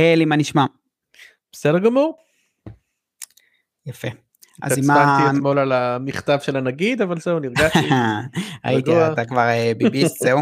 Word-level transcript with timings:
הלי, 0.00 0.24
מה 0.24 0.36
נשמע? 0.36 0.64
בסדר 1.52 1.78
גמור. 1.78 2.16
יפה. 3.86 4.08
אז 4.62 4.78
עם 4.78 4.90
ה... 4.90 4.94
התעצבנתי 4.94 5.36
אתמול 5.36 5.58
על 5.58 5.72
המכתב 5.72 6.38
של 6.42 6.56
הנגיד, 6.56 7.02
אבל 7.02 7.20
זהו, 7.20 7.38
נרגעתי. 7.38 7.88
ראיתי, 8.66 8.90
אתה 9.12 9.24
כבר 9.24 9.48
אה, 9.48 9.72
ביביסט, 9.76 10.18
זהו. 10.24 10.40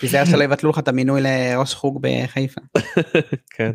תיזהר 0.00 0.24
שלא 0.24 0.44
יבטלו 0.44 0.70
לך 0.70 0.78
את 0.78 0.88
המינוי 0.88 1.20
לראש 1.22 1.74
חוג 1.74 1.98
בחיפה. 2.02 2.60
כן. 3.56 3.72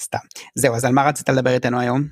סתם. 0.00 0.18
זהו, 0.54 0.74
אז 0.74 0.84
על 0.84 0.92
מה 0.92 1.08
רצית 1.08 1.28
לדבר 1.28 1.50
איתנו 1.50 1.80
היום? 1.80 2.02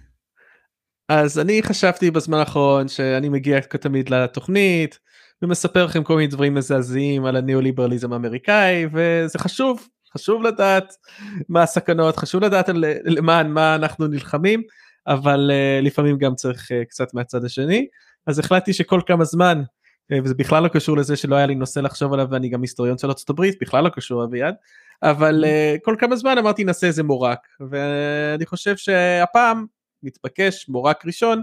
אז 1.09 1.38
אני 1.38 1.62
חשבתי 1.62 2.10
בזמן 2.10 2.38
האחרון 2.38 2.88
שאני 2.88 3.28
מגיע 3.28 3.60
כתמיד 3.60 4.09
לתוכנית 4.10 4.98
ומספר 5.42 5.84
לכם 5.84 6.05
כל 6.05 6.16
מיני 6.16 6.27
דברים 6.27 6.55
מזעזעים 6.55 7.24
על 7.24 7.37
הניאו-ליברליזם 7.37 8.12
האמריקאי 8.12 8.87
וזה 8.92 9.38
חשוב 9.38 9.88
חשוב 10.16 10.43
לדעת 10.43 10.95
מה 11.48 11.62
הסכנות 11.62 12.16
חשוב 12.16 12.45
לדעת 12.45 12.69
למען 13.05 13.51
מה 13.51 13.75
אנחנו 13.75 14.06
נלחמים 14.06 14.62
אבל 15.06 15.51
uh, 15.51 15.84
לפעמים 15.84 16.19
גם 16.19 16.34
צריך 16.34 16.70
uh, 16.70 16.84
קצת 16.89 17.15
מהצד 17.15 17.45
השני. 17.45 17.87
אז 18.27 18.39
החלטתי 18.39 18.73
שכל 18.73 19.01
כמה 19.06 19.25
זמן 19.25 19.62
uh, 20.12 20.20
וזה 20.25 20.34
בכלל 20.34 20.62
לא 20.62 20.69
קשור 20.69 20.97
לזה 20.97 21.16
שלא 21.16 21.37
היה 21.37 21.47
לי 21.47 21.55
נושא 21.55 21.80
לחשוב 21.80 22.12
עליו 22.12 22.27
ואני 22.30 22.48
גם 22.48 22.62
היסטוריון 22.62 22.98
של 22.98 23.09
הברית 23.29 23.55
בכלל 23.61 23.84
לא 23.84 23.89
קשור 23.89 24.25
אביעד 24.25 24.55
אבל 25.02 25.45
כל 25.84 25.97
כמה 25.98 26.17
זמן 26.17 26.39
אמרתי 26.39 26.64
נעשה 26.64 26.87
איזה 26.87 27.03
מורק 27.03 27.39
ואני 27.70 28.47
חושב 28.47 28.77
שהפעם 28.77 29.67
מתבקש 30.03 30.69
מורק 30.69 31.06
ראשון 31.06 31.42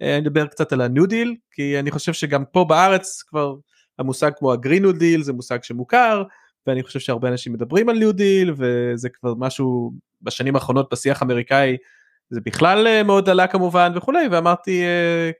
אני 0.00 0.18
אדבר 0.18 0.46
קצת 0.46 0.72
על 0.72 0.80
הניו 0.80 1.06
דיל 1.06 1.34
כי 1.50 1.78
אני 1.78 1.90
חושב 1.90 2.12
שגם 2.12 2.44
פה 2.44 2.64
בארץ 2.64 3.22
כבר 3.22 3.54
המושג 3.98 4.30
כמו 4.38 4.52
ה 4.52 4.56
Green 4.56 4.79
New 4.79 4.92
Deal 4.92 5.22
זה 5.22 5.32
מושג 5.32 5.62
שמוכר 5.62 6.22
ואני 6.66 6.82
חושב 6.82 7.00
שהרבה 7.00 7.28
אנשים 7.28 7.52
מדברים 7.52 7.88
על 7.88 7.98
ניו 7.98 8.12
דיל 8.12 8.54
וזה 8.56 9.08
כבר 9.08 9.34
משהו 9.34 9.92
בשנים 10.22 10.54
האחרונות 10.54 10.92
בשיח 10.92 11.22
האמריקאי 11.22 11.76
זה 12.30 12.40
בכלל 12.44 12.86
אה, 12.86 13.02
מאוד 13.02 13.28
עלה 13.28 13.46
כמובן 13.46 13.92
וכולי 13.94 14.28
ואמרתי 14.30 14.82
אה, 14.82 15.30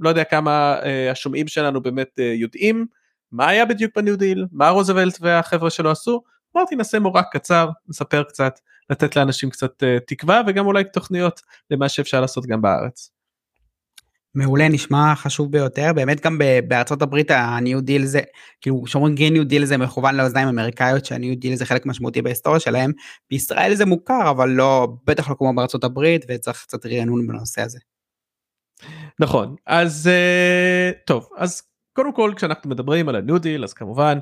לא 0.00 0.08
יודע 0.08 0.24
כמה 0.24 0.78
אה, 0.82 1.10
השומעים 1.10 1.48
שלנו 1.48 1.80
באמת 1.82 2.18
יודעים 2.18 2.86
מה 3.32 3.48
היה 3.48 3.64
בדיוק 3.64 3.92
בניו 3.96 4.16
דיל 4.18 4.46
מה 4.52 4.68
רוזוולט 4.68 5.18
והחבר'ה 5.20 5.70
שלו 5.70 5.90
עשו 5.90 6.22
אמרתי 6.56 6.76
נעשה 6.76 6.98
פרק 6.98 7.26
קצר 7.32 7.68
נספר 7.88 8.22
קצת 8.22 8.60
לתת 8.90 9.16
לאנשים 9.16 9.50
קצת 9.50 9.82
תקווה 10.06 10.42
וגם 10.46 10.66
אולי 10.66 10.84
תוכניות 10.84 11.40
למה 11.70 11.88
שאפשר 11.88 12.20
לעשות 12.20 12.46
גם 12.46 12.62
בארץ. 12.62 13.13
מעולה 14.34 14.68
נשמע 14.68 15.14
חשוב 15.16 15.52
ביותר 15.52 15.92
באמת 15.94 16.20
גם 16.20 16.38
בארצות 16.68 17.02
הברית 17.02 17.30
הניו 17.30 17.80
דיל 17.80 18.04
זה 18.04 18.20
כאילו 18.60 18.86
שאומרים 18.86 19.14
Green 19.14 19.32
New 19.32 19.44
Deal 19.44 19.64
זה 19.64 19.76
מכוון 19.76 20.14
לאוזניים 20.14 20.48
אמריקאיות 20.48 21.04
שהניו 21.04 21.36
דיל 21.36 21.54
זה 21.54 21.66
חלק 21.66 21.86
משמעותי 21.86 22.22
בהיסטוריה 22.22 22.60
שלהם 22.60 22.92
בישראל 23.30 23.74
זה 23.74 23.86
מוכר 23.86 24.30
אבל 24.30 24.48
לא 24.48 24.88
בטח 25.06 25.30
לא 25.30 25.34
כמו 25.34 25.54
בארצות 25.54 25.84
הברית 25.84 26.24
וצריך 26.28 26.62
קצת 26.62 26.86
רענון 26.86 27.26
בנושא 27.26 27.62
הזה. 27.62 27.78
נכון 29.20 29.54
אז 29.66 30.08
אה, 30.08 30.90
טוב 31.06 31.28
אז 31.36 31.62
קודם 31.92 32.12
כל 32.12 32.32
כשאנחנו 32.36 32.70
מדברים 32.70 33.08
על 33.08 33.16
הניו 33.16 33.38
דיל 33.38 33.64
אז 33.64 33.72
כמובן 33.72 34.18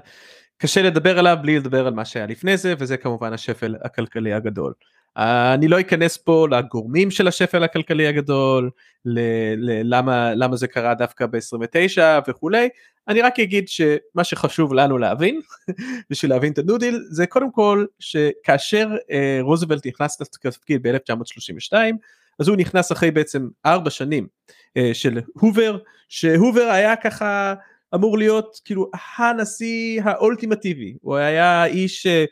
קשה 0.59 0.83
לדבר 0.83 1.19
עליו 1.19 1.37
בלי 1.43 1.59
לדבר 1.59 1.87
על 1.87 1.95
מה 1.95 2.05
שהיה 2.05 2.27
לפני 2.27 2.57
זה 2.57 2.75
וזה 2.79 2.97
כמובן 2.97 3.33
השפל 3.33 3.77
הכלכלי 3.85 4.33
הגדול. 4.33 4.73
אני 5.17 5.69
לא 5.69 5.81
אכנס 5.81 6.17
פה 6.17 6.47
לגורמים 6.51 7.11
של 7.11 7.29
השפל 7.29 7.65
הכלכלי 7.65 8.07
הגדול, 8.07 8.71
ללמה 9.05 10.35
למה 10.35 10.57
זה 10.57 10.67
קרה 10.67 10.95
דווקא 10.95 11.27
ב-29 11.27 11.99
וכולי, 12.29 12.69
אני 13.09 13.23
רק 13.23 13.41
אגיד 13.41 13.69
שמה 13.69 14.25
שחשוב 14.25 14.75
לנו 14.75 14.99
להבין, 14.99 15.41
בשביל 16.11 16.31
להבין 16.31 16.53
את 16.53 16.59
הניו 16.59 16.80
דיל, 16.80 17.01
זה 17.11 17.27
קודם 17.27 17.53
כל 17.53 17.87
שכאשר 17.99 18.89
אה, 19.11 19.39
רוזוולט 19.41 19.87
נכנס 19.87 20.21
לתפקיד 20.21 20.87
ב-1932, 20.87 21.73
אז 22.39 22.49
הוא 22.49 22.57
נכנס 22.57 22.93
אחרי 22.93 23.11
בעצם 23.11 23.49
ארבע 23.67 23.91
שנים 23.91 24.27
אה, 24.77 24.91
של 24.93 25.21
הובר, 25.35 25.79
שהובר 26.09 26.63
היה 26.63 26.97
ככה 26.97 27.55
אמור 27.95 28.19
להיות 28.19 28.61
כאילו 28.65 28.91
הנשיא 29.19 30.03
האולטימטיבי, 30.05 30.97
הוא 31.01 31.17
היה 31.17 31.65
איש 31.65 32.07
אה, 32.07 32.25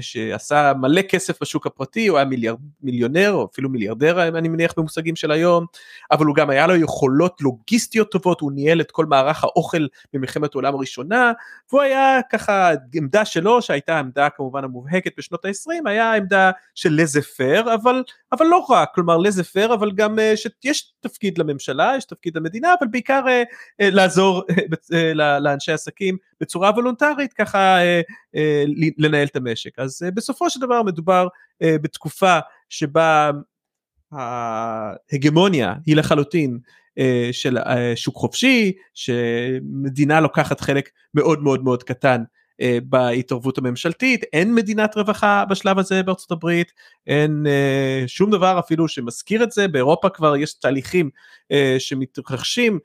שעשה 0.00 0.72
מלא 0.80 1.02
כסף 1.02 1.42
בשוק 1.42 1.66
הפרטי, 1.66 2.06
הוא 2.06 2.18
היה 2.18 2.24
מיליאר, 2.24 2.54
מיליונר 2.82 3.32
או 3.32 3.48
אפילו 3.52 3.68
מיליארדר 3.70 4.28
אני 4.28 4.48
מניח 4.48 4.74
במושגים 4.76 5.16
של 5.16 5.30
היום, 5.30 5.66
אבל 6.10 6.26
הוא 6.26 6.36
גם 6.36 6.50
היה 6.50 6.66
לו 6.66 6.76
יכולות 6.76 7.40
לוגיסטיות 7.40 8.10
טובות, 8.10 8.40
הוא 8.40 8.52
ניהל 8.52 8.80
את 8.80 8.90
כל 8.90 9.06
מערך 9.06 9.44
האוכל 9.44 9.86
במלחמת 10.12 10.54
העולם 10.54 10.74
הראשונה, 10.74 11.32
והוא 11.72 11.82
היה 11.82 12.20
ככה 12.32 12.70
עמדה 12.94 13.24
שלו 13.24 13.62
שהייתה 13.62 13.98
עמדה 13.98 14.28
כמובן 14.30 14.64
המובהקת 14.64 15.12
בשנות 15.18 15.44
ה-20, 15.44 15.88
היה 15.88 16.14
עמדה 16.14 16.50
של 16.74 16.92
לזה 16.92 17.22
פר, 17.22 17.74
אבל, 17.74 18.02
אבל 18.32 18.46
לא 18.46 18.66
רק, 18.68 18.88
כלומר 18.94 19.16
לזה 19.16 19.44
פר, 19.44 19.74
אבל 19.74 19.92
גם 19.92 20.18
אה, 20.18 20.34
שיש 20.36 20.92
תפקיד 21.00 21.38
לממשלה, 21.38 21.94
יש 21.96 22.04
תפקיד 22.04 22.36
למדינה, 22.36 22.74
אבל 22.78 22.86
בעיקר 22.90 23.22
אה, 23.28 23.42
לעזור 23.80 24.42
לאנשי 25.14 25.72
עסקים 25.72 26.16
בצורה 26.40 26.70
וולונטרית 26.70 27.32
ככה 27.32 27.78
לנהל 28.98 29.26
את 29.26 29.36
המשק. 29.36 29.78
אז 29.78 30.02
uh, 30.02 30.10
בסופו 30.10 30.50
של 30.50 30.60
דבר 30.60 30.82
מדובר 30.82 31.26
uh, 31.26 31.66
בתקופה 31.82 32.38
שבה 32.68 33.30
ההגמוניה 34.12 35.74
היא 35.86 35.96
לחלוטין 35.96 36.58
של 37.32 37.58
שוק 37.94 38.16
חופשי, 38.16 38.72
שמדינה 38.94 40.20
לוקחת 40.20 40.60
חלק 40.60 40.88
מאוד 41.14 41.42
מאוד 41.42 41.64
מאוד 41.64 41.82
קטן 41.82 42.22
אה, 42.60 42.78
בהתערבות 42.82 43.58
הממשלתית, 43.58 44.24
אין 44.32 44.54
מדינת 44.54 44.96
רווחה 44.96 45.44
בשלב 45.50 45.78
הזה 45.78 46.02
בארצות 46.02 46.30
הברית, 46.30 46.72
אין 47.06 47.46
אה, 47.46 48.04
שום 48.06 48.30
דבר 48.30 48.58
אפילו 48.58 48.88
שמזכיר 48.88 49.42
את 49.42 49.52
זה, 49.52 49.68
באירופה 49.68 50.08
כבר 50.08 50.36
יש 50.36 50.54
תהליכים 50.54 51.10
אה, 51.52 51.76
שמתרחשים, 51.78 52.78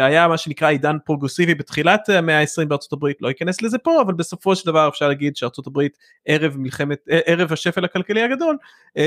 היה 0.00 0.28
מה 0.28 0.38
שנקרא 0.38 0.68
עידן 0.68 0.96
פרוגרסיבי 1.04 1.54
בתחילת 1.54 2.08
המאה 2.08 2.40
ה-20 2.40 2.64
בארצות 2.64 2.92
הברית, 2.92 3.16
לא 3.20 3.30
אכנס 3.30 3.62
לזה 3.62 3.78
פה, 3.78 4.02
אבל 4.02 4.14
בסופו 4.14 4.56
של 4.56 4.66
דבר 4.66 4.88
אפשר 4.88 5.08
להגיד 5.08 5.36
שארצות 5.36 5.66
הברית 5.66 5.98
ערב 6.26 6.56
מלחמת, 6.56 6.98
ערב 7.26 7.52
השפל 7.52 7.84
הכלכלי 7.84 8.22
הגדול, 8.22 8.56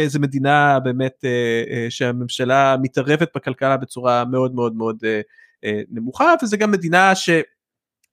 זה 0.06 0.20
מדינה 0.20 0.80
באמת 0.80 1.26
שהממשלה 1.90 2.76
מתערבת 2.82 3.30
בכלכלה 3.36 3.78
בצורה 3.78 4.26
מאוד 4.26 4.56
מאוד 4.56 4.76
מאוד 4.76 4.98
נמוכה, 5.92 6.34
וזה 6.44 6.58
גם 6.58 6.72
מדינה 6.72 7.16
ש... 7.16 7.30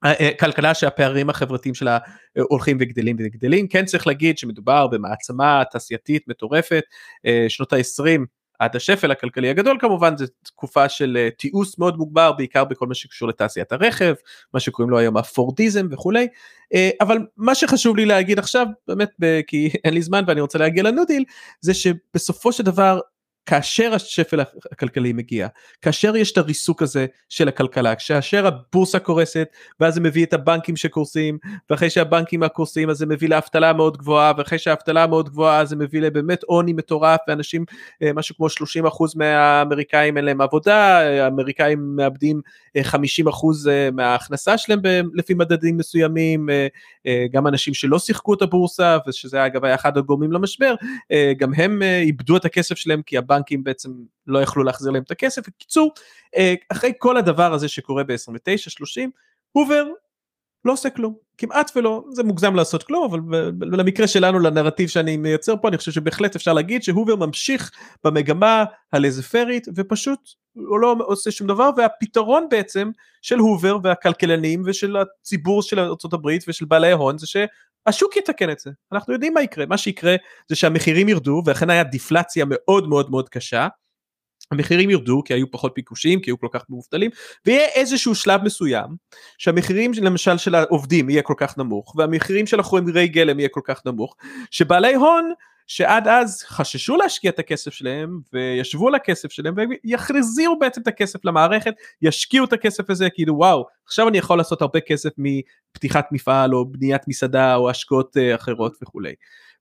אה, 0.05 0.13
אה, 0.21 0.31
כלכלה 0.41 0.75
שהפערים 0.75 1.31
החברתיים 1.31 1.75
שלה 1.75 1.99
אה, 2.39 2.43
הולכים 2.49 2.77
וגדלים 2.81 3.17
וגדלים. 3.19 3.69
כן 3.69 3.85
צריך 3.85 4.07
להגיד 4.07 4.39
שמדובר 4.39 4.87
במעצמה 4.87 5.63
תעשייתית 5.71 6.29
מטורפת. 6.29 6.85
שנות 7.49 7.73
ה-20 7.73 8.21
עד 8.59 8.77
השפל 8.77 9.11
הכלכלי 9.11 9.51
הגדול 9.51 9.79
כמובן 9.81 10.17
זו 10.17 10.25
תקופה 10.43 10.89
של 10.89 11.29
תיעוש 11.39 11.79
מאוד 11.79 11.97
מוגבר 11.97 12.33
בעיקר 12.33 12.65
בכל 12.65 12.87
מה 12.87 12.95
שקשור 12.95 13.29
לתעשיית 13.29 13.73
הרכב 13.73 14.15
מה 14.55 14.61
שקוראים 14.61 14.91
לו 14.91 14.99
היום 14.99 15.17
הפורדיזם 15.17 15.87
וכולי. 15.91 16.29
אבל 17.01 17.19
מה 17.37 17.55
שחשוב 17.55 17.97
לי 17.97 18.07
להגיד 18.07 18.39
עכשיו 18.39 18.67
באמת 18.89 19.11
כי 19.47 19.71
אין 19.85 19.95
לי 19.95 20.03
זמן 20.03 20.25
ואני 20.27 20.41
רוצה 20.41 20.59
להגיע 20.59 20.83
לנודיל 20.83 21.25
זה 21.61 21.75
שבסופו 21.75 22.53
של 22.53 22.63
דבר 22.63 23.01
כאשר 23.47 23.95
השפל 23.95 24.41
הכלכלי 24.73 25.13
מגיע, 25.13 25.49
כאשר 25.83 26.17
יש 26.17 26.33
את 26.33 26.39
הריסוק 26.39 26.83
הזה 26.83 27.07
של 27.29 27.49
הכלכלה, 27.49 27.95
כאשר 27.95 28.47
הבורסה 28.47 28.99
קורסת 28.99 29.49
ואז 29.81 29.95
זה 29.95 30.01
מביא 30.01 30.25
את 30.25 30.33
הבנקים 30.33 30.77
שקורסים 30.77 31.39
ואחרי 31.71 31.91
שהבנקים 31.91 32.43
הקורסים 32.43 32.91
אז 32.91 32.97
זה 32.99 33.07
מביא 33.07 33.29
לאבטלה 33.29 33.73
מאוד 33.73 33.97
גבוהה 33.97 34.33
ואחרי 34.37 34.59
שהאבטלה 34.59 35.07
מאוד 35.07 35.29
גבוהה 35.29 35.65
זה 35.65 35.77
מביא 35.77 36.01
לבאמת 36.01 36.43
עוני 36.43 36.73
מטורף 36.73 37.21
ואנשים 37.29 37.65
אה, 38.03 38.13
משהו 38.13 38.37
כמו 38.37 38.47
30% 38.47 38.51
מהאמריקאים 39.17 40.17
אין 40.17 40.25
להם 40.25 40.41
עבודה, 40.41 40.99
האמריקאים 40.99 41.97
מאבדים 41.97 42.41
50% 42.79 42.81
אה, 42.81 43.73
אה, 43.73 43.91
מההכנסה 43.93 44.59
שלהם 44.59 44.81
לפי 45.15 45.35
מדדים 45.35 45.77
מסוימים, 45.77 46.49
גם 47.33 47.47
אנשים 47.47 47.75
שלא 47.75 47.99
שיחקו 47.99 48.35
את 48.35 48.43
הבורסה 48.43 48.99
ושזה 49.09 49.47
אגב 49.47 49.65
היה 49.65 49.75
אחד 49.75 49.99
הגורמים 49.99 50.33
למשבר, 50.33 50.75
גם 51.39 51.55
הם 51.55 51.83
איבדו 51.83 52.37
את 52.37 52.45
הכסף 52.45 52.75
שלהם 52.75 53.03
כי 53.03 53.19
הבנק 53.19 53.38
הבנקים 53.39 53.65
בעצם 53.65 53.91
לא 54.27 54.43
יכלו 54.43 54.63
להחזיר 54.65 54.93
להם 54.93 55.03
את 55.03 55.11
הכסף. 55.11 55.49
בקיצור, 55.49 55.93
אה, 56.37 56.55
אחרי 56.69 56.93
כל 56.99 57.17
הדבר 57.17 57.53
הזה 57.53 57.69
שקורה 57.69 58.05
ב-29-30, 58.05 59.11
הובר 59.53 59.85
לא 60.65 60.73
עושה 60.73 60.91
כלום, 60.91 61.15
כמעט 61.39 61.71
ולא, 61.77 62.05
זה 62.11 62.23
מוגזם 62.23 62.55
לעשות 62.55 62.83
כלום, 62.83 63.05
אבל 63.05 63.21
למקרה 63.61 64.07
שלנו, 64.07 64.39
לנרטיב 64.39 64.89
שאני 64.89 65.17
מייצר 65.17 65.55
פה, 65.63 65.69
אני 65.69 65.79
חושב 65.79 65.93
שבהחלט 65.93 66.37
אפשר 66.37 66.53
להגיד 66.53 66.83
שהובר 66.83 67.17
ממשיך 67.17 67.71
במגמה 68.05 68.65
הלזפרית, 68.93 69.67
ופשוט 69.75 70.21
הוא 70.55 70.79
לא 70.79 70.97
עושה 70.99 71.31
שום 71.31 71.47
דבר, 71.47 71.71
והפתרון 71.77 72.47
בעצם 72.51 72.91
של 73.23 73.39
הובר 73.39 73.79
והכלכלנים 73.83 74.63
ושל 74.67 74.97
הציבור 74.97 75.63
של 75.63 75.81
ארה"ב 75.81 76.29
ושל 76.49 76.65
בעלי 76.65 76.93
ההון 76.93 77.19
זה. 77.19 77.47
השוק 77.87 78.17
יתקן 78.17 78.51
את 78.51 78.59
זה, 78.59 78.71
אנחנו 78.93 79.13
יודעים 79.13 79.35
מה 79.35 79.43
יקרה, 79.43 79.67
מה 79.67 79.79
שיקרה 79.79 80.17
זה 80.49 80.57
שהמחירים 80.57 81.09
ירדו 81.09 81.43
ואכן 81.47 81.71
היה 81.71 81.85
דיפלציה 81.85 82.45
מאוד 82.49 82.89
מאוד 82.89 83.11
מאוד 83.11 83.29
קשה, 83.29 83.69
המחירים 84.51 84.91
ירדו 84.91 85.23
כי 85.25 85.35
היו 85.35 85.51
פחות 85.51 85.73
ביקושים 85.77 86.21
כי 86.21 86.31
היו 86.31 86.39
כל 86.39 86.49
כך 86.53 86.65
מובטלים 86.69 87.11
ויהיה 87.47 87.69
איזשהו 87.69 88.15
שלב 88.15 88.43
מסוים 88.43 88.87
שהמחירים 89.39 89.91
למשל 90.03 90.39
של 90.39 90.55
העובדים 90.55 91.11
יהיה 91.11 91.23
כל 91.23 91.35
כך 91.37 91.59
נמוך 91.59 91.95
והמחירים 91.97 92.47
של 92.47 92.61
החומרי 92.61 93.09
גלם 93.09 93.39
יהיה 93.39 93.49
כל 93.49 93.61
כך 93.65 93.87
נמוך 93.87 94.17
שבעלי 94.51 94.95
הון 94.95 95.33
שעד 95.69 96.09
אז 96.09 96.43
חששו 96.43 96.97
להשקיע 96.97 97.31
את 97.31 97.39
הכסף 97.39 97.75
שלהם 97.75 98.21
וישבו 98.33 98.89
על 98.89 98.95
הכסף 98.95 99.33
שלהם 99.33 99.55
ויחזירו 99.85 100.59
בעצם 100.59 100.81
את 100.81 100.87
הכסף 100.87 101.25
למערכת, 101.25 101.75
ישקיעו 102.03 102.45
את 102.45 102.53
הכסף 102.53 102.91
הזה 102.91 103.11
כאילו 103.11 103.37
וואו 103.37 103.67
עכשיו 103.87 104.09
אני 104.09 104.19
יכול 104.19 104.39
לעשות 104.39 104.63
הרבה 104.63 104.81
כסף 104.81 105.11
מפתיחת 105.19 106.07
מפעל 106.13 106.55
או 106.55 106.73
בניית 106.73 107.03
מסעדה 107.09 107.55
או 107.55 107.71
השקעות 107.71 108.17
אה, 108.17 108.35
אחרות 108.35 108.77
וכולי. 108.83 109.15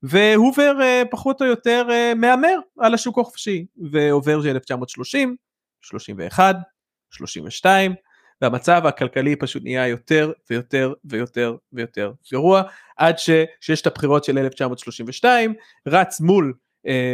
והובר 0.04 0.82
אה, 0.82 1.04
פחות 1.12 1.42
או 1.42 1.46
יותר 1.46 1.88
אה, 1.92 2.14
מהמר 2.16 2.60
על 2.80 2.94
השוק 2.94 3.20
החופשי 3.20 3.66
ועובר 3.92 4.42
של 4.42 4.50
1930, 4.50 5.36
31, 5.82 6.56
32 7.12 7.94
והמצב 8.42 8.82
הכלכלי 8.86 9.36
פשוט 9.36 9.64
נהיה 9.64 9.88
יותר 9.88 10.32
ויותר 10.50 10.94
ויותר 11.06 11.56
ויותר 11.74 12.12
גרוע 12.32 12.62
עד 12.98 13.20
שיש 13.20 13.82
את 13.82 13.88
הבחירות 13.88 14.24
של 14.24 14.38
1932 14.38 15.54
רץ 15.88 16.22
מול 16.22 16.54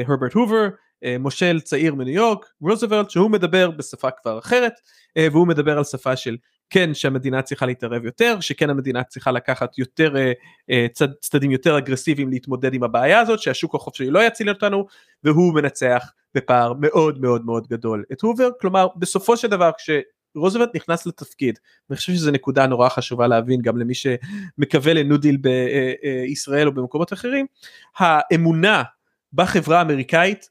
הרברט 0.07 0.31
uh, 0.31 0.39
הובר 0.39 0.67
uh, 0.67 1.07
מושל 1.19 1.59
צעיר 1.59 1.95
מניו 1.95 2.13
יורק 2.13 2.45
רוזוולט 2.61 3.09
שהוא 3.09 3.31
מדבר 3.31 3.71
בשפה 3.71 4.11
כבר 4.11 4.39
אחרת 4.39 4.73
uh, 4.73 5.31
והוא 5.31 5.47
מדבר 5.47 5.77
על 5.77 5.83
שפה 5.83 6.15
של 6.15 6.37
כן 6.73 6.93
שהמדינה 6.93 7.41
צריכה 7.41 7.65
להתערב 7.65 8.05
יותר, 8.05 8.39
שכן 8.39 8.69
המדינה 8.69 9.03
צריכה 9.03 9.31
לקחת 9.31 9.77
יותר 9.77 10.17
אה, 10.17 10.31
אה, 10.69 10.87
צד, 10.93 11.13
צדדים 11.13 11.51
יותר 11.51 11.77
אגרסיביים 11.77 12.29
להתמודד 12.29 12.73
עם 12.73 12.83
הבעיה 12.83 13.19
הזאת, 13.19 13.39
שהשוק 13.39 13.75
החופשי 13.75 14.09
לא 14.09 14.27
יציל 14.27 14.49
אותנו, 14.49 14.85
והוא 15.23 15.53
מנצח 15.53 16.11
בפער 16.35 16.73
מאוד 16.79 17.21
מאוד 17.21 17.45
מאוד 17.45 17.67
גדול 17.67 18.03
את 18.11 18.21
הובר, 18.21 18.49
כלומר 18.61 18.87
בסופו 18.95 19.37
של 19.37 19.47
דבר 19.47 19.71
כשרוזוולט 20.33 20.75
נכנס 20.75 21.05
לתפקיד, 21.05 21.59
אני 21.89 21.97
חושב 21.97 22.13
שזו 22.13 22.31
נקודה 22.31 22.67
נורא 22.67 22.89
חשובה 22.89 23.27
להבין 23.27 23.61
גם 23.61 23.77
למי 23.77 23.93
שמקווה 23.93 24.93
לניו 24.93 25.17
דיל 25.17 25.37
בישראל 25.37 26.67
או 26.67 26.73
במקומות 26.73 27.13
אחרים, 27.13 27.45
האמונה 27.97 28.83
בחברה 29.33 29.79
האמריקאית, 29.79 30.49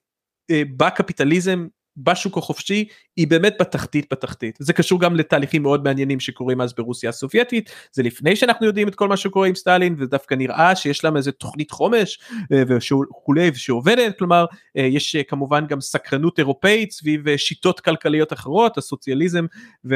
אה, 0.50 0.62
בקפיטליזם 0.76 1.66
בשוק 1.96 2.38
החופשי 2.38 2.84
היא 3.16 3.28
באמת 3.28 3.56
בתחתית 3.60 4.06
בתחתית. 4.10 4.58
זה 4.60 4.72
קשור 4.72 5.00
גם 5.00 5.16
לתהליכים 5.16 5.62
מאוד 5.62 5.84
מעניינים 5.84 6.20
שקורים 6.20 6.60
אז 6.60 6.74
ברוסיה 6.74 7.10
הסובייטית. 7.10 7.70
זה 7.92 8.02
לפני 8.02 8.36
שאנחנו 8.36 8.66
יודעים 8.66 8.88
את 8.88 8.94
כל 8.94 9.08
מה 9.08 9.16
שקורה 9.16 9.48
עם 9.48 9.54
סטלין 9.54 9.94
ודווקא 9.98 10.34
נראה 10.34 10.76
שיש 10.76 11.04
להם 11.04 11.16
איזה 11.16 11.32
תוכנית 11.32 11.70
חומש 11.70 12.18
אה, 12.52 12.62
וכולי 12.68 13.54
שעובדת 13.54 14.18
כלומר 14.18 14.44
אה, 14.76 14.82
יש 14.82 15.16
אה, 15.16 15.22
כמובן 15.22 15.66
גם 15.66 15.80
סקרנות 15.80 16.38
אירופאית 16.38 16.92
סביב 16.92 17.36
שיטות 17.36 17.80
כלכליות 17.80 18.32
אחרות 18.32 18.78
הסוציאליזם 18.78 19.46
ו... 19.84 19.94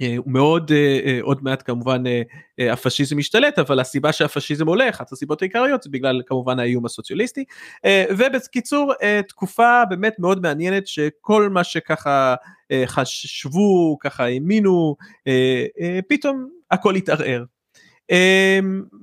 אה, 0.00 0.14
הוא 0.16 0.32
מאוד 0.32 0.72
אה, 0.74 1.00
אה, 1.04 1.18
עוד 1.22 1.44
מעט 1.44 1.62
כמובן 1.66 2.02
הפשיזם 2.58 3.16
משתלט 3.16 3.58
אבל 3.58 3.80
הסיבה 3.80 4.12
שהפשיזם 4.12 4.66
עולה 4.66 4.88
אחת 4.88 5.12
הסיבות 5.12 5.42
העיקריות 5.42 5.82
זה 5.82 5.90
בגלל 5.90 6.22
כמובן 6.26 6.58
האיום 6.58 6.86
הסוציאליסטי 6.86 7.44
ובקיצור 8.10 8.94
תקופה 9.28 9.82
באמת 9.90 10.18
מאוד 10.18 10.42
מעניינת 10.42 10.86
שכל 10.86 11.48
מה 11.48 11.64
שככה 11.64 12.34
חשבו 12.86 13.98
ככה 14.00 14.24
האמינו 14.24 14.96
פתאום 16.08 16.48
הכל 16.70 16.94
התערער. 16.94 17.44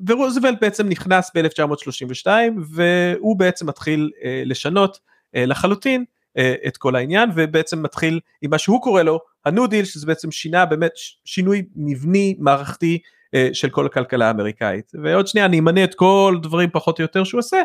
ורוזוולט 0.07 0.57
בעצם 0.61 0.89
נכנס 0.89 1.31
ב-1932 1.35 2.27
והוא 2.69 3.39
בעצם 3.39 3.69
מתחיל 3.69 4.11
לשנות 4.45 4.99
לחלוטין 5.33 6.05
את 6.67 6.77
כל 6.77 6.95
העניין 6.95 7.29
ובעצם 7.35 7.83
מתחיל 7.83 8.19
עם 8.41 8.51
מה 8.51 8.57
שהוא 8.57 8.81
קורא 8.81 9.01
לו 9.01 9.19
הניו 9.47 9.67
דיל 9.67 9.85
שזה 9.85 10.07
בעצם 10.07 10.31
שינה 10.31 10.65
באמת 10.65 10.91
שינוי 11.25 11.63
מבני 11.75 12.35
מערכתי 12.39 12.99
אה, 13.33 13.49
של 13.53 13.69
כל 13.69 13.85
הכלכלה 13.85 14.27
האמריקאית. 14.27 14.91
ועוד 15.03 15.27
שנייה 15.27 15.45
אני 15.45 15.59
אמנה 15.59 15.83
את 15.83 15.95
כל 15.95 16.37
דברים 16.41 16.69
פחות 16.73 16.99
או 16.99 17.01
יותר 17.01 17.23
שהוא 17.23 17.39
עושה. 17.39 17.61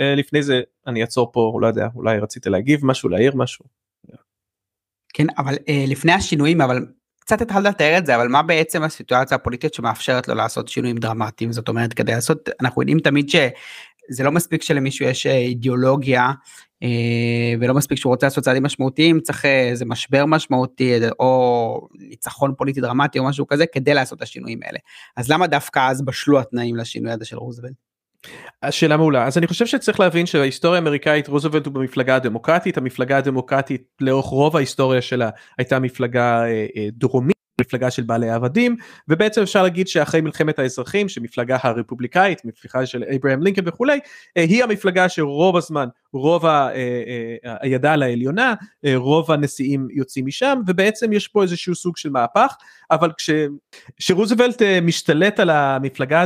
אה, 0.00 0.14
לפני 0.14 0.42
זה 0.42 0.60
אני 0.86 1.02
אעצור 1.02 1.32
פה 1.32 1.58
לא 1.60 1.66
יודע 1.66 1.88
אולי 1.94 2.18
רצית 2.18 2.46
להגיב 2.46 2.86
משהו 2.86 3.08
להעיר 3.08 3.36
משהו. 3.36 3.64
כן 5.14 5.26
אבל 5.38 5.54
אה, 5.68 5.84
לפני 5.88 6.12
השינויים 6.12 6.60
אבל 6.60 6.86
קצת 7.20 7.40
התחלת 7.40 7.64
לתאר 7.64 7.98
את 7.98 8.06
זה 8.06 8.16
אבל 8.16 8.28
מה 8.28 8.42
בעצם 8.42 8.82
הסיטואציה 8.82 9.34
הפוליטית 9.34 9.74
שמאפשרת 9.74 10.28
לו 10.28 10.34
לעשות 10.34 10.68
שינויים 10.68 10.96
דרמטיים? 10.96 11.52
זאת 11.52 11.68
אומרת 11.68 11.92
כדי 11.94 12.12
לעשות 12.12 12.48
אנחנו 12.60 12.82
יודעים 12.82 12.98
תמיד 12.98 13.28
שזה 13.28 14.24
לא 14.24 14.32
מספיק 14.32 14.62
שלמישהו 14.62 15.06
יש 15.06 15.26
אידיאולוגיה 15.26 16.30
ולא 17.60 17.74
מספיק 17.74 17.98
שהוא 17.98 18.10
רוצה 18.10 18.26
לעשות 18.26 18.44
צעדים 18.44 18.62
משמעותיים 18.62 19.20
צריך 19.20 19.44
אה, 19.44 19.68
איזה 19.68 19.84
משבר 19.84 20.26
משמעותי 20.26 20.98
או 21.18 21.88
ניצחון 21.98 22.54
פוליטי 22.58 22.80
דרמטי 22.80 23.18
או 23.18 23.24
משהו 23.24 23.46
כזה 23.46 23.66
כדי 23.66 23.94
לעשות 23.94 24.18
את 24.18 24.22
השינויים 24.22 24.60
האלה. 24.64 24.78
אז 25.16 25.28
למה 25.28 25.46
דווקא 25.46 25.90
אז 25.90 26.02
בשלו 26.02 26.40
התנאים 26.40 26.76
לשינוי 26.76 27.12
הזה 27.12 27.24
של 27.24 27.36
רוזוולט. 27.36 27.72
השאלה 28.62 28.96
מעולה. 28.96 29.26
אז 29.26 29.38
אני 29.38 29.46
חושב 29.46 29.66
שצריך 29.66 30.00
להבין 30.00 30.26
שההיסטוריה 30.26 30.78
האמריקאית 30.78 31.28
רוזוולט 31.28 31.66
הוא 31.66 31.74
במפלגה 31.74 32.16
הדמוקרטית 32.16 32.78
המפלגה 32.78 33.16
הדמוקרטית 33.16 33.82
לאורך 34.00 34.26
רוב 34.26 34.56
ההיסטוריה 34.56 35.02
שלה 35.02 35.30
הייתה 35.58 35.78
מפלגה 35.78 36.44
אה, 36.46 36.88
דרומית 36.92 37.39
מפלגה 37.60 37.90
של 37.90 38.02
בעלי 38.02 38.30
עבדים 38.30 38.76
ובעצם 39.08 39.42
אפשר 39.42 39.62
להגיד 39.62 39.88
שאחרי 39.88 40.20
מלחמת 40.20 40.58
האזרחים 40.58 41.08
שמפלגה 41.08 41.58
הרפובליקאית 41.62 42.44
מפלגה 42.44 42.86
של 42.86 43.04
אברהם 43.16 43.42
לינקן 43.42 43.62
וכולי 43.68 43.98
אה, 44.36 44.42
היא 44.42 44.64
המפלגה 44.64 45.08
שרוב 45.08 45.56
הזמן 45.56 45.88
רוב 46.12 46.46
אה, 46.46 46.68
אה, 46.68 47.56
הידה 47.60 47.92
על 47.92 48.02
העליונה 48.02 48.54
רוב 48.94 49.30
הנשיאים 49.30 49.88
יוצאים 49.90 50.26
משם 50.26 50.60
ובעצם 50.66 51.12
יש 51.12 51.28
פה 51.28 51.42
איזשהו 51.42 51.74
סוג 51.74 51.96
של 51.96 52.10
מהפך 52.10 52.56
אבל 52.90 53.10
כשרוזוולט 53.98 54.62
משתלט 54.82 55.40
על 55.40 55.50
המפלגה 55.50 56.24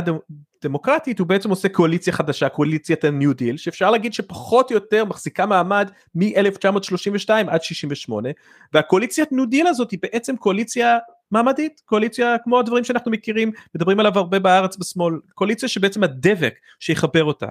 דמוקרטית 0.65 1.19
הוא 1.19 1.27
בעצם 1.27 1.49
עושה 1.49 1.69
קואליציה 1.69 2.13
חדשה 2.13 2.49
קואליציית 2.49 3.03
הניו 3.03 3.33
דיל 3.33 3.57
שאפשר 3.57 3.91
להגיד 3.91 4.13
שפחות 4.13 4.71
או 4.71 4.75
יותר 4.75 5.05
מחזיקה 5.05 5.45
מעמד 5.45 5.91
מ-1932 6.15 7.29
עד 7.47 7.63
68 7.63 8.29
והקואליציית 8.73 9.31
ניו 9.31 9.45
דיל 9.45 9.67
הזאת 9.67 9.91
היא 9.91 9.99
בעצם 10.01 10.37
קואליציה 10.37 10.97
מעמדית 11.35 11.81
קואליציה 11.85 12.35
כמו 12.43 12.59
הדברים 12.59 12.83
שאנחנו 12.83 13.11
מכירים 13.11 13.51
מדברים 13.75 13.99
עליו 13.99 14.17
הרבה 14.17 14.39
בארץ 14.39 14.77
בשמאל 14.77 15.13
קואליציה 15.33 15.69
שבעצם 15.69 16.03
הדבק 16.03 16.53
שיחבר 16.79 17.23
אותה 17.23 17.47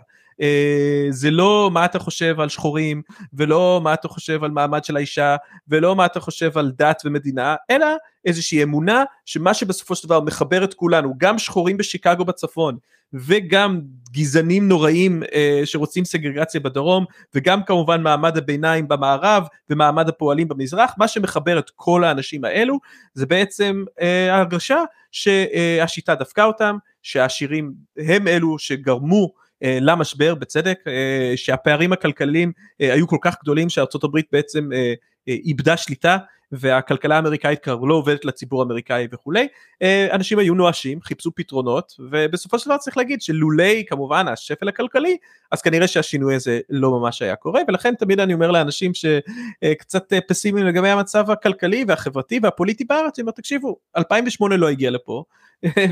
זה 1.10 1.31
לא 1.31 1.70
מה 1.72 1.84
אתה 1.84 1.98
חושב 1.98 2.40
על 2.40 2.48
שחורים 2.48 3.03
ולא 3.32 3.81
מה 3.84 3.94
אתה 3.94 4.08
חושב 4.08 4.44
על 4.44 4.50
מעמד 4.50 4.84
של 4.84 4.96
האישה 4.96 5.36
ולא 5.69 5.96
מה 5.96 6.06
אתה 6.06 6.20
חושב 6.20 6.58
על 6.58 6.72
דת 6.79 7.03
ומדינה 7.05 7.55
אלא 7.70 7.86
איזושהי 8.24 8.62
אמונה 8.62 9.05
שמה 9.24 9.55
שבסופו 9.55 9.94
של 9.94 10.08
דבר 10.08 10.20
מחבר 10.20 10.64
את 10.64 10.74
כולנו 10.74 11.14
גם 11.19 11.38
שחורים 11.38 11.76
בשיקגו 11.76 12.24
בצפון 12.24 12.76
וגם 13.14 13.81
גזענים 14.12 14.69
נוראים 14.69 15.22
אה, 15.34 15.60
שרוצים 15.64 16.05
סגרגציה 16.05 16.60
בדרום 16.60 17.05
וגם 17.34 17.62
כמובן 17.62 18.03
מעמד 18.03 18.36
הביניים 18.36 18.88
במערב 18.88 19.46
ומעמד 19.70 20.08
הפועלים 20.08 20.48
במזרח 20.48 20.94
מה 20.98 21.08
שמחבר 21.08 21.58
את 21.58 21.70
כל 21.76 22.05
האנשים 22.05 22.44
האלו 22.44 22.79
זה 23.14 23.26
בעצם 23.26 23.84
אה, 24.00 24.34
ההרגשה 24.34 24.79
שהשיטה 25.12 26.14
דפקה 26.14 26.44
אותם 26.44 26.76
שהעשירים 27.03 27.72
הם 27.98 28.29
אלו 28.29 28.58
שגרמו 28.58 29.24
אה, 29.24 29.44
למשבר 29.81 30.35
בצדק 30.35 30.79
אה, 30.87 31.33
שהפערים 31.37 31.93
הכלכליים 31.93 32.53
אה, 32.81 32.93
היו 32.93 33.09
כל 33.09 33.19
כך 33.21 33.37
גדולים 33.43 33.69
שארצות 33.69 34.05
הברית 34.05 34.27
בעצם 34.33 34.73
אה, 34.73 34.94
אה, 35.29 35.35
איבדה 35.44 35.77
שליטה 35.77 36.19
והכלכלה 36.53 37.17
האמריקאית 37.17 37.63
כבר 37.63 37.75
לא 37.75 37.94
עובדת 37.94 38.25
לציבור 38.25 38.63
האמריקאי 38.63 39.09
וכולי, 39.13 39.49
אה, 39.83 40.09
אנשים 40.13 40.39
היו 40.39 40.55
נואשים, 40.55 41.01
חיפשו 41.03 41.31
פתרונות, 41.35 41.93
ובסופו 42.11 42.59
של 42.59 42.71
דבר 42.71 42.79
צריך 42.79 42.97
להגיד 42.97 43.23
שלולי 43.23 43.85
כמובן 43.89 44.29
השפל 44.29 44.69
הכלכלי, 44.69 45.17
אז 45.51 45.63
כנראה 45.63 45.87
שהשינוי 45.87 46.35
הזה 46.35 46.61
לא 46.71 46.91
ממש 46.91 47.23
היה 47.23 47.37
קורה, 47.37 47.61
ולכן 47.69 47.94
תמיד 47.94 48.21
אני 48.21 48.35
אומר 48.35 48.51
לאנשים 48.51 48.93
שקצת 48.94 50.13
אה, 50.13 50.19
פסימיים 50.29 50.67
לגבי 50.67 50.89
המצב 50.89 51.31
הכלכלי 51.31 51.85
והחברתי 51.89 52.41
והפוליטי 52.43 52.85
בארץ, 52.85 53.19
אני 53.19 53.23
אומר 53.23 53.33
תקשיבו, 53.33 53.77
2008 53.97 54.56
לא 54.56 54.69
הגיע 54.69 54.91
לפה, 54.91 55.25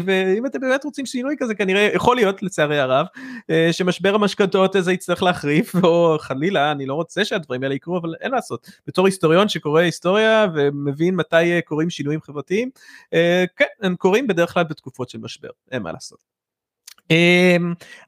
ואם 0.07 0.47
אתם 0.47 0.61
באמת 0.61 0.85
רוצים 0.85 1.07
שינוי 1.07 1.37
כזה 1.39 1.55
כנראה 1.55 1.91
יכול 1.95 2.17
להיות 2.17 2.43
לצערי 2.43 2.79
הרב 2.79 3.07
אה, 3.51 3.69
שמשבר 3.73 4.15
המשכנתאות 4.15 4.77
הזה 4.77 4.93
יצטרך 4.93 5.23
להחריף 5.23 5.75
או 5.85 6.17
חלילה 6.21 6.73
אני 6.73 6.87
לא 6.87 6.95
רוצה 6.95 7.25
שהדברים 7.25 7.63
האלה 7.63 7.75
יקרו 7.75 7.99
אבל 7.99 8.15
אין 8.21 8.31
לעשות 8.31 8.71
בתור 8.87 9.07
היסטוריון 9.07 9.49
שקורא 9.49 9.81
היסטוריה 9.81 10.47
ומבין 10.55 11.17
מתי 11.17 11.53
אה, 11.53 11.61
קורים 11.65 11.91
שינויים 11.91 12.21
חברתיים 12.21 12.71
אה, 13.15 13.45
כן 13.57 13.67
הם 13.83 13.97
קורים 13.97 14.27
בדרך 14.27 14.53
כלל 14.55 14.65
בתקופות 14.65 15.09
של 15.09 15.19
משבר 15.19 15.51
אין 15.71 15.83
מה 15.83 15.93
לעשות. 15.93 16.33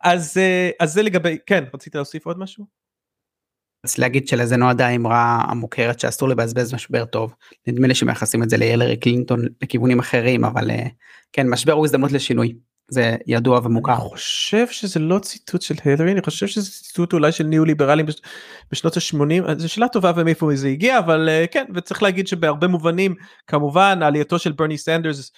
אז 0.01 0.41
אז 0.81 0.93
זה 0.93 1.03
לגבי 1.03 1.39
כן 1.47 1.65
רצית 1.75 1.95
להוסיף 1.95 2.27
עוד 2.27 2.39
משהו? 2.39 2.84
אז 3.85 3.99
להגיד 3.99 4.29
שלזה 4.29 4.57
נועדה 4.57 4.87
האמרה 4.87 5.45
המוכרת 5.49 6.01
שאסור 6.01 6.29
לבזבז 6.29 6.75
משבר 6.75 7.05
טוב. 7.05 7.35
נדמה 7.67 7.89
לי 7.89 7.95
שמייחסים 7.95 8.43
את 8.43 8.51
זה 8.51 8.57
להילרי 8.57 8.97
קלינטון 8.97 9.45
לכיוונים 9.63 9.99
אחרים 9.99 10.45
אבל 10.45 10.71
כן 11.33 11.49
משבר 11.49 11.73
הוא 11.73 11.85
הזדמנות 11.85 12.13
לשינוי 12.13 12.55
זה 12.89 13.17
ידוע 13.27 13.61
ומוכר. 13.65 13.93
אני 13.93 14.01
חושב 14.01 14.67
שזה 14.67 15.01
לא 15.01 15.19
ציטוט 15.19 15.63
של 15.63 15.75
הילרי 15.85 16.13
אני 16.13 16.23
חושב 16.23 16.47
שזה 16.47 16.71
ציטוט 16.71 17.13
אולי 17.13 17.33
של 17.33 17.45
ניאו 17.45 17.65
ליברלים 17.65 18.07
בשנות 18.73 18.97
ה-80 18.97 19.55
זו 19.59 19.69
שאלה 19.69 19.89
טובה 19.89 20.13
ומאיפה 20.17 20.51
זה 20.55 20.69
הגיע 20.69 20.99
אבל 20.99 21.29
כן 21.51 21.65
וצריך 21.75 22.03
להגיד 22.03 22.27
שבהרבה 22.27 22.69
מובנים 22.69 23.15
כמובן 23.47 24.03
עלייתו 24.03 24.39
של 24.39 24.53
ברני 24.53 24.79
סנדרס 24.79 25.33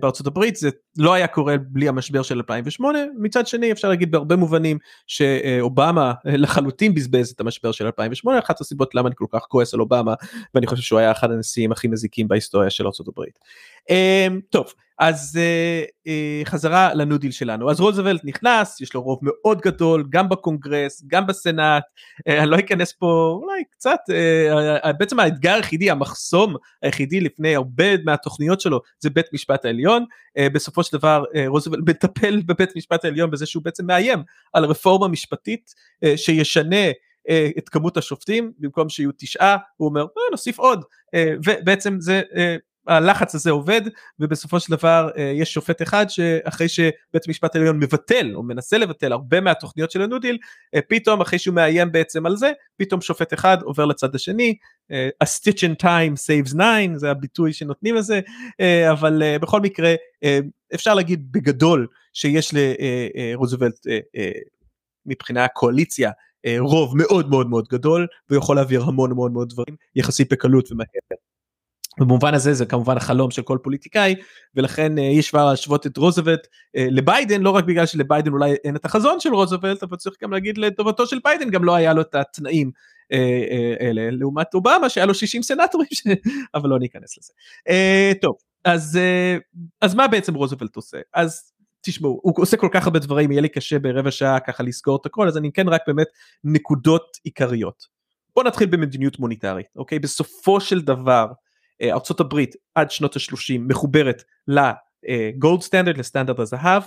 בארצות 0.00 0.26
הברית 0.26 0.56
זה 0.56 0.70
לא 0.98 1.14
היה 1.14 1.26
קורה 1.26 1.56
בלי 1.58 1.88
המשבר 1.88 2.22
של 2.22 2.36
2008 2.36 2.98
מצד 3.18 3.46
שני 3.46 3.72
אפשר 3.72 3.88
להגיד 3.88 4.10
בהרבה 4.10 4.36
מובנים 4.36 4.78
שאובמה 5.06 6.12
לחלוטין 6.24 6.94
בזבז 6.94 7.30
את 7.30 7.40
המשבר 7.40 7.72
של 7.72 7.86
2008 7.86 8.38
אחת 8.38 8.60
הסיבות 8.60 8.94
למה 8.94 9.08
אני 9.08 9.14
כל 9.18 9.26
כך 9.32 9.42
כועס 9.48 9.74
על 9.74 9.80
אובמה 9.80 10.14
ואני 10.54 10.66
חושב 10.66 10.82
שהוא 10.82 10.98
היה 10.98 11.12
אחד 11.12 11.30
הנשיאים 11.30 11.72
הכי 11.72 11.88
מזיקים 11.88 12.28
בהיסטוריה 12.28 12.70
של 12.70 12.84
ארה"ב. 12.86 13.20
אמ, 13.20 13.26
טוב 14.50 14.72
אז 14.98 15.38
אה, 15.38 16.08
אה, 16.08 16.48
חזרה 16.48 16.94
לניו 16.94 17.15
דיל 17.15 17.30
שלנו. 17.30 17.70
אז 17.70 17.80
רוזוולט 17.80 18.20
נכנס 18.24 18.80
יש 18.80 18.94
לו 18.94 19.02
רוב 19.02 19.18
מאוד 19.22 19.60
גדול 19.60 20.04
גם 20.10 20.28
בקונגרס 20.28 21.02
גם 21.06 21.26
בסנאט. 21.26 21.82
אה, 22.28 22.32
אני 22.32 22.50
לא 22.50 22.58
אכנס 22.58 22.92
פה 22.92 23.38
אולי 23.42 23.62
קצת 23.70 23.98
בעצם 24.98 25.20
האתגר 25.20 25.54
היחידי 25.54 25.90
המחסום 25.90 26.56
היחידי 26.82 27.20
לפני 27.20 27.56
הרבה 27.56 27.84
מהתוכניות 28.04 28.60
שלו 28.60 28.80
זה 29.00 29.10
בית 29.10 29.26
משפט 29.32 29.64
העליון. 29.64 30.04
בסופו 30.38 30.82
של 30.82 30.96
דבר 30.96 31.24
רוזוולט 31.46 31.88
מטפל 31.88 32.42
בבית 32.46 32.76
משפט 32.76 33.04
העליון 33.04 33.30
בזה 33.30 33.46
שהוא 33.46 33.62
בעצם 33.62 33.86
מאיים 33.86 34.22
על 34.52 34.64
רפורמה 34.64 35.08
משפטית 35.08 35.74
שישנה 36.16 36.90
את 37.58 37.68
כמות 37.68 37.96
השופטים 37.96 38.52
במקום 38.58 38.88
שיהיו 38.88 39.10
תשעה 39.16 39.56
הוא 39.76 39.88
אומר 39.88 40.06
נוסיף 40.30 40.58
עוד. 40.58 40.84
ובעצם 41.44 42.00
זה 42.00 42.22
הלחץ 42.86 43.34
הזה 43.34 43.50
עובד 43.50 43.80
ובסופו 44.20 44.60
של 44.60 44.72
דבר 44.72 45.10
אה, 45.16 45.32
יש 45.34 45.52
שופט 45.52 45.82
אחד 45.82 46.06
שאחרי 46.08 46.68
שבית 46.68 47.26
המשפט 47.26 47.56
העליון 47.56 47.78
מבטל 47.78 48.32
או 48.34 48.42
מנסה 48.42 48.78
לבטל 48.78 49.12
הרבה 49.12 49.40
מהתוכניות 49.40 49.90
של 49.90 50.02
הניו 50.02 50.23
דיל 50.23 50.38
אה, 50.74 50.80
פתאום 50.88 51.20
אחרי 51.20 51.38
שהוא 51.38 51.54
מאיים 51.54 51.92
בעצם 51.92 52.26
על 52.26 52.36
זה 52.36 52.52
פתאום 52.76 53.00
שופט 53.00 53.34
אחד 53.34 53.62
עובר 53.62 53.84
לצד 53.84 54.14
השני 54.14 54.56
אה, 54.92 55.08
a 55.24 55.26
stitch 55.26 55.58
in 55.58 55.82
time 55.82 56.16
saves 56.16 56.54
nine 56.54 56.96
זה 56.96 57.10
הביטוי 57.10 57.52
שנותנים 57.52 57.94
לזה 57.94 58.20
אבל 58.90 59.22
בכל 59.40 59.60
מקרה 59.60 59.94
אפשר 60.74 60.94
להגיד 60.94 61.32
בגדול 61.32 61.86
שיש 62.12 62.54
לרוזוולט 62.54 63.74
מבחינה 65.06 65.48
קואליציה 65.48 66.10
רוב 66.58 66.96
מאוד 66.96 67.30
מאוד 67.30 67.48
מאוד 67.48 67.68
גדול 67.68 68.06
ויכול 68.30 68.56
להעביר 68.56 68.82
המון 68.82 69.10
המון 69.10 69.32
מאוד 69.32 69.48
דברים 69.48 69.76
יחסית 69.96 70.32
בקלות 70.32 70.72
ומהר. 70.72 70.86
במובן 71.98 72.34
הזה 72.34 72.54
זה 72.54 72.66
כמובן 72.66 72.96
החלום 72.96 73.30
של 73.30 73.42
כל 73.42 73.58
פוליטיקאי 73.62 74.14
ולכן 74.54 74.98
אי 74.98 75.20
אפשר 75.20 75.46
להשוות 75.46 75.86
את 75.86 75.96
רוזוולט 75.96 76.46
אה, 76.76 76.86
לביידן 76.90 77.42
לא 77.42 77.50
רק 77.50 77.64
בגלל 77.64 77.86
שלביידן 77.86 78.32
אולי 78.32 78.54
אין 78.64 78.76
את 78.76 78.84
החזון 78.84 79.20
של 79.20 79.34
רוזוולט 79.34 79.82
אבל 79.82 79.96
צריך 79.96 80.16
גם 80.22 80.32
להגיד 80.32 80.58
לטובתו 80.58 81.06
של 81.06 81.18
ביידן 81.24 81.50
גם 81.50 81.64
לא 81.64 81.74
היה 81.74 81.92
לו 81.92 82.00
את 82.00 82.14
התנאים 82.14 82.70
אה, 83.12 83.18
אה, 83.50 83.88
אלה 83.88 84.10
לעומת 84.10 84.54
אובמה 84.54 84.88
שהיה 84.88 85.06
לו 85.06 85.14
60 85.14 85.42
סנטורים 85.42 85.88
ש... 85.92 86.02
אבל 86.54 86.70
לא 86.70 86.78
ניכנס 86.78 87.18
לזה. 87.18 87.32
טוב 88.20 88.34
אז 88.64 88.98
אז 89.80 89.94
מה 89.94 90.08
בעצם 90.08 90.34
רוזוולט 90.34 90.76
עושה 90.76 90.98
אז 91.14 91.52
תשמעו 91.80 92.20
הוא 92.22 92.34
עושה 92.36 92.56
כל 92.56 92.68
כך 92.72 92.86
הרבה 92.86 92.98
דברים 92.98 93.30
יהיה 93.30 93.42
לי 93.42 93.48
קשה 93.48 93.78
ברבע 93.78 94.10
שעה 94.10 94.40
ככה 94.40 94.62
לסגור 94.62 94.98
את 95.00 95.06
הכל 95.06 95.28
אז 95.28 95.36
אני 95.36 95.52
כן 95.52 95.68
רק 95.68 95.80
באמת 95.86 96.06
נקודות 96.44 97.16
עיקריות. 97.24 97.86
בוא 98.36 98.44
נתחיל 98.44 98.68
במדיניות 98.68 99.18
מוניטרית 99.18 99.66
אוקיי 99.76 99.98
בסופו 99.98 100.60
של 100.60 100.80
דבר 100.80 101.26
אה, 101.82 101.92
ארצות 101.92 102.20
הברית 102.20 102.54
עד 102.74 102.90
שנות 102.90 103.16
ה-30 103.16 103.58
מחוברת 103.60 104.22
לגולד 104.48 105.60
סטנדרט 105.60 105.98
לסטנדרט 105.98 106.38
הזהב 106.38 106.82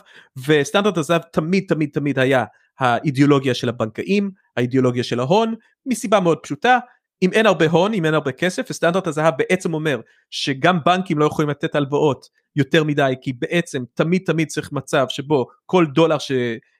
וסטנדרט 0.47 0.97
הזהב 0.97 1.21
תמיד 1.21 1.63
תמיד 1.67 1.89
תמיד 1.93 2.19
היה 2.19 2.45
האידיאולוגיה 2.79 3.53
של 3.53 3.69
הבנקאים 3.69 4.31
האידיאולוגיה 4.57 5.03
של 5.03 5.19
ההון 5.19 5.55
מסיבה 5.85 6.19
מאוד 6.19 6.37
פשוטה 6.37 6.79
אם 7.21 7.33
אין 7.33 7.45
הרבה 7.45 7.69
הון 7.69 7.93
אם 7.93 8.05
אין 8.05 8.13
הרבה 8.13 8.31
כסף 8.31 8.67
וסטנדרט 8.69 9.07
הזהב 9.07 9.33
בעצם 9.37 9.73
אומר 9.73 10.01
שגם 10.29 10.79
בנקים 10.85 11.19
לא 11.19 11.25
יכולים 11.25 11.49
לתת 11.49 11.75
הלוואות 11.75 12.25
יותר 12.55 12.83
מדי 12.83 13.13
כי 13.21 13.33
בעצם 13.33 13.83
תמיד 13.93 14.21
תמיד 14.25 14.47
צריך 14.47 14.71
מצב 14.71 15.05
שבו 15.09 15.45
כל 15.65 15.85
דולר 15.85 16.17
ש... 16.17 16.31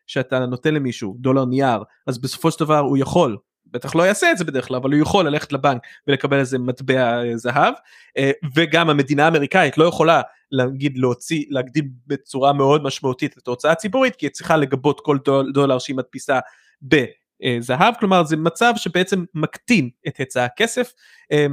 שאתה 0.07 0.39
נותן 0.39 0.73
למישהו 0.73 1.15
דולר 1.19 1.45
נייר 1.45 1.79
אז 2.07 2.21
בסופו 2.21 2.51
של 2.51 2.65
דבר 2.65 2.79
הוא 2.79 2.97
יכול 2.97 3.37
בטח 3.75 3.95
לא 3.95 4.03
יעשה 4.03 4.31
את 4.31 4.37
זה 4.37 4.43
בדרך 4.43 4.67
כלל 4.67 4.77
אבל 4.77 4.91
הוא 4.91 5.01
יכול 5.01 5.27
ללכת 5.27 5.53
לבנק 5.53 5.81
ולקבל 6.07 6.39
איזה 6.39 6.59
מטבע 6.59 7.23
אה, 7.23 7.37
זהב. 7.37 7.73
אה, 8.17 8.31
וגם 8.55 8.89
המדינה 8.89 9.25
האמריקאית 9.25 9.77
לא 9.77 9.85
יכולה 9.85 10.21
להגיד 10.51 10.97
להוציא 10.97 11.45
להגדיל 11.49 11.85
בצורה 12.07 12.53
מאוד 12.53 12.83
משמעותית 12.83 13.37
את 13.37 13.47
ההוצאה 13.47 13.71
הציבורית 13.71 14.15
כי 14.15 14.25
היא 14.25 14.31
צריכה 14.31 14.57
לגבות 14.57 14.99
כל 14.99 15.17
דולר 15.53 15.79
שהיא 15.79 15.95
מדפיסה 15.95 16.39
בזהב 16.81 17.93
כלומר 17.99 18.23
זה 18.23 18.37
מצב 18.37 18.73
שבעצם 18.75 19.25
מקטין 19.33 19.89
את 20.07 20.17
היצע 20.17 20.45
הכסף. 20.45 20.93
אה, 21.31 21.47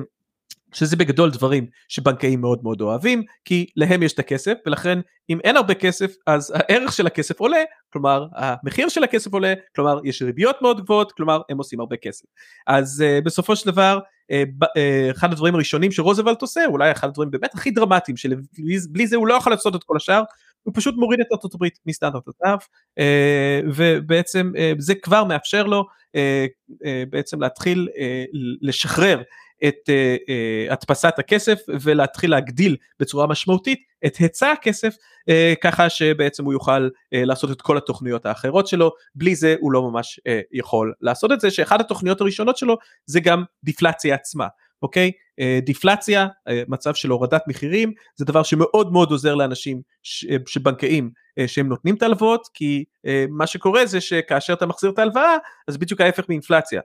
שזה 0.73 0.97
בגדול 0.97 1.31
דברים 1.31 1.67
שבנקאים 1.89 2.41
מאוד 2.41 2.59
מאוד 2.63 2.81
אוהבים 2.81 3.23
כי 3.45 3.67
להם 3.77 4.03
יש 4.03 4.13
את 4.13 4.19
הכסף 4.19 4.55
ולכן 4.67 4.99
אם 5.31 5.39
אין 5.45 5.57
הרבה 5.57 5.75
כסף 5.75 6.15
אז 6.27 6.53
הערך 6.55 6.93
של 6.93 7.07
הכסף 7.07 7.41
עולה 7.41 7.63
כלומר 7.93 8.27
המחיר 8.35 8.89
של 8.89 9.05
הכסף 9.05 9.33
עולה 9.33 9.55
כלומר 9.75 10.01
יש 10.05 10.23
ריביות 10.23 10.57
מאוד 10.63 10.85
גבוהות 10.85 11.13
כלומר 11.13 11.41
הם 11.51 11.59
עושים 11.59 11.81
הרבה 11.81 11.97
כסף. 11.97 12.25
אז 12.67 13.05
uh, 13.05 13.25
בסופו 13.25 13.57
של 13.57 13.71
דבר 13.71 13.99
uh, 14.33 14.35
uh, 14.65 14.79
אחד 15.11 15.33
הדברים 15.33 15.55
הראשונים 15.55 15.93
שרוזוולט 15.93 16.43
עושה 16.43 16.67
אולי 16.67 16.93
אחד 16.93 17.09
הדברים 17.09 17.31
באמת 17.31 17.55
הכי 17.55 17.71
דרמטיים 17.71 18.17
שבלי 18.17 19.07
זה 19.07 19.17
הוא 19.17 19.27
לא 19.27 19.35
יכול 19.35 19.53
לעשות 19.53 19.75
את 19.75 19.85
כל 19.85 19.97
השאר 19.97 20.23
הוא 20.63 20.75
פשוט 20.77 20.95
מוריד 20.97 21.21
את 21.21 21.27
ארצות 21.33 21.55
הברית 21.55 21.79
מסטנדרט 21.87 22.23
הזהב 22.29 22.59
ובעצם 23.75 24.53
זה 24.79 24.95
כבר 24.95 25.25
מאפשר 25.25 25.67
לו 25.67 25.85
בעצם 27.11 27.41
להתחיל 27.41 27.89
לשחרר 28.63 29.23
את 29.69 29.89
uh, 29.89 30.21
uh, 30.21 30.73
הדפסת 30.73 31.15
הכסף 31.19 31.61
ולהתחיל 31.81 32.31
להגדיל 32.31 32.77
בצורה 33.01 33.27
משמעותית 33.27 33.79
את 34.07 34.17
היצע 34.17 34.53
הכסף 34.53 34.95
uh, 34.95 35.33
ככה 35.63 35.91
שבעצם 35.91 36.45
הוא 36.45 36.53
יוכל 36.53 36.89
uh, 36.89 36.99
לעשות 37.13 37.51
את 37.51 37.63
כל 37.63 37.77
התוכניות 37.77 38.27
האחרות 38.27 38.67
שלו. 38.67 38.91
בלי 39.15 39.35
זה 39.35 39.55
הוא 39.61 39.73
לא 39.73 39.83
ממש 39.83 40.21
uh, 40.21 40.23
יכול 40.53 40.93
לעשות 41.01 41.33
את 41.33 41.41
זה 41.41 41.51
שאחד 41.51 41.81
התוכניות 41.81 42.21
הראשונות 42.21 42.57
שלו 42.57 42.77
זה 43.07 43.21
גם 43.21 43.45
דיפלציה 43.65 44.15
עצמה 44.15 44.47
אוקיי? 44.83 45.13
אה, 45.41 45.59
דיפלציה 45.63 46.27
אה, 46.49 46.63
מצב 46.69 46.95
של 46.95 47.11
הורדת 47.11 47.43
מחירים 47.49 47.93
זה 48.17 48.25
דבר 48.25 48.43
שמאוד 48.43 48.93
מאוד 48.93 49.11
עוזר 49.11 49.35
לאנשים 49.35 49.81
אה, 50.31 50.37
שבנקאים 50.47 51.11
שהם 51.47 51.69
נותנים 51.69 51.95
את 51.95 52.03
ההלוואות 52.03 52.49
כי 52.55 52.85
מה 53.31 53.47
שקורה 53.47 53.87
זה 53.87 54.01
שכאשר 54.01 54.53
אתה 54.53 54.67
מחזיר 54.67 54.91
את 54.91 54.99
ההלוואה 54.99 55.37
אז 55.69 55.79
בדיוק 55.79 56.01
ההפך 56.01 56.29
מאינפלציה. 56.29 56.81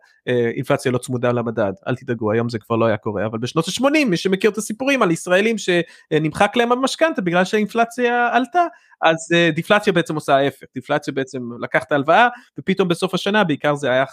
אינפלציה 0.56 0.92
לא 0.92 0.98
צמודה 0.98 1.32
למדד 1.32 1.74
אל 1.88 1.96
תדאגו 1.96 2.32
היום 2.32 2.50
זה 2.50 2.60
כבר 2.60 2.76
לא 2.76 2.86
היה 2.86 2.98
קורה 2.98 3.26
אבל 3.26 3.40
בשנות 3.40 3.68
ה-80 3.68 4.06
מי 4.06 4.18
שמכיר 4.18 4.52
את 4.52 4.58
הסיפורים 4.58 5.02
על 5.02 5.12
ישראלים 5.12 5.56
שנמחק 5.58 6.56
להם 6.56 6.72
המשכנתה 6.72 7.22
בגלל 7.22 7.46
שהאינפלציה 7.46 8.30
עלתה 8.34 8.66
אז 9.02 9.18
דיפלציה 9.54 9.94
בעצם 9.94 10.16
עושה 10.16 10.36
ההפך. 10.36 10.66
דיפלציה 10.76 11.14
בעצם 11.14 11.40
לקח 11.62 11.84
את 11.84 11.92
ההלוואה 11.92 12.28
ופתאום 12.60 12.88
בסוף 12.88 13.14
השנה 13.14 13.44
בעיקר 13.44 13.76
זה 13.76 13.92
היה 13.92 14.06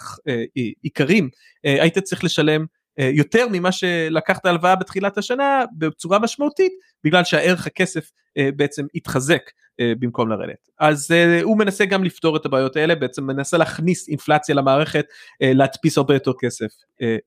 עיקרים 0.82 1.28
היית 1.64 1.98
צריך 1.98 2.24
לשלם 2.24 2.66
יותר 2.98 3.46
ממה 3.52 3.72
שלקחת 3.72 4.46
הלוואה 4.46 4.76
בתחילת 4.76 5.18
השנה 5.18 5.64
בצורה 5.78 6.18
משמעותית 6.18 6.72
בגלל 7.04 7.24
שהערך 7.24 7.66
הכסף 7.66 8.10
אה, 8.38 8.48
בעצם 8.56 8.86
התחזק. 8.94 9.42
אה, 9.50 9.63
במקום 9.80 10.28
לרדת. 10.28 10.70
אז 10.80 11.10
הוא 11.42 11.58
מנסה 11.58 11.84
גם 11.84 12.04
לפתור 12.04 12.36
את 12.36 12.46
הבעיות 12.46 12.76
האלה, 12.76 12.94
בעצם 12.94 13.26
מנסה 13.26 13.58
להכניס 13.58 14.08
אינפלציה 14.08 14.54
למערכת, 14.54 15.06
להדפיס 15.40 15.98
הרבה 15.98 16.14
יותר 16.14 16.32
כסף 16.40 16.72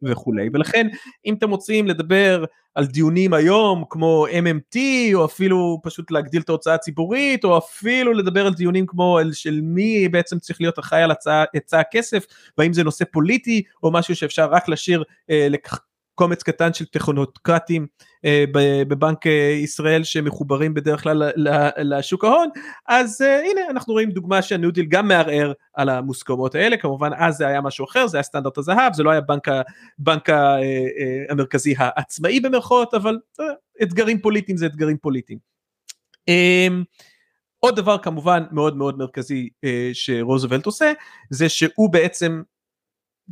וכולי. 0.03 0.49
ולכן 0.53 0.87
אם 1.25 1.33
אתם 1.33 1.49
רוצים 1.49 1.87
לדבר 1.87 2.45
על 2.77 2.85
דיונים 2.85 3.33
היום 3.33 3.83
כמו 3.89 4.25
MMT 4.27 4.77
או 5.13 5.25
אפילו 5.25 5.79
פשוט 5.83 6.11
להגדיל 6.11 6.41
את 6.41 6.49
ההוצאה 6.49 6.73
הציבורית 6.73 7.43
או 7.43 7.57
אפילו 7.57 8.13
לדבר 8.13 8.45
על 8.45 8.53
דיונים 8.53 8.85
כמו 8.85 9.17
על 9.17 9.33
של 9.33 9.59
מי 9.63 10.09
בעצם 10.09 10.39
צריך 10.39 10.61
להיות 10.61 10.79
אחראי 10.79 11.03
על 11.03 11.11
היצע 11.53 11.79
הכסף 11.79 12.25
והאם 12.57 12.73
זה 12.73 12.83
נושא 12.83 13.05
פוליטי 13.11 13.61
או 13.83 13.91
משהו 13.91 14.15
שאפשר 14.15 14.49
רק 14.51 14.67
להשאיר 14.67 15.03
אה, 15.29 15.47
קומץ 16.15 16.43
קטן 16.43 16.73
של 16.73 16.85
טכנוקרטים 16.85 17.81
אה, 17.81 18.06
בבנק 18.87 19.27
אה, 19.27 19.51
ישראל 19.63 20.03
שמחוברים 20.03 20.73
בדרך 20.73 21.03
כלל 21.03 21.31
לשוק 21.77 22.23
ההון 22.23 22.49
אז 22.87 23.21
אה, 23.21 23.39
הנה 23.39 23.61
אנחנו 23.69 23.93
רואים 23.93 24.11
דוגמה 24.11 24.41
שהניו 24.41 24.71
דיל 24.71 24.85
גם 24.85 25.07
מערער 25.07 25.53
על 25.73 25.89
המוסכמות 25.89 26.55
האלה 26.55 26.77
כמובן 26.77 27.09
אז 27.17 27.35
זה 27.37 27.47
היה 27.47 27.61
משהו 27.61 27.85
אחר 27.85 28.07
זה 28.07 28.17
היה 28.17 28.23
סטנדרט 28.23 28.57
הזהב 28.57 28.93
זה 28.93 29.03
לא 29.03 29.11
היה 29.11 29.21
בנק, 29.21 29.47
בנק 29.99 30.29
המרכזי 31.29 31.73
העצמאי 31.77 32.39
במרכאות 32.39 32.93
אבל 32.93 33.17
אתגרים 33.83 34.21
פוליטיים 34.21 34.57
זה 34.57 34.65
אתגרים 34.65 34.97
פוליטיים. 34.97 35.39
עוד 37.59 37.75
דבר 37.75 37.97
כמובן 37.97 38.43
מאוד 38.51 38.77
מאוד 38.77 38.97
מרכזי 38.97 39.49
שרוזוולט 39.93 40.65
עושה 40.65 40.93
זה 41.29 41.49
שהוא 41.49 41.89
בעצם 41.89 42.41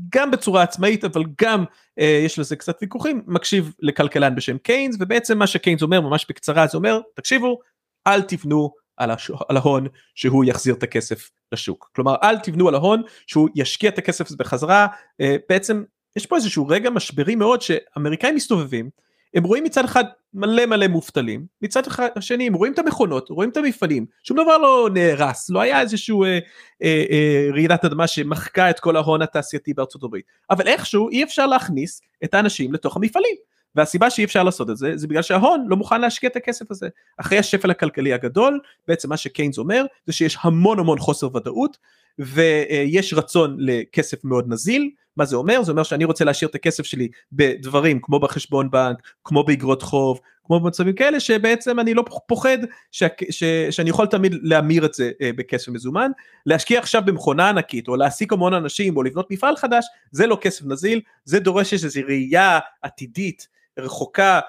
גם 0.10 0.32
בצורה 0.32 0.64
עצמאית 0.64 1.04
אבל 1.04 1.24
גם 1.42 1.64
אה, 2.00 2.22
יש 2.26 2.40
לזה 2.40 2.56
קצת 2.56 2.78
ויכוחים 2.82 3.22
מקשיב 3.28 3.74
לכלכלן 3.80 4.36
בשם 4.36 4.58
קיינס 4.58 4.96
ובעצם 5.00 5.38
מה 5.38 5.48
שקיינס 5.48 5.82
אומר 5.82 6.02
ממש 6.02 6.26
בקצרה 6.30 6.68
זה 6.68 6.78
אומר 6.78 7.00
תקשיבו 7.16 7.60
אל 8.08 8.22
תבנו 8.22 8.74
על, 8.98 9.12
הש... 9.12 9.32
על 9.50 9.58
ההון 9.58 9.88
שהוא 10.16 10.46
יחזיר 10.46 10.76
את 10.76 10.84
הכסף 10.84 11.32
לשוק. 11.52 11.92
כלומר 11.96 12.16
אל 12.24 12.40
תבנו 12.40 12.68
על 12.68 12.76
ההון 12.76 13.02
שהוא 13.28 13.50
ישקיע 13.56 13.90
את 13.90 13.98
הכסף 13.98 14.32
בחזרה. 14.32 14.88
אה, 15.22 15.36
בעצם 15.50 15.84
יש 16.16 16.26
פה 16.26 16.36
איזשהו 16.36 16.68
רגע 16.68 16.90
משברי 16.90 17.36
מאוד 17.36 17.62
שאמריקאים 17.62 18.36
מסתובבים 18.36 18.90
הם 19.36 19.44
רואים 19.44 19.64
מצד 19.64 19.86
אחד 19.86 20.04
מלא 20.34 20.66
מלא 20.66 20.88
מובטלים, 20.88 21.46
מצד 21.62 21.82
שני 22.20 22.48
הם 22.48 22.54
רואים 22.54 22.74
את 22.74 22.80
המכונות, 22.80 23.30
רואים 23.30 23.50
את 23.50 23.58
המפעלים, 23.58 24.06
שום 24.24 24.38
דבר 24.38 24.58
לא 24.58 24.90
נהרס, 24.94 25.50
לא 25.50 25.62
היה 25.62 25.82
איזשהו 25.82 26.24
אה, 26.24 26.40
אה, 26.84 27.04
אה, 27.12 27.48
רעידת 27.52 27.86
אדמה 27.86 28.08
שמחקה 28.08 28.70
את 28.70 28.80
כל 28.80 28.96
ההון 28.96 29.22
התעשייתי 29.22 29.74
בארצות 29.74 30.04
הברית, 30.04 30.26
אבל 30.50 30.68
איכשהו 30.68 31.10
אי 31.10 31.24
אפשר 31.24 31.48
להכניס 31.48 32.02
את 32.24 32.34
האנשים 32.34 32.74
לתוך 32.74 32.96
המפעלים. 32.98 33.36
והסיבה 33.76 34.10
שאי 34.10 34.24
אפשר 34.24 34.44
לעשות 34.44 34.70
את 34.70 34.78
זה, 34.78 34.98
זה 34.98 35.08
בגלל 35.08 35.22
שההון 35.22 35.66
לא 35.68 35.76
מוכן 35.76 36.02
להשקיע 36.02 36.30
את 36.30 36.36
הכסף 36.36 36.72
הזה. 36.72 36.90
אחרי 37.18 37.38
השפל 37.38 37.72
הכלכלי 37.72 38.14
הגדול, 38.14 38.60
בעצם 38.88 39.10
מה 39.10 39.18
שקיינס 39.18 39.58
אומר, 39.58 39.86
זה 40.06 40.14
שיש 40.14 40.38
המון 40.42 40.80
המון 40.80 41.00
חוסר 41.00 41.36
ודאות, 41.36 41.78
ויש 42.20 43.14
רצון 43.14 43.58
לכסף 43.60 44.26
מאוד 44.26 44.46
נזיל, 44.48 44.90
מה 45.18 45.26
זה 45.26 45.36
אומר? 45.36 45.64
זה 45.64 45.72
אומר 45.72 45.84
שאני 45.84 46.06
רוצה 46.06 46.26
להשאיר 46.26 46.50
את 46.50 46.56
הכסף 46.56 46.84
שלי 46.84 47.08
בדברים 47.32 48.00
כמו 48.02 48.20
בחשבון 48.20 48.72
בנק, 48.72 48.98
כמו 49.24 49.44
באגרות 49.44 49.82
חוב, 49.82 50.20
כמו 50.44 50.60
במצבים 50.60 50.96
כאלה 50.96 51.20
שבעצם 51.20 51.80
אני 51.80 51.94
לא 51.94 52.06
פוחד 52.28 52.58
ש, 52.92 53.04
ש, 53.30 53.44
שאני 53.70 53.90
יכול 53.90 54.06
תמיד 54.06 54.36
להמיר 54.42 54.86
את 54.86 54.94
זה 54.94 55.12
אה, 55.22 55.30
בכסף 55.36 55.68
מזומן. 55.68 56.12
להשקיע 56.46 56.80
עכשיו 56.80 57.02
במכונה 57.06 57.50
ענקית 57.50 57.88
או 57.88 57.96
להעסיק 57.96 58.34
המון 58.34 58.54
אנשים 58.54 58.98
או 58.98 59.04
לבנות 59.04 59.32
מפעל 59.32 59.56
חדש 59.56 59.86
זה 60.12 60.28
לא 60.28 60.38
כסף 60.42 60.66
נזיל, 60.66 61.02
זה 61.26 61.40
דורש 61.40 61.74
איזושהי 61.74 62.04
ראייה 62.04 62.60
עתידית 62.82 63.48
רחוקה 63.80 64.40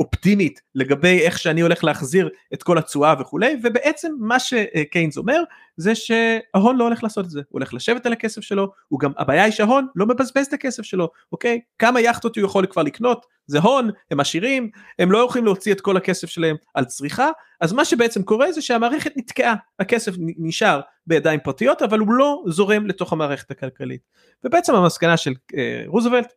אופטימית 0.00 0.60
לגבי 0.74 1.20
איך 1.20 1.38
שאני 1.38 1.60
הולך 1.60 1.84
להחזיר 1.84 2.28
את 2.54 2.62
כל 2.62 2.78
התשואה 2.78 3.14
וכולי 3.20 3.56
ובעצם 3.62 4.12
מה 4.18 4.40
שקיינס 4.40 5.18
אומר 5.18 5.42
זה 5.76 5.94
שההון 5.94 6.76
לא 6.76 6.84
הולך 6.84 7.02
לעשות 7.02 7.24
את 7.24 7.30
זה. 7.30 7.38
הוא 7.38 7.58
הולך 7.58 7.74
לשבת 7.74 8.06
על 8.06 8.12
הכסף 8.12 8.40
שלו 8.40 8.72
הוא 8.88 9.00
גם 9.00 9.12
הבעיה 9.18 9.44
היא 9.44 9.52
שההון 9.52 9.86
לא 9.96 10.06
מבזבז 10.06 10.46
את 10.46 10.52
הכסף 10.52 10.82
שלו 10.82 11.10
אוקיי? 11.32 11.60
כמה 11.78 12.00
יכטות 12.00 12.36
הוא 12.36 12.44
יכול 12.44 12.66
כבר 12.66 12.82
לקנות? 12.82 13.26
זה 13.46 13.58
הון 13.58 13.90
הם 14.10 14.20
עשירים 14.20 14.70
הם 14.98 15.12
לא 15.12 15.18
יכולים 15.18 15.44
להוציא 15.44 15.72
את 15.72 15.80
כל 15.80 15.96
הכסף 15.96 16.28
שלהם 16.28 16.56
על 16.74 16.84
צריכה. 16.84 17.28
אז 17.60 17.72
מה 17.72 17.84
שבעצם 17.84 18.22
קורה 18.22 18.52
זה 18.52 18.62
שהמערכת 18.62 19.12
נתקעה 19.16 19.54
הכסף 19.78 20.12
נשאר 20.18 20.80
בידיים 21.06 21.40
פרטיות 21.44 21.82
אבל 21.82 21.98
הוא 21.98 22.12
לא 22.12 22.42
זורם 22.46 22.86
לתוך 22.86 23.12
המערכת 23.12 23.50
הכלכלית. 23.50 24.00
ובעצם 24.44 24.74
המסקנה 24.74 25.16
של 25.16 25.32
אה, 25.56 25.82
רוזוולט 25.86 26.32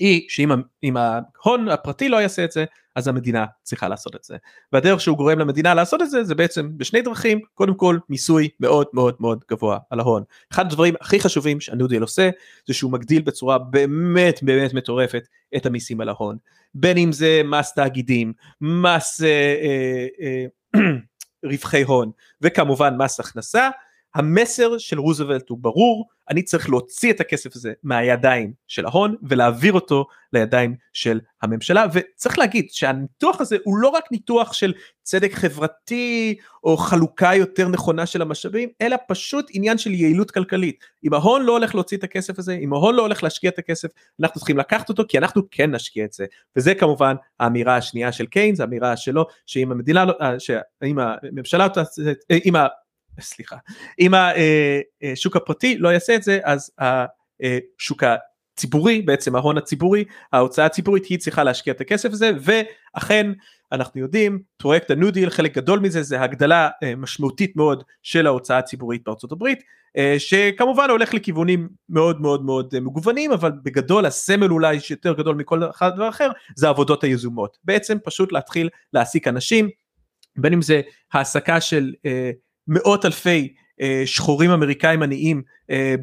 היא 0.00 0.26
שאם 0.28 0.96
ההון 0.96 1.68
הפרטי 1.68 2.08
לא 2.08 2.16
יעשה 2.16 2.44
את 2.44 2.52
זה 2.52 2.64
אז 2.94 3.08
המדינה 3.08 3.46
צריכה 3.62 3.88
לעשות 3.88 4.16
את 4.16 4.24
זה. 4.24 4.36
והדרך 4.72 5.00
שהוא 5.00 5.16
גורם 5.16 5.38
למדינה 5.38 5.74
לעשות 5.74 6.02
את 6.02 6.10
זה 6.10 6.24
זה 6.24 6.34
בעצם 6.34 6.70
בשני 6.76 7.02
דרכים 7.02 7.40
קודם 7.54 7.74
כל 7.74 7.98
מיסוי 8.08 8.48
מאוד 8.60 8.86
מאוד 8.92 9.14
מאוד 9.20 9.44
גבוה 9.50 9.78
על 9.90 10.00
ההון. 10.00 10.22
אחד 10.52 10.66
הדברים 10.66 10.94
הכי 11.00 11.20
חשובים 11.20 11.60
שהניו 11.60 11.86
עושה 12.00 12.30
זה 12.66 12.74
שהוא 12.74 12.92
מגדיל 12.92 13.22
בצורה 13.22 13.58
באמת 13.58 14.42
באמת 14.42 14.74
מטורפת 14.74 15.28
את 15.56 15.66
המיסים 15.66 16.00
על 16.00 16.08
ההון. 16.08 16.36
בין 16.74 16.98
אם 16.98 17.12
זה 17.12 17.42
מס 17.44 17.74
תאגידים 17.74 18.32
מס 18.60 19.22
אה, 19.22 19.54
אה, 19.62 20.06
אה, 20.22 20.80
רווחי 21.50 21.82
הון 21.82 22.10
וכמובן 22.40 22.96
מס 22.96 23.20
הכנסה 23.20 23.70
המסר 24.14 24.78
של 24.78 24.98
רוזוולט 24.98 25.48
הוא 25.48 25.58
ברור, 25.60 26.08
אני 26.30 26.42
צריך 26.42 26.68
להוציא 26.68 27.12
את 27.12 27.20
הכסף 27.20 27.56
הזה 27.56 27.72
מהידיים 27.82 28.52
של 28.66 28.86
ההון 28.86 29.16
ולהעביר 29.22 29.72
אותו 29.72 30.06
לידיים 30.32 30.74
של 30.92 31.20
הממשלה 31.42 31.86
וצריך 31.92 32.38
להגיד 32.38 32.66
שהניתוח 32.70 33.40
הזה 33.40 33.56
הוא 33.64 33.76
לא 33.76 33.88
רק 33.88 34.04
ניתוח 34.12 34.52
של 34.52 34.72
צדק 35.02 35.32
חברתי 35.32 36.36
או 36.64 36.76
חלוקה 36.76 37.34
יותר 37.34 37.68
נכונה 37.68 38.06
של 38.06 38.22
המשאבים 38.22 38.68
אלא 38.80 38.96
פשוט 39.08 39.46
עניין 39.52 39.78
של 39.78 39.90
יעילות 39.90 40.30
כלכלית. 40.30 40.84
אם 41.04 41.14
ההון 41.14 41.42
לא 41.42 41.52
הולך 41.52 41.74
להוציא 41.74 41.96
את 41.96 42.04
הכסף 42.04 42.38
הזה, 42.38 42.52
אם 42.52 42.72
ההון 42.72 42.94
לא 42.94 43.02
הולך 43.02 43.22
להשקיע 43.22 43.50
את 43.50 43.58
הכסף 43.58 43.88
אנחנו 44.20 44.38
צריכים 44.38 44.58
לקחת 44.58 44.88
אותו 44.88 45.02
כי 45.08 45.18
אנחנו 45.18 45.42
כן 45.50 45.74
נשקיע 45.74 46.04
את 46.04 46.12
זה 46.12 46.26
וזה 46.56 46.74
כמובן 46.74 47.14
האמירה 47.40 47.76
השנייה 47.76 48.12
של 48.12 48.26
קיינס, 48.26 48.60
האמירה 48.60 48.96
שלו 48.96 49.26
שאם 49.46 49.72
המדינה 49.72 50.04
לא, 50.04 50.12
אה, 50.20 50.40
שאם 50.40 50.98
הממשלה, 50.98 51.66
אה, 52.30 52.38
אם 52.44 52.54
סליחה, 53.20 53.56
אם 53.98 54.12
השוק 54.14 55.36
אה, 55.36 55.42
הפרטי 55.42 55.78
לא 55.78 55.88
יעשה 55.88 56.14
את 56.14 56.22
זה 56.22 56.40
אז 56.44 56.70
השוק 56.78 58.02
הציבורי 58.60 59.02
בעצם 59.02 59.36
ההון 59.36 59.58
הציבורי 59.58 60.04
ההוצאה 60.32 60.66
הציבורית 60.66 61.06
היא 61.06 61.18
צריכה 61.18 61.44
להשקיע 61.44 61.72
את 61.72 61.80
הכסף 61.80 62.12
הזה 62.12 62.30
ואכן 62.40 63.32
אנחנו 63.72 64.00
יודעים 64.00 64.38
פרויקט 64.56 64.90
הניו 64.90 65.12
דיל 65.12 65.30
חלק 65.30 65.54
גדול 65.54 65.78
מזה 65.78 66.02
זה 66.02 66.20
הגדלה 66.20 66.68
אה, 66.82 66.96
משמעותית 66.96 67.56
מאוד 67.56 67.84
של 68.02 68.26
ההוצאה 68.26 68.58
הציבורית 68.58 69.02
בארצות 69.04 69.32
הברית 69.32 69.62
אה, 69.96 70.14
שכמובן 70.18 70.90
הולך 70.90 71.14
לכיוונים 71.14 71.68
מאוד 71.88 72.20
מאוד 72.20 72.44
מאוד 72.44 72.74
מגוונים 72.80 73.32
אבל 73.32 73.52
בגדול 73.62 74.06
הסמל 74.06 74.50
אולי 74.50 74.80
שיותר 74.80 75.12
גדול 75.12 75.36
מכל 75.36 75.70
אחד 75.70 75.90
דבר 75.94 76.08
אחר 76.08 76.30
זה 76.56 76.66
העבודות 76.66 77.04
היזומות. 77.04 77.58
בעצם 77.64 77.98
פשוט 78.04 78.32
להתחיל 78.32 78.68
להעסיק 78.92 79.28
אנשים 79.28 79.68
בין 80.36 80.52
אם 80.52 80.62
זה 80.62 80.80
העסקה 81.12 81.60
של 81.60 81.92
מאות 82.70 83.04
אלפי 83.04 83.54
אה, 83.80 84.02
שחורים 84.06 84.50
אמריקאים 84.50 85.02
עניים 85.02 85.42
אה, 85.70 85.94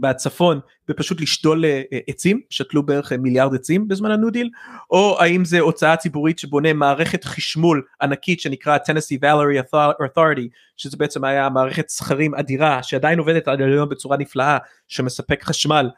בצפון 0.00 0.60
ופשוט 0.88 1.20
לשתול 1.20 1.64
אה, 1.64 1.82
עצים, 2.06 2.40
שתלו 2.50 2.82
בערך 2.82 3.12
מיליארד 3.12 3.54
עצים 3.54 3.88
בזמן 3.88 4.10
הניו 4.10 4.30
דיל, 4.30 4.50
או 4.90 5.16
האם 5.20 5.44
זה 5.44 5.60
הוצאה 5.60 5.96
ציבורית 5.96 6.38
שבונה 6.38 6.72
מערכת 6.72 7.24
חשמול 7.24 7.82
ענקית 8.02 8.40
שנקרא 8.40 8.76
Tennessee 8.76 9.20
Valerie 9.22 9.76
Authority, 10.02 10.48
שזה 10.76 10.96
בעצם 10.96 11.24
היה 11.24 11.48
מערכת 11.48 11.88
סכרים 11.88 12.34
אדירה 12.34 12.82
שעדיין 12.82 13.18
עובדת 13.18 13.48
עד 13.48 13.60
היום 13.60 13.88
בצורה 13.88 14.16
נפלאה, 14.16 14.58
שמספק 14.88 15.42
חשמל 15.42 15.90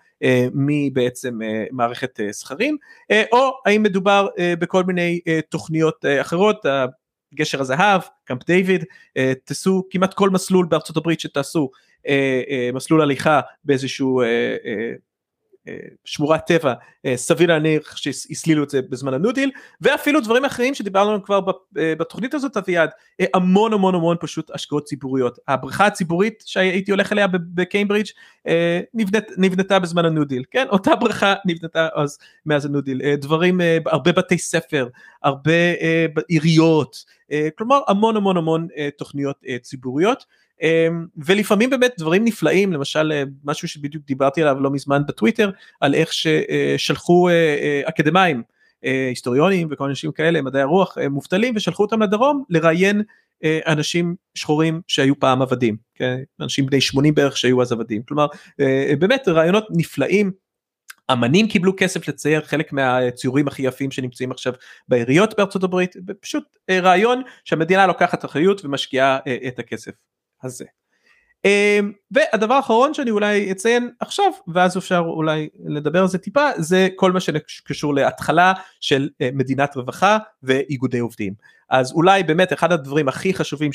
מבעצם 0.55 1.39
מערכת 1.71 2.21
סכרים, 2.31 2.77
או 3.33 3.51
האם 3.67 3.83
מדובר 3.83 4.29
בכל 4.59 4.85
מיני 4.85 5.21
תוכניות 5.49 6.05
אחרות, 6.21 6.67
גשר 7.35 7.61
הזהב, 7.61 8.01
קמפ 8.25 8.47
דיוויד, 8.47 8.85
אה, 9.17 9.33
תעשו 9.45 9.85
כמעט 9.91 10.15
כל 10.15 10.31
מסלול 10.31 10.67
בארצות 10.67 10.97
הברית 10.97 11.21
שתעשו 11.21 11.71
אה, 12.09 12.43
אה, 12.51 12.71
מסלול 12.75 13.03
הליכה 13.03 13.41
באיזשהו 13.65 14.23
שמורת 16.05 16.47
טבע 16.47 16.75
סביר 17.15 17.49
להניח 17.49 17.97
שהסלילו 17.97 18.65
את 18.65 18.71
זה 18.71 18.83
בזמן 18.83 19.15
הניו-דיל 19.15 19.51
ואפילו 19.81 20.21
דברים 20.21 20.45
אחרים 20.45 20.75
שדיברנו 20.75 21.09
עליהם 21.09 21.23
כבר 21.25 21.41
בתוכנית 21.77 22.35
הזאת 22.35 22.57
אביעד 22.57 22.91
המון 23.35 23.73
המון 23.73 23.95
המון 23.95 24.17
פשוט 24.21 24.51
השקעות 24.55 24.85
ציבוריות. 24.85 25.39
הבריכה 25.49 25.87
הציבורית 25.87 26.43
שהייתי 26.47 26.91
הולך 26.91 27.13
אליה 27.13 27.27
בקיימברידג' 27.27 28.09
נבנית, 28.95 29.25
נבנתה 29.37 29.79
בזמן 29.79 30.05
הניו-דיל 30.05 30.45
כן 30.51 30.67
אותה 30.71 30.97
בריכה 30.97 31.35
נבנתה 31.47 31.89
אז 31.95 32.19
מאז 32.47 32.67
הניו-דיל 32.67 33.15
דברים 33.15 33.61
הרבה 33.87 34.13
בתי 34.13 34.39
ספר 34.39 34.89
הרבה 35.23 35.53
עיריות 36.29 37.05
כלומר 37.59 37.81
המון 37.89 38.17
המון 38.17 38.37
המון 38.37 38.69
תוכניות 38.99 39.41
ציבוריות 39.63 40.25
ולפעמים 41.17 41.71
באמת 41.71 41.93
דברים 41.99 42.25
נפלאים 42.25 42.73
למשל 42.73 43.13
אה, 43.13 43.23
משהו 43.45 43.69
שבדיוק 43.69 44.05
דיברתי 44.07 44.43
עליו 44.43 44.61
לא 44.61 44.71
מזמן 44.71 45.03
בטוויטר 45.09 45.51
על 45.81 45.95
איך 45.95 46.13
ששלחו 46.13 47.29
אה, 47.29 47.35
אה, 47.35 47.83
אקדמאים 47.85 48.43
היסטוריונים 48.83 49.69
וכל 49.71 49.85
אנשים 49.85 50.13
כאלה 50.13 50.43
מדעי 50.43 50.63
הרוח 50.63 50.99
מובטלים 51.11 51.57
ושלחו 51.57 51.83
אותם 51.83 52.03
לדרום 52.03 52.45
לראיין 52.51 53.03
אנשים 53.67 54.15
שחורים 54.35 54.81
שהיו 54.87 55.21
פעם 55.21 55.43
עבדים, 55.43 55.77
כן? 55.95 56.17
אנשים 56.41 56.67
בני 56.67 56.81
80 56.81 57.15
בערך 57.15 57.37
שהיו 57.37 57.63
אז 57.63 57.73
עבדים, 57.73 58.03
כלומר 58.03 58.27
באמת 58.99 59.29
רעיונות 59.29 59.67
נפלאים. 59.71 60.31
אמנים 61.13 61.49
קיבלו 61.49 61.73
כסף 61.77 62.09
לצייר 62.09 62.43
חלק 62.45 62.73
מהציורים 62.73 63.49
הכי 63.49 63.63
יפים 63.63 63.91
שנמצאים 63.91 64.31
עכשיו 64.31 64.53
בעיריות 64.89 65.35
בארצות 65.37 65.65
הברית, 65.65 65.97
פשוט 66.21 66.45
רעיון 66.71 67.23
שהמדינה 67.45 67.87
לוקחת 67.87 68.25
אחריות 68.25 68.65
ומשקיעה 68.65 69.19
את 69.49 69.59
הכסף 69.59 69.93
הזה. 70.43 70.65
אמ, 71.45 71.93
והדבר 72.11 72.55
האחרון 72.55 72.95
שאני 72.95 73.11
אולי 73.11 73.53
אציין 73.53 73.91
עכשיו 74.01 74.33
ואז 74.49 74.79
אפשר 74.79 75.03
אולי 75.07 75.49
לדבר 75.65 76.01
על 76.01 76.09
זה 76.09 76.19
טיפה 76.19 76.49
זה 76.57 76.89
כל 76.97 77.13
מה 77.13 77.21
שקשור 77.21 77.95
להתחלה 77.95 78.53
של 78.81 79.09
אה, 79.21 79.31
מדינת 79.33 79.77
רווחה 79.77 80.19
ואיגודי 80.43 80.99
עובדים 80.99 81.35
אז 81.71 81.93
אולי 81.93 82.23
באמת 82.23 82.53
אחד 82.53 82.73
הדברים 82.73 83.09
הכי 83.09 83.35
חשובים 83.35 83.73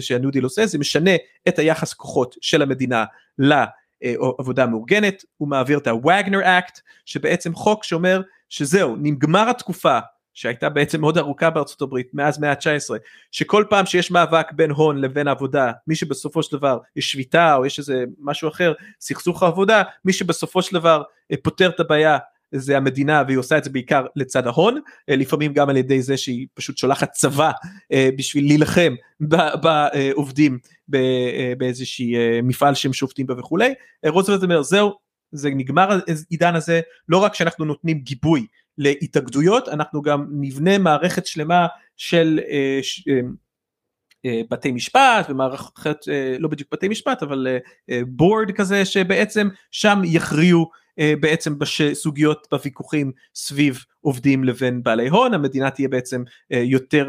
שהניו 0.00 0.30
דיל 0.30 0.44
עושה 0.44 0.66
זה 0.66 0.78
משנה 0.78 1.10
את 1.48 1.58
היחס 1.58 1.92
כוחות 1.92 2.34
של 2.40 2.62
המדינה 2.62 3.04
לעבודה 3.38 4.66
מאורגנת 4.66 5.24
הוא 5.36 5.48
מעביר 5.48 5.78
את 5.78 5.86
ה-Wagner 5.86 6.44
Act 6.44 6.80
שבעצם 7.04 7.54
חוק 7.54 7.84
שאומר 7.84 8.22
שזהו 8.48 8.96
נגמר 8.96 9.50
התקופה 9.50 9.98
שהייתה 10.34 10.68
בעצם 10.68 11.00
מאוד 11.00 11.18
ארוכה 11.18 11.50
בארצות 11.50 11.82
הברית 11.82 12.14
מאז 12.14 12.38
מאה 12.38 12.50
ה-19 12.50 12.94
שכל 13.32 13.64
פעם 13.70 13.86
שיש 13.86 14.10
מאבק 14.10 14.52
בין 14.52 14.70
הון 14.70 15.00
לבין 15.00 15.28
עבודה 15.28 15.72
מי 15.86 15.94
שבסופו 15.94 16.42
של 16.42 16.56
דבר 16.56 16.78
יש 16.96 17.12
שביתה 17.12 17.54
או 17.54 17.66
יש 17.66 17.78
איזה 17.78 18.04
משהו 18.20 18.48
אחר 18.48 18.72
סכסוך 19.00 19.42
עבודה 19.42 19.82
מי 20.04 20.12
שבסופו 20.12 20.62
של 20.62 20.74
דבר 20.74 21.02
אה, 21.32 21.36
פותר 21.42 21.68
את 21.68 21.80
הבעיה 21.80 22.18
זה 22.52 22.76
המדינה 22.76 23.22
והיא 23.26 23.38
עושה 23.38 23.58
את 23.58 23.64
זה 23.64 23.70
בעיקר 23.70 24.06
לצד 24.16 24.46
ההון 24.46 24.80
אה, 25.10 25.16
לפעמים 25.16 25.52
גם 25.52 25.68
על 25.68 25.76
ידי 25.76 26.02
זה 26.02 26.16
שהיא 26.16 26.46
פשוט 26.54 26.78
שולחת 26.78 27.12
צבא 27.12 27.50
אה, 27.92 28.08
בשביל 28.18 28.44
להילחם 28.46 28.94
בעובדים 29.20 30.58
באיזשהי 31.58 32.14
מפעל 32.42 32.74
שהם 32.74 32.92
שופטים 32.92 33.26
בה 33.26 33.34
וכולי. 33.38 33.74
רוזוולט 34.06 34.42
אומר 34.42 34.62
זהו 34.62 34.92
זה 35.32 35.50
נגמר 35.50 35.88
העידן 35.90 36.54
הזה 36.54 36.80
לא 37.08 37.18
רק 37.18 37.34
שאנחנו 37.34 37.64
נותנים 37.64 37.98
גיבוי 37.98 38.46
להתאגדויות, 38.78 39.68
אנחנו 39.68 40.02
גם 40.02 40.26
נבנה 40.30 40.78
מערכת 40.78 41.26
שלמה 41.26 41.66
של 41.96 42.40
אה, 42.48 42.78
ש, 42.82 43.08
אה, 43.08 43.20
אה, 44.24 44.40
בתי 44.50 44.72
משפט 44.72 45.26
ומערכת, 45.28 46.08
אה, 46.08 46.36
לא 46.38 46.48
בדיוק 46.48 46.68
בתי 46.72 46.88
משפט, 46.88 47.22
אבל 47.22 47.46
בורד 48.06 48.50
כזה 48.50 48.84
שבעצם 48.84 49.48
שם 49.70 50.00
יכריעו 50.04 50.70
בעצם 51.20 51.58
בסוגיות 51.58 52.48
בוויכוחים 52.50 53.12
סביב 53.34 53.84
עובדים 54.00 54.44
לבין 54.44 54.82
בעלי 54.82 55.08
הון, 55.08 55.34
המדינה 55.34 55.70
תהיה 55.70 55.88
בעצם 55.88 56.22
יותר 56.50 57.08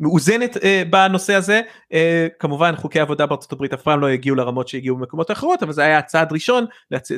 מאוזנת 0.00 0.56
uh, 0.56 0.60
בנושא 0.90 1.34
הזה. 1.34 1.60
uh, 1.92 1.96
כמובן 2.38 2.76
חוקי 2.76 3.00
עבודה 3.00 3.26
בארצות 3.26 3.52
הברית 3.52 3.72
אף 3.72 3.82
פעם 3.82 4.00
לא 4.00 4.08
הגיעו 4.08 4.36
לרמות 4.36 4.68
שהגיעו 4.68 4.96
במקומות 4.96 5.30
אחרות 5.30 5.62
אבל 5.62 5.72
זה 5.72 5.82
היה 5.82 5.98
הצעד 5.98 6.32
ראשון. 6.32 6.66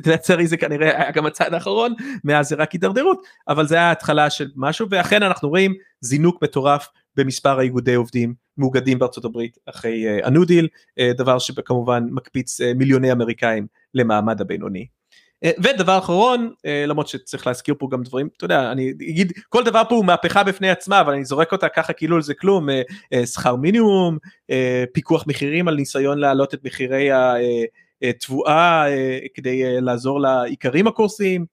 לצערי 0.07 0.47
זה 0.47 0.57
כנראה 0.57 1.03
היה 1.03 1.11
גם 1.11 1.27
הצעד 1.27 1.55
האחרון 1.55 1.95
מאז 2.25 2.49
זה 2.49 2.57
רק 2.57 2.73
הידרדרות. 2.73 3.23
אבל 3.49 3.67
זה 3.67 3.75
היה 3.75 3.91
התחלה 3.91 4.31
של 4.31 4.51
משהו 4.57 4.87
ואכן 4.91 5.23
אנחנו 5.23 5.49
רואים 5.49 5.75
זינוק 6.01 6.43
מטורף 6.43 6.89
במספר 7.17 7.59
האיגודי 7.59 7.95
עובדים 7.95 8.35
מאוגדים 8.59 8.99
בארצות 8.99 9.25
הברית 9.25 9.59
אחרי 9.67 10.23
הניו 10.23 10.43
uh, 10.43 10.47
דיל 10.47 10.69
uh, 11.01 11.17
דבר 11.19 11.39
שכמובן 11.39 12.05
מקפיץ 12.11 12.61
uh, 12.61 12.65
מיליוני 12.77 13.13
אמריקאים 13.13 13.67
למעמד 13.95 14.41
הבינוני. 14.41 14.87
אה, 15.45 15.51
ודבר 15.59 15.99
אחרון 15.99 16.53
אה, 16.67 16.85
למרות 16.87 17.09
שצריך 17.09 17.47
להזכיר 17.47 17.75
פה 17.79 17.89
גם 17.93 18.03
דברים 18.03 18.29
אתה 18.37 18.45
יודע 18.45 18.73
אני 18.73 18.91
אגיד 18.91 19.33
כל 19.49 19.65
דבר 19.65 19.83
פה 19.89 19.95
הוא 19.95 20.05
מהפכה 20.05 20.45
בפני 20.45 20.71
עצמה 20.71 21.01
אבל 21.01 21.13
אני 21.13 21.25
זורק 21.25 21.53
אותה 21.53 21.69
ככה 21.69 21.93
כאילו 21.93 22.23
זה 22.23 22.35
כלום 22.35 22.69
אה, 22.71 23.27
שכר 23.27 23.57
מינימום 23.57 24.19
פיקוח 24.93 25.25
מחירים 25.27 25.69
על 25.69 25.75
ניסיון 25.75 26.19
להעלות 26.19 26.55
את 26.55 26.65
מחירי 26.65 27.09
התבואה 28.03 28.85
כדי 29.35 29.81
לעזור 29.81 30.21
לעיקרים 30.21 30.87
הקורסים 30.87 31.45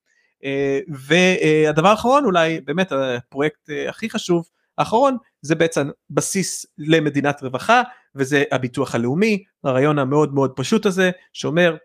והדבר 0.90 1.88
האחרון 1.88 2.26
אולי 2.26 2.62
באמת 2.62 2.92
הפרויקט 2.92 3.70
הכי 3.90 4.10
חשוב 4.10 4.46
האחרון 4.78 5.18
זה 5.42 5.56
בעצם 5.56 5.90
בסיס 6.10 6.66
למדינת 6.78 7.44
רווחה 7.44 7.82
וזה 8.16 8.44
הביטוח 8.52 8.96
הלאומי 8.96 9.44
הרעיון 9.64 10.00
המאוד 10.00 10.34
מאוד 10.34 10.52
פשוט 10.56 10.86
הזה 10.86 11.12
שאומר 11.34 11.76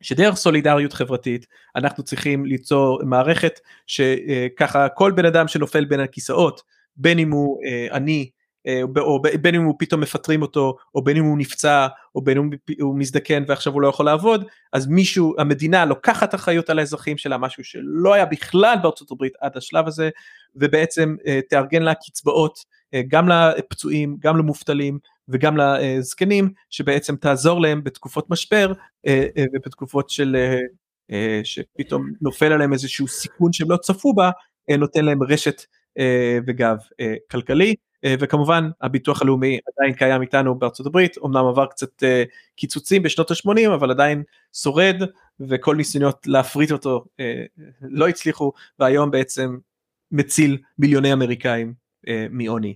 שדרך 0.00 0.34
סולידריות 0.34 0.92
חברתית 0.92 1.46
אנחנו 1.76 2.02
צריכים 2.02 2.44
ליצור 2.44 3.00
מערכת 3.04 3.60
שככה 3.86 4.88
כל 4.88 5.12
בן 5.12 5.24
אדם 5.24 5.48
שנופל 5.48 5.84
בין 5.84 6.00
הכיסאות 6.00 6.62
בין 6.96 7.18
אם 7.18 7.30
הוא 7.30 7.60
אה, 7.64 7.96
עני 7.96 8.30
אה, 8.66 8.82
או 8.98 9.22
בין 9.40 9.54
אם 9.54 9.62
הוא 9.62 9.74
פתאום 9.78 10.00
מפטרים 10.00 10.42
אותו 10.42 10.76
או 10.94 11.04
בין 11.04 11.16
אם 11.16 11.24
הוא 11.24 11.38
נפצע 11.38 11.86
או 12.14 12.22
בין 12.22 12.38
אם 12.38 12.50
הוא 12.80 12.98
מזדקן 12.98 13.44
ועכשיו 13.46 13.72
הוא 13.72 13.82
לא 13.82 13.88
יכול 13.88 14.06
לעבוד 14.06 14.44
אז 14.72 14.86
מישהו 14.86 15.34
המדינה 15.38 15.84
לוקחת 15.84 16.34
אחריות 16.34 16.70
על 16.70 16.78
האזרחים 16.78 17.18
שלה 17.18 17.38
משהו 17.38 17.64
שלא 17.64 18.14
היה 18.14 18.24
בכלל 18.24 18.76
בארצות 18.82 19.10
הברית 19.10 19.32
עד 19.40 19.56
השלב 19.56 19.86
הזה 19.86 20.10
ובעצם 20.56 21.16
אה, 21.26 21.40
תארגן 21.48 21.82
לה 21.82 21.94
קצבאות 21.94 22.76
גם 23.08 23.28
לפצועים 23.28 24.16
גם 24.20 24.36
למובטלים 24.36 24.98
וגם 25.28 25.56
לזקנים 25.56 26.50
שבעצם 26.70 27.16
תעזור 27.16 27.60
להם 27.60 27.84
בתקופות 27.84 28.30
משבר 28.30 28.72
אה, 29.06 29.26
אה, 29.36 29.44
ובתקופות 29.52 30.10
של 30.10 30.36
אה, 31.10 31.40
שפתאום 31.44 32.12
נופל 32.20 32.52
עליהם 32.52 32.72
איזשהו 32.72 33.08
סיכון 33.08 33.52
שהם 33.52 33.70
לא 33.70 33.76
צפו 33.76 34.14
בה 34.14 34.30
נותן 34.78 35.04
להם 35.04 35.22
רשת 35.22 35.62
וגב 36.46 36.76
כלכלי. 37.30 37.74
וכמובן 38.06 38.70
הביטוח 38.80 39.22
הלאומי 39.22 39.58
עדיין 39.76 39.94
קיים 39.94 40.22
איתנו 40.22 40.58
בארצות 40.58 40.86
הברית 40.86 41.16
אמנם 41.24 41.46
עבר 41.46 41.66
קצת 41.66 42.02
קיצוצים 42.56 43.02
בשנות 43.02 43.30
ה-80 43.30 43.74
אבל 43.74 43.90
עדיין 43.90 44.22
שורד 44.62 44.96
וכל 45.40 45.76
ניסיונות 45.76 46.26
להפריט 46.26 46.72
אותו 46.72 47.04
לא 47.80 48.08
הצליחו 48.08 48.52
והיום 48.78 49.10
בעצם 49.10 49.56
מציל 50.12 50.58
מיליוני 50.78 51.12
אמריקאים 51.12 51.74
מעוני 52.30 52.74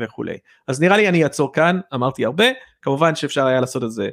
וכולי. 0.00 0.36
אז 0.68 0.80
נראה 0.80 0.96
לי 0.96 1.08
אני 1.08 1.24
אעצור 1.24 1.52
כאן, 1.52 1.80
אמרתי 1.94 2.24
הרבה, 2.24 2.44
כמובן 2.82 3.14
שאפשר 3.14 3.46
היה 3.46 3.60
לעשות 3.60 3.84
את 3.84 3.92
זה 3.92 4.08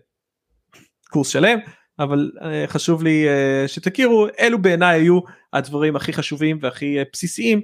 קורס 1.10 1.28
שלם, 1.28 1.60
אבל 2.00 2.32
אה, 2.42 2.64
חשוב 2.68 3.04
לי 3.04 3.28
אה, 3.28 3.68
שתכירו, 3.68 4.28
אלו 4.40 4.62
בעיניי 4.62 5.00
היו 5.00 5.20
הדברים 5.54 5.96
הכי 5.96 6.14
חשובים 6.14 6.58
והכי 6.62 6.98
בסיסיים 7.14 7.62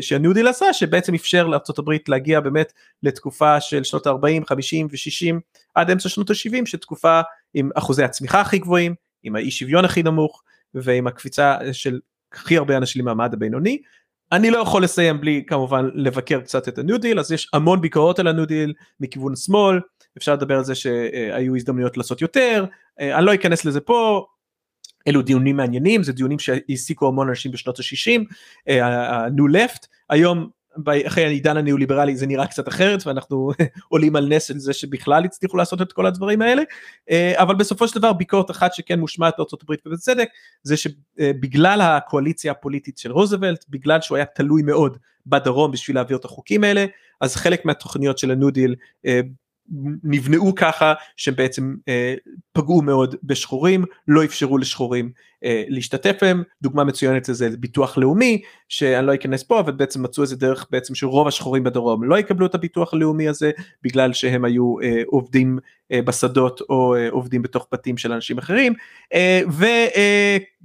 שהניו 0.00 0.32
דיל 0.32 0.48
עשה, 0.48 0.72
שבעצם 0.72 1.14
אפשר 1.14 1.46
לארה"ב 1.46 1.90
להגיע 2.08 2.40
באמת 2.40 2.72
לתקופה 3.02 3.60
של 3.60 3.84
שנות 3.84 4.06
ה-40, 4.06 4.46
50 4.46 4.86
ו-60 4.86 5.40
עד 5.74 5.90
אמצע 5.90 6.08
שנות 6.08 6.30
ה-70, 6.30 6.66
שתקופה 6.66 7.20
עם 7.54 7.70
אחוזי 7.74 8.04
הצמיחה 8.04 8.40
הכי 8.40 8.58
גבוהים, 8.58 8.94
עם 9.22 9.36
האי 9.36 9.50
שוויון 9.50 9.84
הכי 9.84 10.02
נמוך 10.02 10.42
ועם 10.74 11.06
הקפיצה 11.06 11.56
של 11.72 12.00
הכי 12.32 12.56
הרבה 12.56 12.76
אנשים 12.76 13.02
למעמד 13.02 13.34
הבינוני, 13.34 13.78
אני 14.32 14.50
לא 14.50 14.58
יכול 14.58 14.84
לסיים 14.84 15.20
בלי 15.20 15.44
כמובן 15.46 15.88
לבקר 15.94 16.40
קצת 16.40 16.68
את 16.68 16.78
הניו 16.78 16.98
דיל 16.98 17.20
אז 17.20 17.32
יש 17.32 17.48
המון 17.52 17.80
ביקורות 17.80 18.18
על 18.18 18.26
הניו 18.26 18.46
דיל 18.46 18.74
מכיוון 19.00 19.36
שמאל. 19.36 19.80
אפשר 20.16 20.32
לדבר 20.32 20.58
על 20.58 20.64
זה 20.64 20.74
שהיו 20.74 21.56
הזדמנויות 21.56 21.96
לעשות 21.96 22.22
יותר. 22.22 22.64
אה, 23.00 23.18
אני 23.18 23.26
לא 23.26 23.34
אכנס 23.34 23.64
לזה 23.64 23.80
פה. 23.80 24.26
אלו 25.08 25.22
דיונים 25.22 25.56
מעניינים 25.56 26.02
זה 26.02 26.12
דיונים 26.12 26.38
שהעסיקו 26.38 27.08
המון 27.08 27.28
אנשים 27.28 27.52
בשנות 27.52 27.78
ה-60 27.78 28.72
ה-new 28.82 29.56
left 29.56 29.86
היום 30.10 30.48
אחרי 31.06 31.24
העידן 31.24 31.56
הניאו-ליברלי 31.56 32.16
זה 32.16 32.26
נראה 32.26 32.46
קצת 32.46 32.68
אחרת 32.68 33.06
ואנחנו 33.06 33.50
עולים 33.88 34.16
על 34.16 34.28
נס 34.28 34.50
על 34.50 34.58
זה 34.58 34.72
שבכלל 34.72 35.24
הצליחו 35.24 35.56
לעשות 35.56 35.82
את 35.82 35.92
כל 35.92 36.06
הדברים 36.06 36.42
האלה. 36.42 36.62
אה, 37.10 37.32
אבל 37.36 37.54
בסופו 37.54 37.88
של 37.88 37.98
דבר 37.98 38.12
ביקורת 38.12 38.50
אחת 38.50 38.74
שכן 38.74 39.00
מושמעת 39.00 39.34
בארצות 39.38 39.62
הברית 39.62 39.86
ובצדק 39.86 40.28
זה 40.62 40.76
שבגלל 40.76 41.80
הקואליציה 41.80 42.52
הפוליטית 42.52 42.98
של 42.98 43.12
רוזוולט 43.12 43.64
בגלל 43.68 44.00
שהוא 44.00 44.16
היה 44.16 44.24
תלוי 44.24 44.62
מאוד 44.62 44.98
בדרום 45.26 45.70
בשביל 45.70 45.96
להעביר 45.96 46.16
את 46.16 46.24
החוקים 46.24 46.64
האלה 46.64 46.86
אז 47.20 47.36
חלק 47.36 47.64
מהתוכניות 47.64 48.18
של 48.18 48.30
הניו 48.30 48.50
דיל 48.50 48.74
נבנאו 50.04 50.54
ככה 50.54 50.94
שבעצם 51.16 51.74
אה, 51.88 52.14
פגעו 52.52 52.82
מאוד 52.82 53.14
בשחורים, 53.22 53.84
לא 54.08 54.24
אפשרו 54.24 54.58
לשחורים 54.58 55.10
אה, 55.44 55.64
להשתתף 55.68 56.18
בהם, 56.22 56.42
דוגמה 56.62 56.84
מצוינת 56.84 57.28
לזה 57.28 57.50
זה 57.50 57.56
ביטוח 57.56 57.98
לאומי, 57.98 58.42
שאני 58.68 59.06
לא 59.06 59.14
אכנס 59.14 59.42
פה, 59.42 59.60
אבל 59.60 59.72
בעצם 59.72 60.02
מצאו 60.02 60.22
איזה 60.22 60.36
דרך 60.36 60.66
בעצם 60.70 60.94
שרוב 60.94 61.28
השחורים 61.28 61.64
בדרום 61.64 62.04
לא 62.04 62.18
יקבלו 62.18 62.46
את 62.46 62.54
הביטוח 62.54 62.94
הלאומי 62.94 63.28
הזה, 63.28 63.50
בגלל 63.82 64.12
שהם 64.12 64.44
היו 64.44 64.80
אה, 64.82 65.02
עובדים 65.06 65.58
בשדות 65.98 66.60
או 66.68 66.94
אה, 66.94 67.08
עובדים 67.10 67.42
בתוך 67.42 67.66
בתים 67.72 67.96
של 67.96 68.12
אנשים 68.12 68.38
אחרים, 68.38 68.74
אה, 69.14 69.40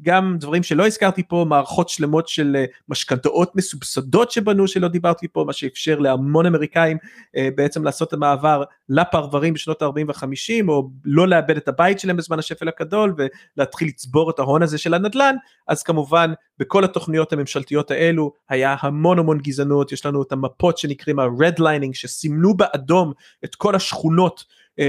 וגם 0.02 0.36
דברים 0.40 0.64
שלא 0.64 0.88
הזכרתי 0.88 1.24
פה, 1.24 1.46
מערכות 1.50 1.90
שלמות 1.90 2.28
של 2.28 2.56
אה, 2.60 2.66
משכנתאות 2.90 3.56
מסובסדות 3.56 4.32
שבנו 4.32 4.68
שלא 4.68 4.88
דיברתי 4.88 5.28
פה, 5.28 5.44
מה 5.48 5.54
שאפשר 5.54 6.00
להמון 6.00 6.46
אמריקאים 6.46 6.98
אה, 7.36 7.50
בעצם 7.56 7.84
לעשות 7.84 8.08
את 8.08 8.14
המעבר 8.14 8.64
לפרברים 8.90 9.54
בשנות 9.54 9.82
ה-40 9.82 10.04
וה-50, 10.08 10.68
או 10.68 10.90
לא 11.06 11.28
לאבד 11.28 11.58
את 11.58 11.68
הבית 11.68 12.00
שלהם 12.00 12.18
בזמן 12.18 12.40
השפל 12.40 12.68
הגדול 12.68 13.16
ולהתחיל 13.58 13.88
לצבור 13.88 14.30
את 14.30 14.40
ההון 14.40 14.64
הזה 14.64 14.78
של 14.78 14.94
הנדל"ן, 14.94 15.36
אז 15.68 15.84
כמובן 15.84 16.34
בכל 16.60 16.84
התוכניות 16.84 17.34
הממשלתיות 17.34 17.92
האלו 17.92 18.32
היה 18.50 18.76
המון 18.80 19.20
המון 19.20 19.38
גזענות, 19.38 19.92
יש 19.92 20.06
לנו 20.06 20.22
את 20.22 20.32
המפות 20.32 20.78
שנקראים 20.78 21.20
ה-redlining 21.20 21.94
שסימנו 21.94 22.58
באדום 22.58 23.14
את 23.46 23.56
כל 23.56 23.76
השכונות 23.76 24.44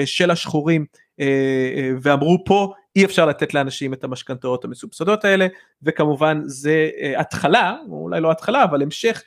של 0.05 0.31
השחורים 0.31 0.87
uh, 0.93 0.95
uh, 1.21 1.23
ואמרו 2.03 2.45
פה 2.47 2.73
אי 2.97 3.05
אפשר 3.05 3.27
לתת 3.27 3.55
לאנשים 3.55 3.93
את 3.95 4.05
המשכנתאות 4.05 4.65
המסובסדות 4.65 5.25
האלה 5.25 5.47
וכמובן 5.83 6.41
זה 6.45 6.91
התחלה, 7.17 7.77
אולי 7.89 8.21
לא 8.21 8.31
התחלה 8.31 8.65
אבל 8.65 8.83
המשך 8.83 9.23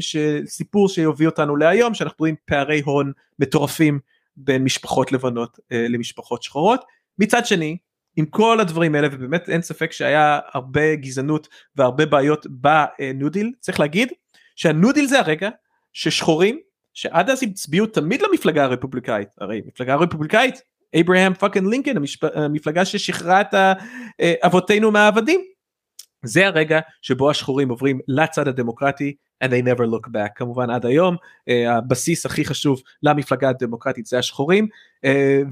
של 0.00 0.42
סיפור 0.46 0.88
שיוביל 0.88 1.28
אותנו 1.28 1.56
להיום 1.56 1.94
שאנחנו 1.94 2.16
רואים 2.18 2.34
פערי 2.44 2.80
הון 2.84 3.12
מטורפים 3.38 3.98
בין 4.36 4.64
משפחות 4.64 5.12
לבנות 5.12 5.58
למשפחות 5.70 6.42
שחורות. 6.42 6.84
מצד 7.18 7.46
שני 7.46 7.76
עם 8.16 8.26
כל 8.26 8.60
הדברים 8.60 8.94
האלה 8.94 9.08
ובאמת 9.12 9.48
אין 9.48 9.62
ספק 9.62 9.92
שהיה 9.92 10.40
הרבה 10.52 10.94
גזענות 10.94 11.48
והרבה 11.76 12.06
בעיות 12.06 12.46
בניו 12.50 13.28
דיל 13.28 13.52
צריך 13.60 13.80
להגיד 13.80 14.12
שהניו 14.56 14.92
דיל 14.92 15.06
זה 15.06 15.18
הרגע 15.18 15.48
ששחורים 15.92 16.60
שעד 16.94 17.30
אז 17.30 17.42
הצביעו 17.42 17.86
תמיד 17.86 18.22
למפלגה 18.22 18.64
הרפובליקאית. 18.64 19.28
הרי 19.40 19.62
מפלגה 19.66 19.94
רפובליקאית 19.94 20.62
אברהם 21.00 21.34
fucking 21.34 21.68
לינקן 21.70 21.96
המפלגה 22.34 22.84
ששחררה 22.84 23.40
את 23.40 23.54
אבותינו 24.20 24.90
מהעבדים. 24.90 25.40
זה 26.24 26.46
הרגע 26.46 26.80
שבו 27.02 27.30
השחורים 27.30 27.68
עוברים 27.68 28.00
לצד 28.08 28.48
הדמוקרטי 28.48 29.14
and 29.44 29.48
they 29.48 29.62
never 29.62 29.82
look 29.82 30.08
back. 30.08 30.32
כמובן 30.34 30.70
עד 30.70 30.86
היום 30.86 31.14
אה, 31.14 31.68
הבסיס 31.68 32.26
הכי 32.26 32.44
חשוב 32.44 32.82
למפלגה 33.02 33.48
הדמוקרטית 33.48 34.06
זה 34.06 34.18
השחורים 34.18 34.68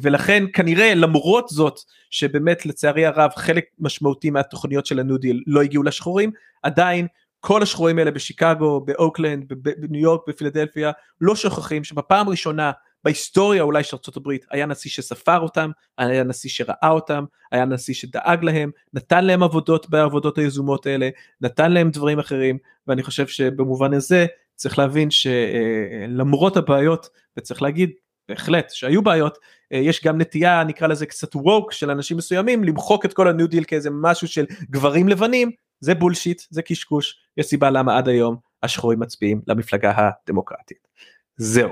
ולכן 0.00 0.44
כנראה 0.52 0.94
למרות 0.94 1.48
זאת 1.48 1.80
שבאמת 2.10 2.66
לצערי 2.66 3.06
הרב 3.06 3.30
חלק 3.36 3.64
משמעותי 3.78 4.30
מהתוכניות 4.30 4.86
של 4.86 5.00
הניו 5.00 5.18
דיל 5.18 5.42
לא 5.46 5.62
הגיעו 5.62 5.82
לשחורים 5.82 6.30
עדיין 6.62 7.06
כל 7.44 7.62
השחורים 7.62 7.98
האלה 7.98 8.10
בשיקגו 8.10 8.80
באוקלנד 8.80 9.44
בניו 9.48 10.02
יורק 10.02 10.20
בפילדלפיה 10.28 10.90
לא 11.20 11.36
שוכחים 11.36 11.84
שבפעם 11.84 12.28
ראשונה 12.28 12.72
בהיסטוריה 13.04 13.62
אולי 13.62 13.84
של 13.84 13.96
ארה"ב 13.96 14.30
היה 14.50 14.66
נשיא 14.66 14.90
שספר 14.90 15.40
אותם, 15.40 15.70
היה 15.98 16.24
נשיא 16.24 16.50
שראה 16.50 16.90
אותם, 16.90 17.24
היה 17.52 17.64
נשיא 17.64 17.94
שדאג 17.94 18.44
להם, 18.44 18.70
נתן 18.94 19.24
להם 19.24 19.42
עבודות 19.42 19.90
בעבודות 19.90 20.38
היזומות 20.38 20.86
האלה, 20.86 21.08
נתן 21.40 21.72
להם 21.72 21.90
דברים 21.90 22.18
אחרים, 22.18 22.58
ואני 22.86 23.02
חושב 23.02 23.26
שבמובן 23.26 23.94
הזה 23.94 24.26
צריך 24.54 24.78
להבין 24.78 25.08
שלמרות 25.10 26.56
הבעיות, 26.56 27.08
וצריך 27.38 27.62
להגיד 27.62 27.90
בהחלט 28.28 28.70
שהיו 28.70 29.02
בעיות, 29.02 29.38
יש 29.70 30.04
גם 30.04 30.20
נטייה 30.20 30.64
נקרא 30.64 30.88
לזה 30.88 31.06
קצת 31.06 31.36
woke 31.36 31.72
של 31.72 31.90
אנשים 31.90 32.16
מסוימים 32.16 32.64
למחוק 32.64 33.04
את 33.04 33.12
כל 33.12 33.28
הניו 33.28 33.46
דיל 33.46 33.64
כאיזה 33.64 33.90
משהו 33.92 34.28
של 34.28 34.46
גברים 34.70 35.08
לבנים, 35.08 35.50
זה 35.82 35.94
bullshit, 35.94 36.42
זה 36.50 36.62
קשקוש, 36.62 37.16
יש 37.36 37.46
סיבה 37.46 37.70
למה 37.70 37.98
עד 37.98 38.08
היום 38.08 38.36
השחורים 38.62 39.00
מצביעים 39.00 39.40
למפלגה 39.46 39.92
הדמוקרטית. 39.96 40.88
זהו. 41.36 41.70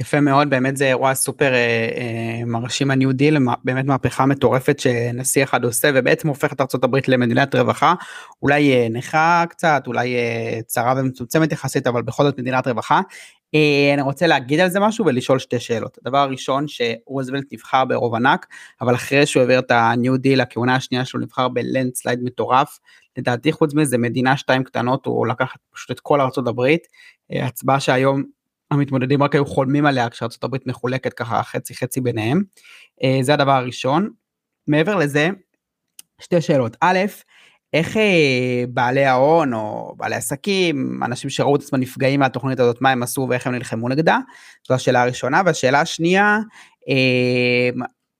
יפה 0.00 0.20
מאוד 0.20 0.50
באמת 0.50 0.76
זה 0.76 0.86
אירוע 0.86 1.14
סופר 1.14 1.52
אה, 1.54 1.88
אה, 1.96 2.44
מרשים 2.46 2.90
הניו 2.90 3.12
דיל 3.12 3.38
באמת 3.64 3.84
מהפכה 3.84 4.26
מטורפת 4.26 4.78
שנשיא 4.78 5.42
אחד 5.42 5.64
עושה 5.64 5.90
ובעצם 5.94 6.28
הופך 6.28 6.52
את 6.52 6.60
הברית 6.84 7.08
למדינת 7.08 7.54
רווחה 7.54 7.94
אולי 8.42 8.72
אה, 8.72 8.86
נכה 8.90 9.44
קצת 9.48 9.82
אולי 9.86 10.14
אה, 10.16 10.58
צרה 10.66 10.94
ומצומצמת 10.96 11.52
יחסית 11.52 11.86
אבל 11.86 12.02
בכל 12.02 12.22
זאת 12.22 12.38
מדינת 12.38 12.66
רווחה. 12.66 13.00
אה, 13.54 13.94
אני 13.94 14.02
רוצה 14.02 14.26
להגיד 14.26 14.60
על 14.60 14.68
זה 14.68 14.80
משהו 14.80 15.06
ולשאול 15.06 15.38
שתי 15.38 15.60
שאלות 15.60 15.98
הדבר 15.98 16.18
הראשון 16.18 16.66
שרוזוולט 16.68 17.44
נבחר 17.52 17.84
ברוב 17.84 18.14
ענק 18.14 18.46
אבל 18.80 18.94
אחרי 18.94 19.26
שהוא 19.26 19.40
העביר 19.40 19.58
את 19.58 19.70
הניו 19.70 20.16
דיל 20.16 20.40
הכהונה 20.40 20.74
השנייה 20.74 21.04
שלו 21.04 21.20
נבחר 21.20 21.48
ב 21.48 21.94
landslide 21.94 22.22
מטורף 22.22 22.78
לדעתי 23.18 23.52
חוץ 23.52 23.74
מזה 23.74 23.98
מדינה 23.98 24.36
שתיים 24.36 24.64
קטנות 24.64 25.06
הוא 25.06 25.26
לקח 25.26 25.54
פשוט 25.74 25.90
את 25.90 26.00
כל 26.00 26.20
הברית 26.48 26.86
אה, 27.32 27.46
הצבעה 27.46 27.80
שהיום 27.80 28.24
המתמודדים 28.70 29.22
רק 29.22 29.34
היו 29.34 29.46
חולמים 29.46 29.86
עליה 29.86 30.10
כשארצות 30.10 30.44
הברית 30.44 30.66
מחולקת 30.66 31.12
ככה 31.12 31.42
חצי 31.42 31.74
חצי 31.74 32.00
ביניהם. 32.00 32.42
אה, 33.02 33.18
זה 33.22 33.34
הדבר 33.34 33.52
הראשון. 33.52 34.10
מעבר 34.66 34.96
לזה, 34.96 35.28
שתי 36.20 36.40
שאלות. 36.40 36.76
א', 36.80 36.98
איך 37.72 37.96
אה, 37.96 38.64
בעלי 38.68 39.04
ההון 39.04 39.54
או 39.54 39.94
בעלי 39.96 40.14
עסקים, 40.14 41.00
אנשים 41.04 41.30
שראו 41.30 41.56
את 41.56 41.60
עצמם 41.60 41.80
נפגעים 41.80 42.20
מהתוכנית 42.20 42.60
הזאת, 42.60 42.80
מה 42.80 42.90
הם 42.90 43.02
עשו 43.02 43.26
ואיך 43.30 43.46
הם 43.46 43.54
נלחמו 43.54 43.88
נגדה? 43.88 44.18
זו 44.68 44.74
השאלה 44.74 45.02
הראשונה. 45.02 45.42
והשאלה 45.46 45.80
השנייה, 45.80 46.38
אה, 46.88 47.70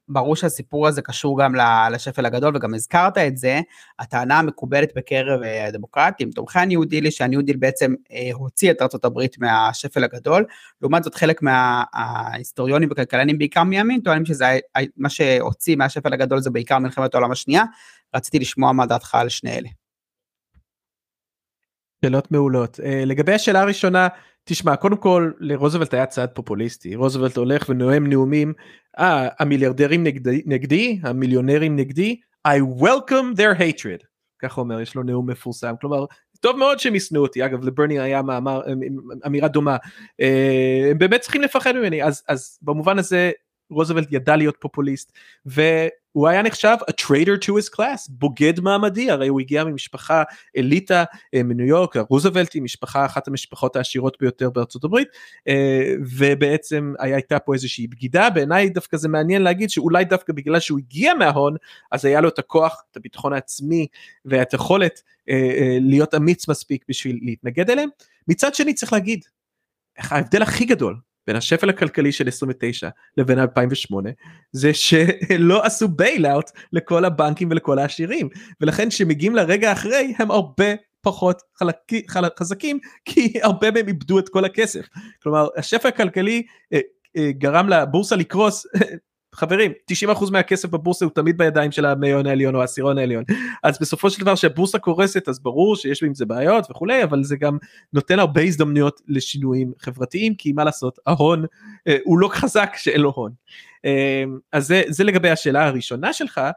ברור 0.09 0.37
שהסיפור 0.37 0.87
הזה 0.87 1.03
קשור 1.03 1.43
גם 1.43 1.55
לשפל 1.93 2.27
הגדול 2.27 2.57
וגם 2.57 2.75
הזכרת 2.75 3.19
את 3.19 3.37
זה, 3.37 3.61
הטענה 3.99 4.39
המקובלת 4.39 4.93
בקרב 4.97 5.43
אה, 5.43 5.67
הדמוקרטים, 5.67 6.31
תומכי 6.31 6.59
הניו 6.59 6.85
דיל 6.85 7.05
היא 7.05 7.13
שהניו 7.13 7.43
דיל 7.43 7.57
בעצם 7.57 7.95
אה, 8.13 8.31
הוציא 8.33 8.71
את 8.71 8.83
ארה"ב 8.83 9.21
מהשפל 9.39 10.05
הגדול, 10.05 10.45
לעומת 10.83 11.05
זאת 11.05 11.15
חלק 11.15 11.43
מההיסטוריונים 11.43 12.89
וכלכלנים 12.93 13.39
בעיקר 13.39 13.63
מימין 13.63 14.01
טוענים 14.01 14.25
שזה 14.25 14.59
מה 14.97 15.09
שהוציא 15.09 15.77
מהשפל 15.77 16.13
הגדול 16.13 16.41
זה 16.41 16.51
בעיקר 16.51 16.79
מלחמת 16.79 17.15
העולם 17.15 17.31
השנייה, 17.31 17.65
רציתי 18.17 18.39
לשמוע 18.39 18.73
מה 18.73 18.87
דעתך 18.87 19.15
על 19.15 19.29
שני 19.29 19.59
אלה. 19.59 19.69
שאלות 22.05 22.33
מעולות. 22.33 22.81
אה, 22.81 23.03
לגבי 23.07 23.33
השאלה 23.33 23.61
הראשונה, 23.61 24.09
תשמע 24.49 24.77
קודם 24.77 24.97
כל 24.97 25.31
לרוזוולט 25.39 25.95
היה 25.95 26.07
צעד 26.07 26.31
פופוליסטי. 26.35 26.95
רוזוולט 26.95 27.37
הולך 27.37 27.69
ונואם 27.69 28.07
נאומים 28.07 28.53
אה, 28.99 29.29
המיליארדרים 29.39 30.05
נגדי, 30.05 30.43
נגדי 30.47 30.99
המיליונרים 31.03 31.77
נגדי 31.77 32.21
I 32.49 32.81
welcome 32.83 33.37
their 33.37 33.61
hatred. 33.61 34.05
ככה 34.43 34.61
אומר 34.61 34.81
יש 34.81 34.95
לו 34.95 35.03
נאום 35.03 35.31
מפורסם. 35.31 35.75
כלומר 35.81 36.05
טוב 36.41 36.57
מאוד 36.57 36.79
שהם 36.79 36.95
ישנאו 36.95 37.23
אותי. 37.23 37.45
אגב 37.45 37.65
לברני 37.65 38.01
היה 38.01 38.23
מאמר 38.23 38.61
אמירה 39.27 39.49
דומה. 39.49 39.77
אה, 40.21 40.89
הם 40.91 40.99
באמת 40.99 41.21
צריכים 41.21 41.43
לפחד 41.43 41.73
ממני. 41.73 42.03
אז 42.03 42.23
אז 42.29 42.59
במובן 42.63 42.99
הזה 42.99 43.31
רוזוולט 43.71 44.09
ידע 44.11 44.37
להיות 44.37 44.57
פופוליסט 44.61 45.13
והוא 45.47 46.29
היה 46.29 46.43
נחשב 46.43 46.77
a 46.91 46.93
traitor 46.93 47.45
to 47.45 47.49
his 47.49 47.77
class 47.77 48.11
בוגד 48.11 48.61
מעמדי 48.61 49.11
הרי 49.11 49.29
הוא 49.29 49.41
הגיע 49.41 49.65
ממשפחה 49.65 50.23
אליטה 50.57 51.05
אה, 51.35 51.43
מניו 51.43 51.67
יורק 51.67 51.97
רוזוולט 51.97 52.55
היא 52.55 52.63
משפחה 52.63 53.07
אחת 53.07 53.29
המשפחות 53.29 53.77
העשירות 53.77 54.17
ביותר 54.21 54.51
בארצות 54.51 54.85
הברית 54.85 55.09
אה, 55.49 55.95
ובעצם 56.19 56.93
הייתה 56.99 57.39
פה 57.39 57.55
איזושהי 57.55 57.87
בגידה 57.87 58.31
בעיניי 58.31 58.69
דווקא 58.69 58.97
זה 58.97 59.09
מעניין 59.09 59.43
להגיד 59.43 59.71
שאולי 59.71 60.05
דווקא 60.05 60.33
בגלל 60.33 60.61
שהוא 60.61 60.79
הגיע 60.79 61.15
מההון 61.15 61.57
אז 61.93 62.05
היה 62.05 62.21
לו 62.21 62.29
את 62.29 62.39
הכוח 62.39 62.83
את 62.91 62.97
הביטחון 62.97 63.33
העצמי 63.33 63.87
ואת 64.25 64.53
היכולת 64.53 65.03
אה, 65.29 65.79
להיות 65.81 66.15
אמיץ 66.15 66.49
מספיק 66.49 66.85
בשביל 66.89 67.19
להתנגד 67.23 67.71
אליהם. 67.71 67.89
מצד 68.29 68.55
שני 68.55 68.75
צריך 68.75 68.93
להגיד 68.93 69.25
ההבדל 69.99 70.43
הכי 70.43 70.65
גדול 70.65 70.97
בין 71.29 71.37
השפל 71.37 71.71
הכלכלי 71.71 72.13
של 72.13 72.29
29 72.29 72.89
לבין 73.17 73.39
2008 73.39 74.11
זה 74.53 74.75
שלא 74.75 75.65
עשו 75.65 75.89
bailout 75.89 76.51
לכל 76.73 77.05
הבנקים 77.05 77.51
ולכל 77.51 77.79
העשירים 77.79 78.29
ולכן 78.61 78.91
שמגיעים 78.91 79.37
לרגע 79.37 79.73
אחרי 79.73 80.15
הם 80.19 80.31
הרבה 80.31 80.65
פחות 81.01 81.43
חלק, 81.57 82.39
חזקים 82.39 82.79
כי 83.05 83.33
הרבה 83.43 83.71
מהם 83.71 83.89
איבדו 83.89 84.19
את 84.19 84.29
כל 84.29 84.45
הכסף. 84.45 84.87
כלומר 85.23 85.49
השפל 85.57 85.89
הכלכלי 85.89 86.43
אה, 86.73 86.81
אה, 87.17 87.33
גרם 87.33 87.69
לבורסה 87.69 88.17
לקרוס 88.17 88.67
חברים 89.39 89.73
90% 89.93 90.31
מהכסף 90.33 90.69
בבורסה 90.69 91.05
הוא 91.05 91.13
תמיד 91.15 91.39
בידיים 91.39 91.73
של 91.73 91.85
המאיון 91.85 92.27
העליון 92.27 92.55
או 92.55 92.61
העשירון 92.61 92.99
העליון 92.99 93.25
אז 93.63 93.79
בסופו 93.81 94.11
של 94.11 94.21
דבר 94.21 94.35
שהבורסה 94.35 94.79
קורסת 94.79 95.29
אז 95.29 95.43
ברור 95.43 95.77
שיש 95.77 96.03
עם 96.03 96.15
זה 96.15 96.27
בעיות 96.27 96.71
וכולי 96.71 97.05
אבל 97.05 97.25
זה 97.25 97.37
גם 97.37 97.59
נותן 97.93 98.19
הרבה 98.19 98.43
הזדמנויות 98.43 99.01
לשינויים 99.09 99.73
חברתיים 99.79 100.35
כי 100.35 100.53
מה 100.53 100.65
לעשות 100.65 100.99
ההון 101.07 101.45
אה, 101.89 101.97
הוא 102.05 102.19
לא 102.19 102.29
חזק 102.29 102.71
שאין 102.77 103.01
לו 103.01 103.13
הון. 103.17 103.33
אה, 103.85 104.25
אז 104.53 104.67
זה, 104.67 104.83
זה 104.89 105.05
לגבי 105.05 105.31
השאלה 105.31 105.67
הראשונה 105.67 106.13
שלך 106.13 106.39
אה, 106.39 106.53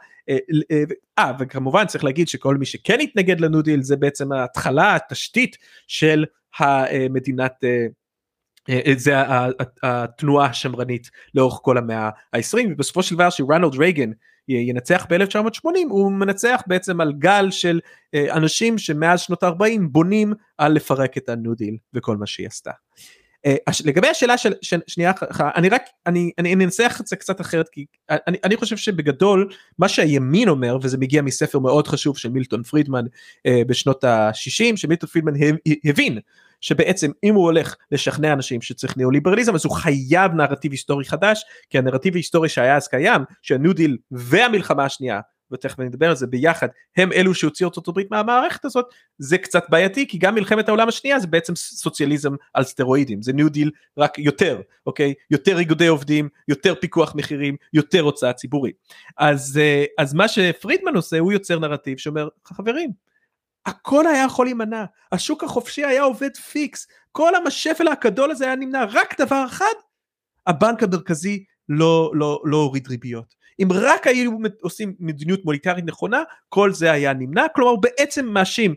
אה, 0.72 0.84
אה 1.20 1.32
וכמובן 1.40 1.86
צריך 1.86 2.04
להגיד 2.04 2.28
שכל 2.28 2.58
מי 2.58 2.66
שכן 2.66 3.00
התנגד 3.02 3.40
לניו 3.40 3.62
דיל 3.62 3.82
זה 3.82 3.96
בעצם 3.96 4.32
ההתחלה 4.32 4.96
התשתית 4.96 5.58
של 5.88 6.26
המדינת 6.60 7.54
אה, 7.64 7.86
זה 8.98 9.16
התנועה 9.84 10.48
השמרנית 10.48 11.10
לאורך 11.36 11.60
כל 11.64 11.78
המאה 11.78 12.10
ה-20 12.34 12.68
ובסופו 12.72 13.04
של 13.04 13.16
דבר 13.16 13.30
שרונלד 13.30 13.76
רייגן 13.76 14.12
ינצח 14.48 15.06
ב-1980 15.10 15.68
הוא 15.90 16.12
מנצח 16.12 16.62
בעצם 16.68 17.02
על 17.02 17.14
גל 17.20 17.52
של 17.52 17.80
אה, 18.14 18.34
אנשים 18.34 18.78
שמאז 18.78 19.20
שנות 19.20 19.44
ה-40 19.44 19.82
בונים 19.82 20.34
על 20.58 20.74
לפרק 20.74 21.18
את 21.18 21.30
הניו 21.30 21.56
דיל 21.56 21.78
וכל 21.94 22.18
מה 22.18 22.28
שהיא 22.28 22.48
עשתה. 22.48 22.72
לגבי 23.86 24.08
השאלה 24.08 24.38
השנייה 24.38 25.12
אני 25.40 25.70
רק 25.70 25.84
אני 26.06 26.32
אני 26.38 26.54
אנסח 26.54 26.98
את 27.02 27.08
זה 27.08 27.16
קצת 27.16 27.42
אחרת 27.42 27.70
כי 27.70 27.86
אני, 28.10 28.38
אני 28.44 28.58
חושב 28.58 28.78
שבגדול 28.78 29.50
מה 29.80 29.90
שהימין 29.90 30.50
אומר 30.50 30.78
וזה 30.82 30.98
מגיע 30.98 31.22
מספר 31.22 31.60
מאוד 31.60 31.88
חשוב 31.88 32.18
של 32.18 32.30
מילטון 32.30 32.64
פרידמן 32.64 33.06
בשנות 33.48 34.04
ה-60 34.04 34.76
שמילטון 34.76 35.10
פרידמן 35.10 35.34
הבין 35.86 36.20
שבעצם 36.62 37.12
אם 37.24 37.36
הוא 37.36 37.44
הולך 37.44 37.76
לשכנע 37.92 38.34
אנשים 38.34 38.62
שצריך 38.62 38.98
ניאו-ליברליזם 38.98 39.56
אז 39.56 39.66
הוא 39.66 39.76
חייב 39.76 40.34
נרטיב 40.34 40.72
היסטורי 40.72 41.06
חדש 41.06 41.44
כי 41.70 41.78
הנרטיב 41.78 42.14
ההיסטורי 42.14 42.50
שהיה 42.50 42.78
אז 42.78 42.88
קיים 42.88 43.22
שהניו 43.42 43.74
דיל 43.74 43.98
והמלחמה 44.12 44.86
השנייה 44.86 45.20
ותכף 45.52 45.80
אני 45.80 45.88
אדבר 45.88 46.10
על 46.10 46.16
זה 46.16 46.28
ביחד 46.28 46.68
הם 46.98 47.12
אלו 47.12 47.34
שהוציאו 47.34 47.70
ארצות 47.70 47.88
הברית 47.88 48.12
מהמערכת 48.12 48.66
הזאת 48.66 48.86
זה 49.18 49.38
קצת 49.38 49.64
בעייתי 49.70 50.08
כי 50.08 50.18
גם 50.18 50.36
מלחמת 50.36 50.68
העולם 50.68 50.88
השנייה 50.88 51.20
זה 51.20 51.28
בעצם 51.28 51.56
סוציאליזם 51.56 52.32
על 52.54 52.64
סטרואידים. 52.64 53.22
זה 53.22 53.34
ניו 53.34 53.50
דיל 53.50 53.72
רק 53.98 54.20
יותר 54.20 54.62
אוקיי? 54.86 55.14
יותר 55.32 55.60
איגודי 55.60 55.88
עובדים 55.88 56.30
יותר 56.48 56.76
פיקוח 56.76 57.16
מחירים 57.16 57.56
יותר 57.74 58.02
הוצאה 58.02 58.34
ציבורית. 58.34 58.76
אז 59.18 59.60
אה, 59.62 59.86
אז 59.98 60.14
מה 60.14 60.28
שפרידמן 60.28 60.96
עושה 60.96 61.20
הוא 61.20 61.32
יוצר 61.32 61.60
נרטיב 61.60 61.98
שאומר 61.98 62.28
חברים 62.46 62.92
הכל 63.66 64.08
היה 64.08 64.24
יכול 64.24 64.46
להימנע, 64.46 64.86
השוק 65.12 65.44
החופשי 65.44 65.86
היה 65.86 66.04
עובד 66.04 66.38
פיקס, 66.38 66.88
כל 67.12 67.36
השפל 67.36 67.88
הגדול 67.88 68.32
הזה 68.32 68.46
היה 68.46 68.56
נמנע, 68.56 68.86
רק 68.92 69.22
דבר 69.22 69.46
אחד, 69.46 69.74
הבנק 70.48 70.84
המרכזי 70.84 71.44
לא, 71.70 72.12
לא, 72.14 72.42
לא 72.46 72.58
הוריד 72.58 72.88
ריביות. 72.88 73.36
אם 73.60 73.68
רק 73.72 74.08
היו 74.08 74.32
עושים 74.62 74.96
מדיניות 75.00 75.46
מוניטרית 75.46 75.86
נכונה, 75.86 76.24
כל 76.50 76.74
זה 76.74 76.92
היה 76.92 77.14
נמנע, 77.14 77.46
כלומר 77.56 77.72
הוא 77.72 77.82
בעצם 77.82 78.26
מאשים 78.26 78.76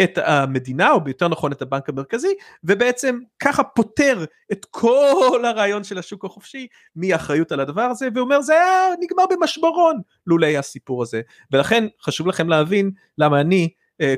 את 0.00 0.18
המדינה, 0.18 0.90
או 0.90 1.00
יותר 1.06 1.28
נכון 1.28 1.52
את 1.52 1.62
הבנק 1.62 1.88
המרכזי, 1.88 2.34
ובעצם 2.64 3.18
ככה 3.38 3.64
פותר 3.64 4.24
את 4.52 4.66
כל 4.70 5.44
הרעיון 5.44 5.84
של 5.84 5.98
השוק 5.98 6.24
החופשי 6.24 6.66
מאחריות 6.96 7.52
על 7.52 7.60
הדבר 7.60 7.82
הזה, 7.82 8.08
ואומר 8.14 8.40
זה 8.40 8.52
היה 8.52 8.88
נגמר 9.00 9.24
במשברון 9.30 10.00
לולא 10.26 10.46
הסיפור 10.46 11.02
הזה. 11.02 11.20
ולכן 11.50 11.86
חשוב 12.02 12.26
לכם 12.26 12.48
להבין 12.48 12.90
למה 13.18 13.40
אני 13.40 13.68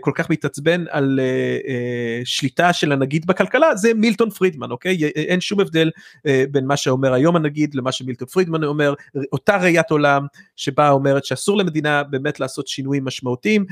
כל 0.01 0.11
כך 0.14 0.31
מתעצבן 0.31 0.85
על 0.91 1.21
אה, 1.23 1.59
אה, 1.69 2.21
שליטה 2.25 2.73
של 2.73 2.93
הנגיד 2.93 3.27
בכלכלה 3.27 3.77
זה 3.77 3.95
מילטון 3.95 4.31
פרידמן 4.31 4.71
אוקיי? 4.71 5.05
אין 5.05 5.41
שום 5.41 5.61
הבדל 5.61 5.91
בין 6.51 6.67
מה 6.67 6.77
שאומר 6.77 7.12
היום 7.12 7.37
הנגיד 7.37 7.75
למה 7.75 7.93
שמילטון 7.93 8.29
פרידמן 8.29 8.64
אומר. 8.64 8.95
אותה 9.33 9.57
ראיית 9.57 9.91
עולם 9.91 10.27
שבה 10.57 10.91
אומרת 10.91 11.25
שאסור 11.25 11.57
למדינה 11.57 12.03
באמת 12.03 12.41
לעשות 12.41 12.69
שינויים 12.69 13.05
משמעותיים 13.05 13.64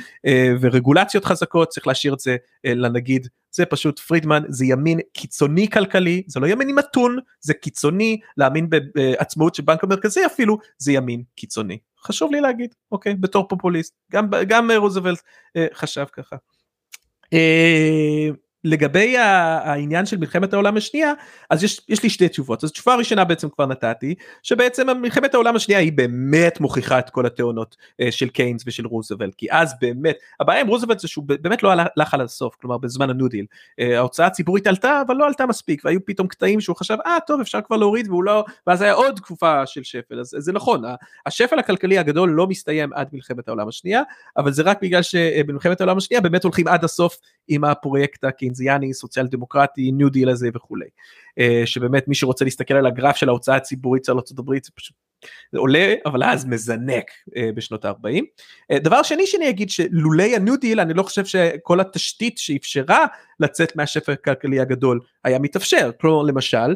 ורגולציות 0.61 1.25
חזקות 1.25 1.69
צריך 1.69 1.87
להשאיר 1.87 2.14
את 2.14 2.21
זה 2.21 2.37
לנגיד. 2.64 3.29
זה 3.51 3.66
פשוט 3.66 3.99
פרידמן 3.99 4.42
זה 4.49 4.64
ימין 4.64 5.01
קיצוני 5.12 5.71
כלכלי 5.71 6.23
זה 6.27 6.40
לא 6.40 6.47
ימין 6.47 6.75
מתון 6.75 7.19
זה 7.40 7.55
קיצוני 7.55 8.21
להאמין 8.37 8.71
בעצמאות 8.71 9.55
של 9.55 9.62
בנק 9.62 9.85
המרכזי 9.85 10.27
אפילו 10.27 10.59
זה 10.79 10.92
ימין 10.92 11.23
קיצוני 11.35 11.79
חשוב 12.07 12.33
לי 12.33 12.40
להגיד 12.40 12.75
אוקיי 12.92 13.14
בתור 13.14 13.49
פופוליסט 13.49 13.95
גם 14.12 14.31
גם 14.49 14.71
רוזוולט 14.71 15.23
אה, 15.57 15.66
חשב 15.75 16.07
ככה. 16.12 16.37
אה, 17.33 18.29
לגבי 18.66 19.18
העניין 19.18 20.07
של 20.07 20.16
מלחמת 20.16 20.52
העולם 20.52 20.76
השנייה 20.76 21.12
אז 21.50 21.64
יש, 21.64 21.81
יש 21.88 22.02
לי 22.02 22.11
שתי 22.11 22.29
תשובות. 22.29 22.64
אז 22.64 22.72
תשובה 22.72 22.94
ראשונה 22.94 23.24
בעצם 23.24 23.48
כבר 23.48 23.66
נתתי 23.66 24.14
שבעצם 24.42 24.87
מלחמת 25.00 25.35
העולם 25.35 25.57
השנייה 25.57 25.81
היא 25.81 25.92
באמת 25.92 26.61
מוכיחה 26.61 26.98
את 26.98 27.11
כל 27.11 27.26
הטענות 27.27 27.77
אה, 28.00 28.12
של 28.12 28.29
קיינס 28.29 28.62
ושל 28.66 28.87
רוזוולט 28.87 29.35
כי 29.35 29.46
אז 29.50 29.74
באמת 29.81 30.16
הבעיה 30.40 30.61
עם 30.61 30.66
רוזוולט 30.66 30.98
זה 30.98 31.09
שהוא 31.09 31.24
באמת 31.29 31.62
לא 31.62 31.72
הלך 31.72 32.14
על 32.14 32.20
הסוף 32.20 32.55
כלומר 32.55 32.79
בזמן 32.79 33.11
הניו 33.11 33.29
דיל 33.29 33.46
אה, 33.81 33.98
ההוצאה 33.98 34.26
הציבורית 34.26 34.66
עלתה 34.66 35.02
אבל 35.07 35.16
לא 35.16 35.26
עלתה 35.26 35.46
מספיק 35.46 35.83
והיו 35.85 36.05
פתאום 36.07 36.29
קטעים 36.29 36.61
שהוא 36.61 36.76
חשב 36.76 36.96
אה 37.07 37.18
טוב 37.26 37.40
אפשר 37.40 37.61
כבר 37.61 37.76
להוריד 37.76 38.09
והוא 38.09 38.24
לא 38.24 38.44
ואז 38.66 38.83
היה 38.83 38.92
עוד 38.92 39.16
תקופה 39.16 39.66
של 39.66 39.83
שפל. 39.83 40.20
אז 40.20 40.37
זה 40.38 40.52
נכון 40.52 40.83
השפל 41.26 41.59
הכלכלי 41.59 41.98
הגדול 41.98 42.31
לא 42.31 42.46
מסתיים 42.46 42.92
עד 42.92 43.09
מלחמת 43.12 43.48
העולם 43.48 43.68
השנייה 43.68 44.02
אבל 44.37 44.52
זה 44.52 44.62
רק 44.62 44.79
בגלל 44.83 45.02
שבמלחמת 45.02 45.81
העולם 45.81 45.96
השנייה 45.96 46.20
באמת 46.20 46.44
הולכים 46.44 46.68
עד 46.68 46.85
הסוף 46.85 47.18
עם 47.48 47.64
הפרויקט 47.64 48.24
הקיינזיאני 48.57 48.95
סוציאל 48.95 49.27
דמוקרטי 49.27 49.92
ניו 49.92 50.11
דיל 50.11 50.29
הזה 50.29 50.49
וכולי 50.55 50.87
אה, 51.38 51.62
שבאמת 51.64 52.09
מי 52.09 52.14
שרוצה 52.14 52.45
להסתכל 52.45 52.75
על 52.75 52.87
הגרף 52.87 53.16
של 53.16 53.29
ההוצאה 53.29 53.57
הציבורית 53.57 54.05
של 54.05 54.12
ארה"ב 54.12 54.55
זה 54.64 54.71
פשוט 54.75 54.97
זה 55.53 55.59
עולה 55.59 55.95
אבל 56.07 56.25
אז 56.25 56.45
מזנק 56.45 57.05
אה, 57.37 57.51
בשנות 57.55 57.85
ה-40. 57.85 58.23
אה, 58.71 58.79
דבר 58.79 59.03
שני 59.03 59.27
שאני 59.27 59.49
אגיד 59.49 59.71
שלולי 59.71 60.37
הניו 60.37 60.57
דיל 60.57 60.81
אני 60.81 60.95
לא 60.95 61.03
חושב 61.03 61.25
שכל 61.25 61.81
התשתית 61.81 62.38
שאפשרה 62.38 63.07
לצאת 63.40 63.77
מהשפל 63.77 64.12
הכלכלי 64.12 64.61
הגדול 64.61 65.01
היה 65.25 65.38
מתאפשר 65.38 65.90
כלומר 66.01 66.23
למשל 66.23 66.75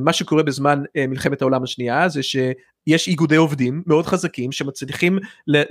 מה 0.00 0.12
שקורה 0.12 0.42
בזמן 0.42 0.82
מלחמת 1.08 1.42
העולם 1.42 1.62
השנייה 1.62 2.08
זה 2.08 2.22
יש 2.88 3.08
איגודי 3.08 3.36
עובדים 3.36 3.82
מאוד 3.86 4.06
חזקים 4.06 4.52
שמצליחים 4.52 5.18
אה, 5.54 5.62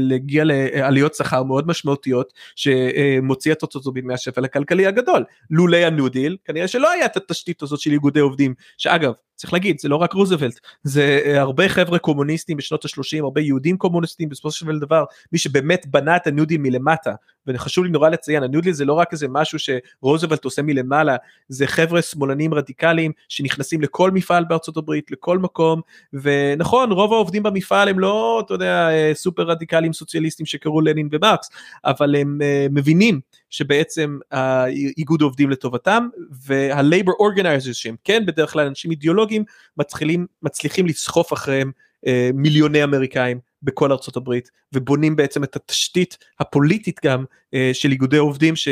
להגיע 0.00 0.44
לעליות 0.46 1.14
שכר 1.14 1.42
מאוד 1.42 1.66
משמעותיות 1.66 2.32
שמוציא 2.56 3.52
את 3.52 3.62
הברית 3.86 4.04
מהשפל 4.04 4.44
הכלכלי 4.44 4.86
הגדול. 4.86 5.24
לולי 5.50 5.84
הניו 5.84 6.08
דיל 6.08 6.36
כנראה 6.44 6.68
שלא 6.68 6.90
היה 6.90 7.06
את 7.06 7.16
התשתית 7.16 7.62
הזאת 7.62 7.80
של 7.80 7.92
איגודי 7.92 8.20
עובדים 8.20 8.54
שאגב 8.78 9.12
צריך 9.34 9.52
להגיד 9.52 9.78
זה 9.80 9.88
לא 9.88 9.96
רק 9.96 10.12
רוזוולט 10.12 10.60
זה 10.82 11.20
אה, 11.24 11.40
הרבה 11.40 11.68
חבר'ה 11.68 11.98
קומוניסטים 11.98 12.56
בשנות 12.56 12.84
ה-30 12.84 13.24
הרבה 13.24 13.40
יהודים 13.40 13.76
קומוניסטים 13.76 14.28
בסופו 14.28 14.50
של 14.50 14.78
דבר 14.78 15.04
מי 15.32 15.38
שבאמת 15.38 15.86
בנה 15.86 16.16
את 16.16 16.26
הניו 16.26 16.46
דיל 16.46 16.60
מלמטה 16.60 17.12
וחשוב 17.46 17.84
לי 17.84 17.90
נורא 17.90 18.08
לציין 18.08 18.42
הניו 18.42 18.60
דיל 18.60 18.72
זה 18.72 18.84
לא 18.84 18.92
רק 18.92 19.12
איזה 19.12 19.28
משהו 19.28 19.58
שרוזוולט 19.58 20.44
עושה 20.44 20.62
מלמעלה 20.62 21.16
זה 21.48 21.66
חבר'ה 21.66 22.02
שמאלנים 22.02 22.54
רדיקליים 22.54 23.12
שנכנסים 23.28 23.80
לכל 23.80 24.10
מפעל 24.10 24.44
בארצות 24.44 24.76
הברית 24.76 25.10
לכל 25.10 25.38
מקום 25.38 25.80
ונכון 26.12 26.92
רוב 26.92 27.12
העובדים 27.12 27.42
במפעל 27.42 27.88
הם 27.88 27.98
לא 27.98 28.42
אתה 28.46 28.54
יודע 28.54 28.88
אה, 28.90 29.10
סופר 29.14 29.42
רדיקליים 29.42 29.92
סוציאליסטים 29.92 30.46
שקראו 30.46 30.80
לנין 30.80 31.08
ומרקס 31.12 31.50
אבל 31.84 32.16
הם 32.16 32.38
אה, 32.40 32.72
מבינים 32.72 33.20
שבעצם 33.50 34.18
האיגוד 34.30 35.22
עובדים 35.22 35.50
לטובתם 35.50 36.08
וה 36.46 36.65
labor 36.65 37.12
organizers 37.12 37.76
שהם 37.76 37.96
כן 38.04 38.26
בדרך 38.26 38.52
כלל 38.52 38.66
אנשים 38.66 38.90
אידיאולוגיים 38.90 39.44
מצליחים, 39.76 40.26
מצליחים 40.42 40.86
לסחוף 40.86 41.32
אחריהם 41.32 41.70
אה, 42.06 42.30
מיליוני 42.34 42.84
אמריקאים 42.84 43.38
בכל 43.62 43.92
ארצות 43.92 44.16
הברית 44.16 44.50
ובונים 44.74 45.16
בעצם 45.16 45.44
את 45.44 45.56
התשתית 45.56 46.18
הפוליטית 46.40 47.00
גם 47.04 47.24
אה, 47.54 47.70
של 47.72 47.90
איגודי 47.90 48.18
עובדים 48.18 48.56
ש... 48.56 48.68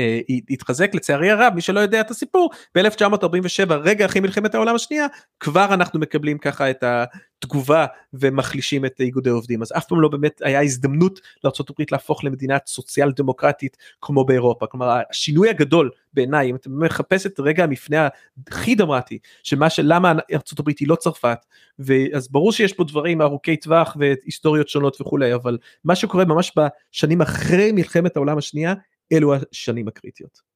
אה, 0.00 0.36
התחזק 0.50 0.94
לצערי 0.94 1.30
הרב 1.30 1.52
מי 1.54 1.60
שלא 1.60 1.80
יודע 1.80 2.00
את 2.00 2.10
הסיפור 2.10 2.50
ב-1947 2.74 3.72
רגע 3.72 4.06
אחרי 4.06 4.20
מלחמת 4.20 4.54
העולם 4.54 4.74
השנייה 4.74 5.06
כבר 5.40 5.74
אנחנו 5.74 6.00
מקבלים 6.00 6.38
ככה 6.38 6.70
את 6.70 6.84
התגובה 6.84 7.86
ומחלישים 8.12 8.84
את 8.84 9.00
איגודי 9.00 9.30
עובדים. 9.30 9.62
אז 9.62 9.72
אף 9.76 9.84
פעם 9.84 10.00
לא 10.00 10.08
באמת 10.08 10.42
היה 10.44 10.62
הזדמנות 10.62 11.20
לארה"ב 11.44 11.82
להפוך 11.90 12.24
למדינת 12.24 12.62
סוציאל 12.66 13.12
דמוקרטית 13.12 13.76
כמו 14.00 14.24
באירופה. 14.24 14.66
כלומר 14.66 15.00
השינוי 15.10 15.50
הגדול 15.50 15.90
בעיניי 16.12 16.50
אם 16.50 16.56
אתה 16.56 16.70
מחפש 16.70 17.26
את 17.26 17.40
רגע 17.40 17.64
המפנה 17.64 18.08
הכי 18.48 18.74
דרמטי 18.74 19.18
של 19.42 19.58
מה 19.58 19.70
של 19.70 19.82
למה 19.86 20.12
ארה"ב 20.32 20.68
היא 20.80 20.88
לא 20.88 20.96
צרפת 20.96 21.38
ואז 21.78 22.28
ברור 22.28 22.52
שיש 22.52 22.72
פה 22.72 22.84
דברים 22.84 23.22
ארוכי 23.22 23.56
טווח 23.56 23.96
והיסטוריות 24.00 24.68
שונות 24.68 25.00
וכולי 25.00 25.34
אבל 25.34 25.58
מה 25.84 25.94
שקורה 25.94 26.24
ממש 26.24 26.52
בשנים 26.56 27.20
אחרי 27.20 27.72
מלחמת 27.72 28.16
העולם 28.16 28.38
השנייה 28.38 28.74
אלו 29.12 29.34
השנים 29.34 29.88
הקריטיות. 29.88 30.50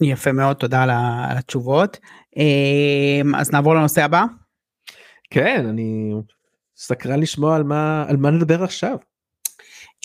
יפה 0.00 0.32
מאוד 0.32 0.56
תודה 0.56 0.82
על 0.82 0.90
התשובות 1.38 1.98
אמ, 2.36 3.34
אז 3.34 3.52
נעבור 3.52 3.74
לנושא 3.74 4.04
הבא. 4.04 4.24
כן 5.30 5.66
אני 5.68 6.12
סקרן 6.76 7.20
לשמוע 7.20 7.56
על 7.56 7.62
מה 7.62 8.04
על 8.08 8.16
מה 8.16 8.30
נדבר 8.30 8.62
עכשיו. 8.62 8.96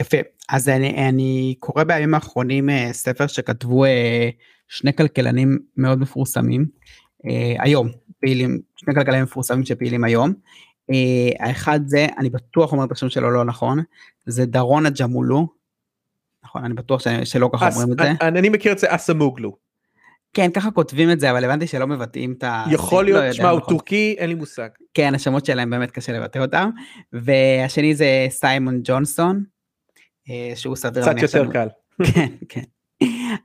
יפה 0.01 0.17
אז 0.49 0.69
אני, 0.69 1.09
אני 1.09 1.55
קורא 1.59 1.83
בימים 1.83 2.13
האחרונים 2.13 2.69
אה, 2.69 2.93
ספר 2.93 3.27
שכתבו 3.27 3.85
אה, 3.85 4.29
שני 4.67 4.93
כלכלנים 4.93 5.59
מאוד 5.77 5.99
מפורסמים 5.99 6.65
אה, 7.25 7.63
היום 7.63 7.89
פעילים 8.21 8.59
שני 8.75 8.95
כלכלנים 8.95 9.23
מפורסמים 9.23 9.65
שפעילים 9.65 10.03
היום 10.03 10.33
האחד 11.39 11.79
זה, 11.85 12.07
אני 12.17 12.29
בטוח 12.29 12.71
אומר 12.71 12.85
את 12.85 12.91
השם 12.91 13.09
שלו 13.09 13.31
לא 13.31 13.45
נכון, 13.45 13.79
זה 14.25 14.45
דרונה 14.45 14.89
ג'מולו. 14.89 15.47
נכון, 16.43 16.65
אני 16.65 16.73
בטוח 16.73 17.01
שלא 17.23 17.49
ככה 17.53 17.69
אומרים 17.69 17.91
את 17.91 17.97
זה. 17.97 18.27
אני 18.27 18.49
מכיר 18.49 18.71
את 18.71 18.79
זה 18.79 18.87
אסמוגלו. 18.89 19.57
כן, 20.33 20.51
ככה 20.51 20.71
כותבים 20.71 21.11
את 21.11 21.19
זה, 21.19 21.31
אבל 21.31 21.45
הבנתי 21.45 21.67
שלא 21.67 21.87
מבטאים 21.87 22.33
את 22.37 22.43
ה... 22.43 22.65
יכול 22.71 23.05
להיות, 23.05 23.23
לא 23.23 23.33
שמע, 23.33 23.49
הוא 23.49 23.59
נכון. 23.59 23.69
טורקי, 23.73 24.15
אין 24.17 24.29
לי 24.29 24.35
מושג. 24.35 24.69
כן, 24.93 25.15
השמות 25.15 25.45
שלהם 25.45 25.69
באמת 25.69 25.91
קשה 25.91 26.11
לבטא 26.11 26.39
אותם. 26.39 26.69
והשני 27.13 27.95
זה 27.95 28.27
סיימון 28.29 28.81
ג'ונסון, 28.83 29.43
אה, 30.29 30.51
שהוא 30.55 30.75
סביר 30.75 31.03
קצת 31.03 31.21
יותר 31.21 31.51
קל. 31.51 31.67
כן, 32.13 32.27
כן. 32.49 32.61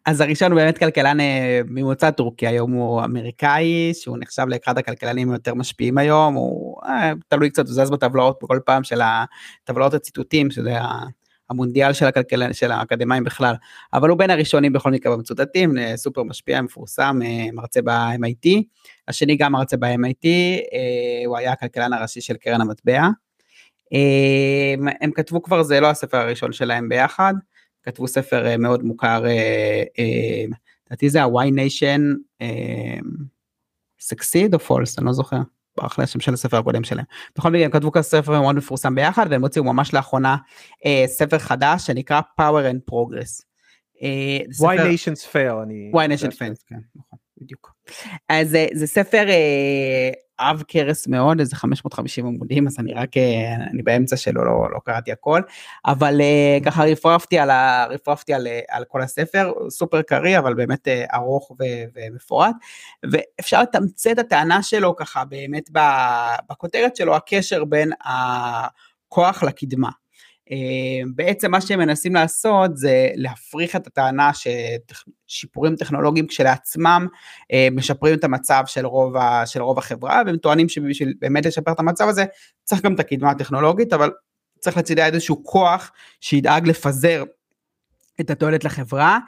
אז 0.07 0.21
הראשון 0.21 0.53
הוא 0.53 0.61
באמת 0.61 0.79
כלכלן 0.79 1.21
אה, 1.21 1.61
ממוצא 1.69 2.11
טורקי, 2.11 2.47
היום 2.47 2.73
הוא 2.73 3.05
אמריקאי, 3.05 3.93
שהוא 3.95 4.19
נחשב 4.21 4.47
לאחד 4.49 4.79
הכלכלנים 4.79 5.31
היותר 5.31 5.55
משפיעים 5.55 5.99
היום, 5.99 6.35
הוא 6.35 6.83
אה, 6.85 7.13
תלוי 7.29 7.51
קצת, 7.51 7.67
הוא 7.67 7.75
זז 7.75 7.91
בטבלאות 7.91 8.39
בכל 8.43 8.61
פעם 8.67 8.85
של 8.85 9.01
הטבלאות 9.03 9.95
הציטוטים, 9.95 10.51
שזה 10.51 10.77
המונדיאל 11.51 11.93
של 11.93 12.07
הכלכלן, 12.07 12.53
של 12.53 12.73
האקדמאים 12.73 13.25
בכלל, 13.25 13.55
אבל 13.93 14.09
הוא 14.09 14.19
בין 14.19 14.31
הראשונים 14.31 14.73
בכל 14.73 14.91
מקרה 14.91 15.17
במצוטטים, 15.17 15.79
אה, 15.79 15.97
סופר 15.97 16.23
משפיע, 16.23 16.63
מפורסם, 16.63 17.19
מרצה 17.53 17.83
ב-MIT, 17.83 18.49
השני 19.09 19.37
גם 19.37 19.53
מרצה 19.53 19.77
ב-MIT, 19.77 20.29
הוא 21.27 21.37
היה 21.37 21.53
הכלכלן 21.53 21.93
הראשי 21.93 22.21
של 22.21 22.35
קרן 22.35 22.61
המטבע. 22.61 23.09
הם 25.01 25.11
כתבו 25.15 25.43
כבר, 25.43 25.63
זה 25.63 25.81
לא 25.81 25.87
הספר 25.87 26.17
הראשון 26.17 26.53
שלהם 26.53 26.89
ביחד, 26.89 27.35
כתבו 27.87 28.09
ספר 28.09 28.47
אה, 28.47 28.57
מאוד 28.57 28.85
מוכר, 28.85 29.27
אה, 29.27 29.83
אה, 29.99 30.45
לדעתי 30.87 31.11
זה 31.11 31.23
ה-Y 31.23 31.51
Nation 31.51 32.01
Succeed 34.03 34.55
או 34.55 34.59
False, 34.59 34.95
אני 34.99 35.07
לא 35.07 35.13
זוכר. 35.13 35.41
ברח 35.77 35.99
לי 35.99 36.05
השם 36.05 36.21
של 36.21 36.35
הספר 36.35 36.57
הקודם 36.57 36.85
שלהם. 36.85 37.05
בכל 37.39 37.51
מקרה 37.51 37.65
הם 37.65 37.71
כתבו 37.71 37.93
כזה 37.93 38.09
ספר 38.09 38.41
מאוד 38.41 38.57
מפורסם 38.57 38.95
ביחד 38.95 39.27
והם 39.31 39.43
הוציאו 39.43 39.65
ממש 39.65 39.95
לאחרונה 39.95 40.37
ספר 41.07 41.39
חדש 41.39 41.87
שנקרא 41.87 42.21
Power 42.41 42.73
and 42.73 42.93
Progress. 42.93 43.45
Why 44.61 44.79
Nations 44.79 45.33
Fail 45.33 45.63
אני... 45.63 45.93
Why 45.95 46.09
Nations 46.09 46.33
Fail, 46.33 46.65
כן, 46.67 46.79
נכון, 46.97 47.19
בדיוק. 47.41 47.73
אז 48.29 48.57
זה 48.73 48.87
ספר 48.87 49.27
עב 50.39 50.63
כרס 50.69 51.07
מאוד 51.07 51.41
איזה 51.41 51.57
550 51.57 52.27
עמודים 52.27 52.67
אז 52.67 52.77
אני 52.79 52.95
רק 52.95 53.17
אה, 53.17 53.55
אני 53.71 53.83
באמצע 53.83 54.17
שלו 54.17 54.45
לא, 54.45 54.71
לא 54.71 54.79
קראתי 54.85 55.13
הכל 55.13 55.41
אבל 55.87 56.21
uh, 56.21 56.65
ככה 56.65 56.85
רפרפתי 56.85 57.39
על, 57.39 57.51
ה, 57.51 57.87
רפרפתי 57.91 58.35
על, 58.35 58.47
אה, 58.47 58.61
על 58.69 58.85
כל 58.85 59.03
הספר 59.03 59.53
סופר 59.71 60.03
קריא 60.03 60.39
אבל 60.39 60.55
באמת 60.55 60.89
uh, 60.89 61.15
ארוך 61.15 61.51
ו, 61.51 61.65
ומפורט 61.95 62.57
ואפשר 63.13 63.63
לתמצת 63.63 64.11
את 64.11 64.19
הטענה 64.19 64.63
שלו 64.63 64.97
ככה 64.97 65.25
באמת 65.25 65.71
בכותרת 66.51 66.97
שלו 66.97 67.17
הקשר 67.17 67.65
בין 67.65 67.91
הכוח 68.01 69.43
לקדמה. 69.43 69.91
אה, 70.51 70.57
בעצם 71.15 71.51
מה 71.51 71.61
שהם 71.61 71.79
מנסים 71.79 72.15
לעשות 72.15 72.77
זה 72.77 73.09
להפריך 73.15 73.77
את 73.77 73.87
הטענה 73.87 74.31
ששיפורים 75.27 75.77
טכנולוגיים 75.77 76.27
כשלעצמם 76.27 77.07
אה, 77.53 77.69
משפרים 77.73 78.15
את 78.15 78.25
המצב 78.25 78.63
של 78.67 78.87
רוב, 78.87 79.17
ה, 79.17 79.47
של 79.47 79.63
רוב 79.63 79.79
החברה 79.79 80.23
והם 80.27 80.37
טוענים 80.37 80.69
שבשביל 80.69 81.15
באמת 81.19 81.47
לשפר 81.47 81.73
את 81.73 81.81
המצב 81.81 82.09
הזה 82.09 82.25
צריך 82.65 82.83
גם 82.83 82.95
את 82.95 83.01
הקדמה 83.01 83.31
הטכנולוגית 83.31 83.93
אבל 83.93 84.11
צריך 84.59 84.77
לצידה 84.77 85.07
איזשהו 85.07 85.45
כוח 85.45 85.93
שידאג 86.21 86.69
לפזר 86.69 87.25
את 88.21 88.31
התועלת 88.31 88.65
לחברה. 88.65 89.19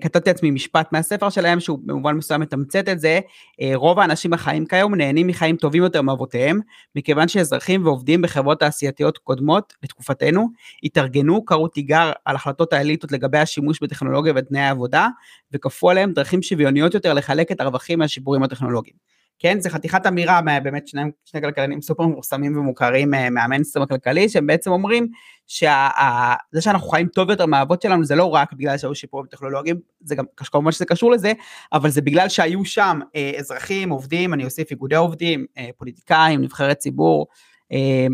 כתבתי 0.00 0.30
לעצמי 0.30 0.50
משפט 0.50 0.92
מהספר 0.92 1.30
שלהם 1.30 1.60
שהוא 1.60 1.78
במובן 1.84 2.16
מסוים 2.16 2.40
מתמצת 2.40 2.88
את 2.88 3.00
זה, 3.00 3.20
uh, 3.52 3.64
רוב 3.74 3.98
האנשים 3.98 4.32
החיים 4.32 4.66
כיום 4.66 4.94
נהנים 4.94 5.26
מחיים 5.26 5.56
טובים 5.56 5.82
יותר 5.82 6.02
מאבותיהם, 6.02 6.60
מכיוון 6.96 7.28
שאזרחים 7.28 7.86
ועובדים 7.86 8.22
בחברות 8.22 8.60
תעשייתיות 8.60 9.18
קודמות 9.18 9.74
לתקופתנו, 9.82 10.48
התארגנו, 10.82 11.44
קראו 11.44 11.68
תיגר 11.68 12.12
על 12.24 12.36
החלטות 12.36 12.72
האליטות 12.72 13.12
לגבי 13.12 13.38
השימוש 13.38 13.82
בטכנולוגיה 13.82 14.32
ותנאי 14.36 14.60
העבודה, 14.60 15.08
וכפו 15.52 15.90
עליהם 15.90 16.12
דרכים 16.12 16.42
שוויוניות 16.42 16.94
יותר 16.94 17.14
לחלק 17.14 17.52
את 17.52 17.60
הרווחים 17.60 17.98
מהשיפורים 17.98 18.42
הטכנולוגיים. 18.42 19.11
כן, 19.42 19.60
זה 19.60 19.70
חתיכת 19.70 20.06
אמירה, 20.06 20.40
באמת 20.62 20.88
שני, 20.88 21.02
שני 21.24 21.40
כלכלנים 21.40 21.82
סופר 21.82 22.06
מפורסמים 22.06 22.56
ומוכרים 22.56 23.14
אה, 23.14 23.30
מהמיינסטרים 23.30 23.82
הכלכלי, 23.82 24.28
שהם 24.28 24.46
בעצם 24.46 24.70
אומרים 24.70 25.08
שזה 25.46 26.60
שאנחנו 26.60 26.88
חיים 26.88 27.06
טוב 27.06 27.30
יותר 27.30 27.46
מהאבות 27.46 27.82
שלנו, 27.82 28.04
זה 28.04 28.14
לא 28.14 28.24
רק 28.24 28.52
בגלל 28.52 28.78
שהיו 28.78 28.94
שיפורים 28.94 29.26
טכנולוגיים, 29.26 29.76
זה 30.00 30.14
גם, 30.14 30.24
כמובן 30.36 30.72
שזה 30.72 30.84
קשור 30.84 31.10
לזה, 31.10 31.32
אבל 31.72 31.90
זה 31.90 32.02
בגלל 32.02 32.28
שהיו 32.28 32.64
שם 32.64 33.00
אה, 33.16 33.32
אזרחים, 33.38 33.90
עובדים, 33.90 34.34
אני 34.34 34.44
אוסיף 34.44 34.70
איגודי 34.70 34.96
עובדים, 34.96 35.46
אה, 35.58 35.68
פוליטיקאים, 35.76 36.40
נבחרי 36.40 36.74
ציבור, 36.74 37.26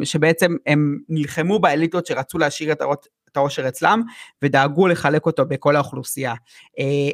שבעצם 0.04 0.56
הם 0.66 0.98
נלחמו 1.08 1.58
באליטות 1.58 2.06
שרצו 2.06 2.38
להשאיר 2.38 2.72
את 2.72 2.82
את 3.32 3.36
העושר 3.36 3.68
אצלם 3.68 4.02
ודאגו 4.42 4.86
לחלק 4.88 5.26
אותו 5.26 5.46
בכל 5.46 5.76
האוכלוסייה. 5.76 6.34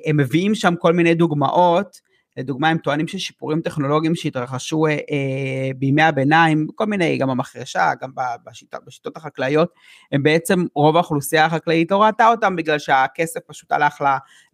הם 0.06 0.16
מביאים 0.16 0.54
שם 0.54 0.74
כל 0.78 0.92
מיני 0.92 1.14
דוגמאות 1.14 2.00
לדוגמה 2.36 2.68
הם 2.68 2.78
טוענים 2.78 3.08
ששיפורים 3.08 3.60
טכנולוגיים 3.60 4.14
שהתרחשו 4.14 4.86
אה, 4.86 4.90
אה, 4.90 5.70
בימי 5.76 6.02
הביניים, 6.02 6.66
כל 6.74 6.86
מיני, 6.86 7.18
גם 7.18 7.28
במחרשה, 7.28 7.92
גם 8.00 8.10
בשיטות, 8.46 8.80
בשיטות 8.86 9.16
החקלאיות, 9.16 9.74
הם 10.12 10.22
בעצם 10.22 10.64
רוב 10.74 10.96
האוכלוסייה 10.96 11.44
החקלאית 11.44 11.90
לא 11.90 12.02
ראתה 12.02 12.28
אותם 12.28 12.56
בגלל 12.56 12.78
שהכסף 12.78 13.40
פשוט 13.46 13.72
הלך 13.72 14.04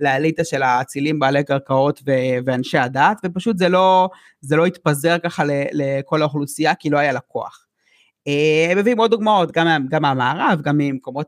לאליטה 0.01 0.45
של 0.45 0.63
האצילים 0.63 1.19
בעלי 1.19 1.45
קרקעות 1.45 2.01
ו, 2.07 2.11
ואנשי 2.47 2.79
הדת, 2.79 3.21
ופשוט 3.25 3.59
זה 3.59 3.69
לא, 3.69 4.09
זה 4.41 4.57
לא 4.57 4.67
התפזר 4.67 5.19
ככה 5.19 5.43
לכל 5.73 6.23
האוכלוסייה 6.23 6.75
כי 6.75 6.91
לא 6.91 6.99
היה 6.99 7.13
לה 7.13 7.21
כוח. 7.21 7.67
אה, 8.29 8.69
הם 8.71 8.79
מביאים 8.79 8.99
עוד 8.99 9.11
דוגמאות, 9.11 9.53
גם, 9.53 9.87
גם 9.89 10.03
מהמערב, 10.03 10.61
גם 10.63 10.79
ממקומות 10.79 11.27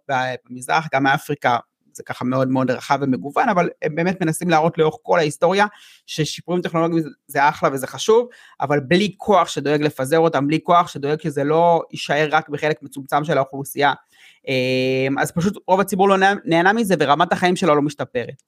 במזרח, 0.48 0.88
גם 0.94 1.02
מאפריקה, 1.02 1.56
זה 1.96 2.02
ככה 2.02 2.24
מאוד 2.24 2.48
מאוד 2.48 2.70
רחב 2.70 2.98
ומגוון, 3.02 3.48
אבל 3.48 3.68
הם 3.82 3.94
באמת 3.94 4.20
מנסים 4.20 4.50
להראות 4.50 4.78
לאורך 4.78 4.96
כל 5.02 5.18
ההיסטוריה 5.18 5.66
ששיפורים 6.06 6.62
טכנולוגיים 6.62 7.04
זה 7.26 7.48
אחלה 7.48 7.68
וזה 7.72 7.86
חשוב, 7.86 8.28
אבל 8.60 8.80
בלי 8.80 9.14
כוח 9.16 9.48
שדואג 9.48 9.82
לפזר 9.82 10.18
אותם, 10.18 10.46
בלי 10.46 10.58
כוח 10.62 10.88
שדואג 10.88 11.20
שזה 11.20 11.44
לא 11.44 11.82
יישאר 11.92 12.28
רק 12.30 12.48
בחלק 12.48 12.82
מצומצם 12.82 13.24
של 13.24 13.38
האוכלוסייה, 13.38 13.92
אמ, 14.48 15.18
אז 15.18 15.32
פשוט 15.32 15.56
רוב 15.68 15.80
הציבור 15.80 16.08
לא 16.08 16.16
נהנה 16.44 16.72
מזה 16.72 16.94
ורמת 16.98 17.32
החיים 17.32 17.56
שלו 17.56 17.74
לא 17.74 17.82
משתפרת. 17.82 18.42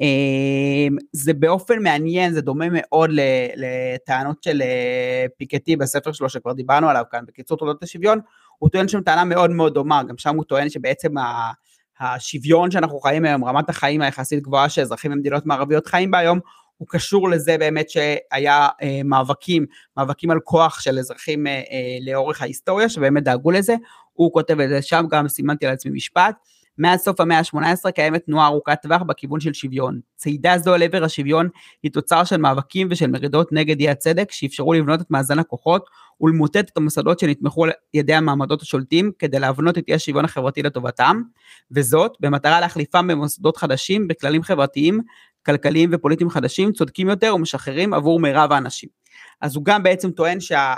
אמ, 0.00 0.96
זה 1.12 1.32
באופן 1.34 1.82
מעניין, 1.82 2.32
זה 2.32 2.40
דומה 2.40 2.64
מאוד 2.72 3.10
לטענות 3.56 4.42
של 4.42 4.62
אה, 4.62 5.26
פיקטי 5.38 5.76
בספר 5.76 6.12
שלו 6.12 6.28
שכבר 6.28 6.52
דיברנו 6.52 6.88
עליו 6.88 7.02
כאן, 7.10 7.24
בקיצור 7.26 7.58
תולדות 7.58 7.82
השוויון, 7.82 8.20
הוא 8.58 8.70
טוען 8.70 8.88
שם 8.88 9.00
טענה 9.00 9.24
מאוד 9.24 9.50
מאוד 9.50 9.74
דומה, 9.74 10.02
גם 10.02 10.18
שם 10.18 10.36
הוא 10.36 10.44
טוען 10.44 10.68
שבעצם 10.68 11.18
ה... 11.18 11.52
השוויון 12.00 12.70
שאנחנו 12.70 13.00
חיים 13.00 13.24
היום, 13.24 13.44
רמת 13.44 13.68
החיים 13.68 14.02
היחסית 14.02 14.42
גבוהה 14.42 14.68
שאזרחים 14.68 15.10
במדינות 15.10 15.46
מערביות 15.46 15.86
חיים 15.86 16.10
בה 16.10 16.18
היום, 16.18 16.40
הוא 16.78 16.88
קשור 16.88 17.28
לזה 17.30 17.58
באמת 17.58 17.90
שהיה 17.90 18.68
אה, 18.82 19.00
מאבקים, 19.04 19.66
מאבקים 19.96 20.30
על 20.30 20.40
כוח 20.40 20.80
של 20.80 20.98
אזרחים 20.98 21.46
אה, 21.46 21.52
אה, 21.52 22.12
לאורך 22.12 22.42
ההיסטוריה, 22.42 22.88
שבאמת 22.88 23.22
דאגו 23.22 23.50
לזה, 23.50 23.74
הוא 24.12 24.32
כותב 24.32 24.60
את 24.60 24.68
זה 24.68 24.82
שם, 24.82 25.04
גם 25.10 25.28
סימנתי 25.28 25.66
לעצמי 25.66 25.92
משפט, 25.92 26.34
מאז 26.78 27.00
סוף 27.00 27.20
המאה 27.20 27.38
ה-18 27.38 27.90
קיימת 27.90 28.24
תנועה 28.24 28.46
ארוכת 28.46 28.78
טווח 28.82 29.02
בכיוון 29.02 29.40
של 29.40 29.52
שוויון. 29.52 30.00
צעידה 30.16 30.58
זו 30.58 30.74
אל 30.74 30.82
עבר 30.82 31.04
השוויון 31.04 31.48
היא 31.82 31.92
תוצר 31.92 32.24
של 32.24 32.36
מאבקים 32.36 32.88
ושל 32.90 33.06
מרידות 33.06 33.52
נגד 33.52 33.80
אי 33.80 33.88
הצדק 33.88 34.32
שאפשרו 34.32 34.72
לבנות 34.72 35.00
את 35.00 35.10
מאזן 35.10 35.38
הכוחות 35.38 35.86
ולמוטט 36.20 36.56
את 36.56 36.76
המוסדות 36.76 37.18
שנתמכו 37.18 37.64
על 37.64 37.70
ידי 37.94 38.14
המעמדות 38.14 38.62
השולטים 38.62 39.12
כדי 39.18 39.38
להבנות 39.38 39.78
את 39.78 39.84
אי 39.88 39.94
השוויון 39.94 40.24
החברתי 40.24 40.62
לטובתם, 40.62 41.22
וזאת 41.70 42.12
במטרה 42.20 42.60
להחליפם 42.60 43.06
במוסדות 43.06 43.56
חדשים 43.56 44.08
בכללים 44.08 44.42
חברתיים, 44.42 45.00
כלכליים 45.46 45.90
ופוליטיים 45.92 46.30
חדשים, 46.30 46.72
צודקים 46.72 47.08
יותר 47.08 47.34
ומשחררים 47.34 47.94
עבור 47.94 48.20
מירב 48.20 48.52
האנשים. 48.52 48.88
אז 49.40 49.56
הוא 49.56 49.64
גם 49.64 49.82
בעצם 49.82 50.10
טוען 50.10 50.40
שה... 50.40 50.74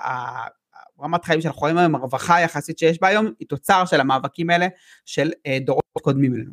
רמת 1.02 1.24
חיים 1.24 1.40
שאנחנו 1.40 1.60
רואים 1.60 1.78
היום, 1.78 1.94
הרווחה 1.94 2.36
היחסית 2.36 2.78
שיש 2.78 3.00
בה 3.00 3.08
היום, 3.08 3.26
היא 3.38 3.48
תוצר 3.48 3.84
של 3.84 4.00
המאבקים 4.00 4.50
האלה 4.50 4.66
של 5.06 5.30
אה, 5.46 5.58
דורות 5.60 5.84
קודמים 6.00 6.34
אלינו. 6.34 6.50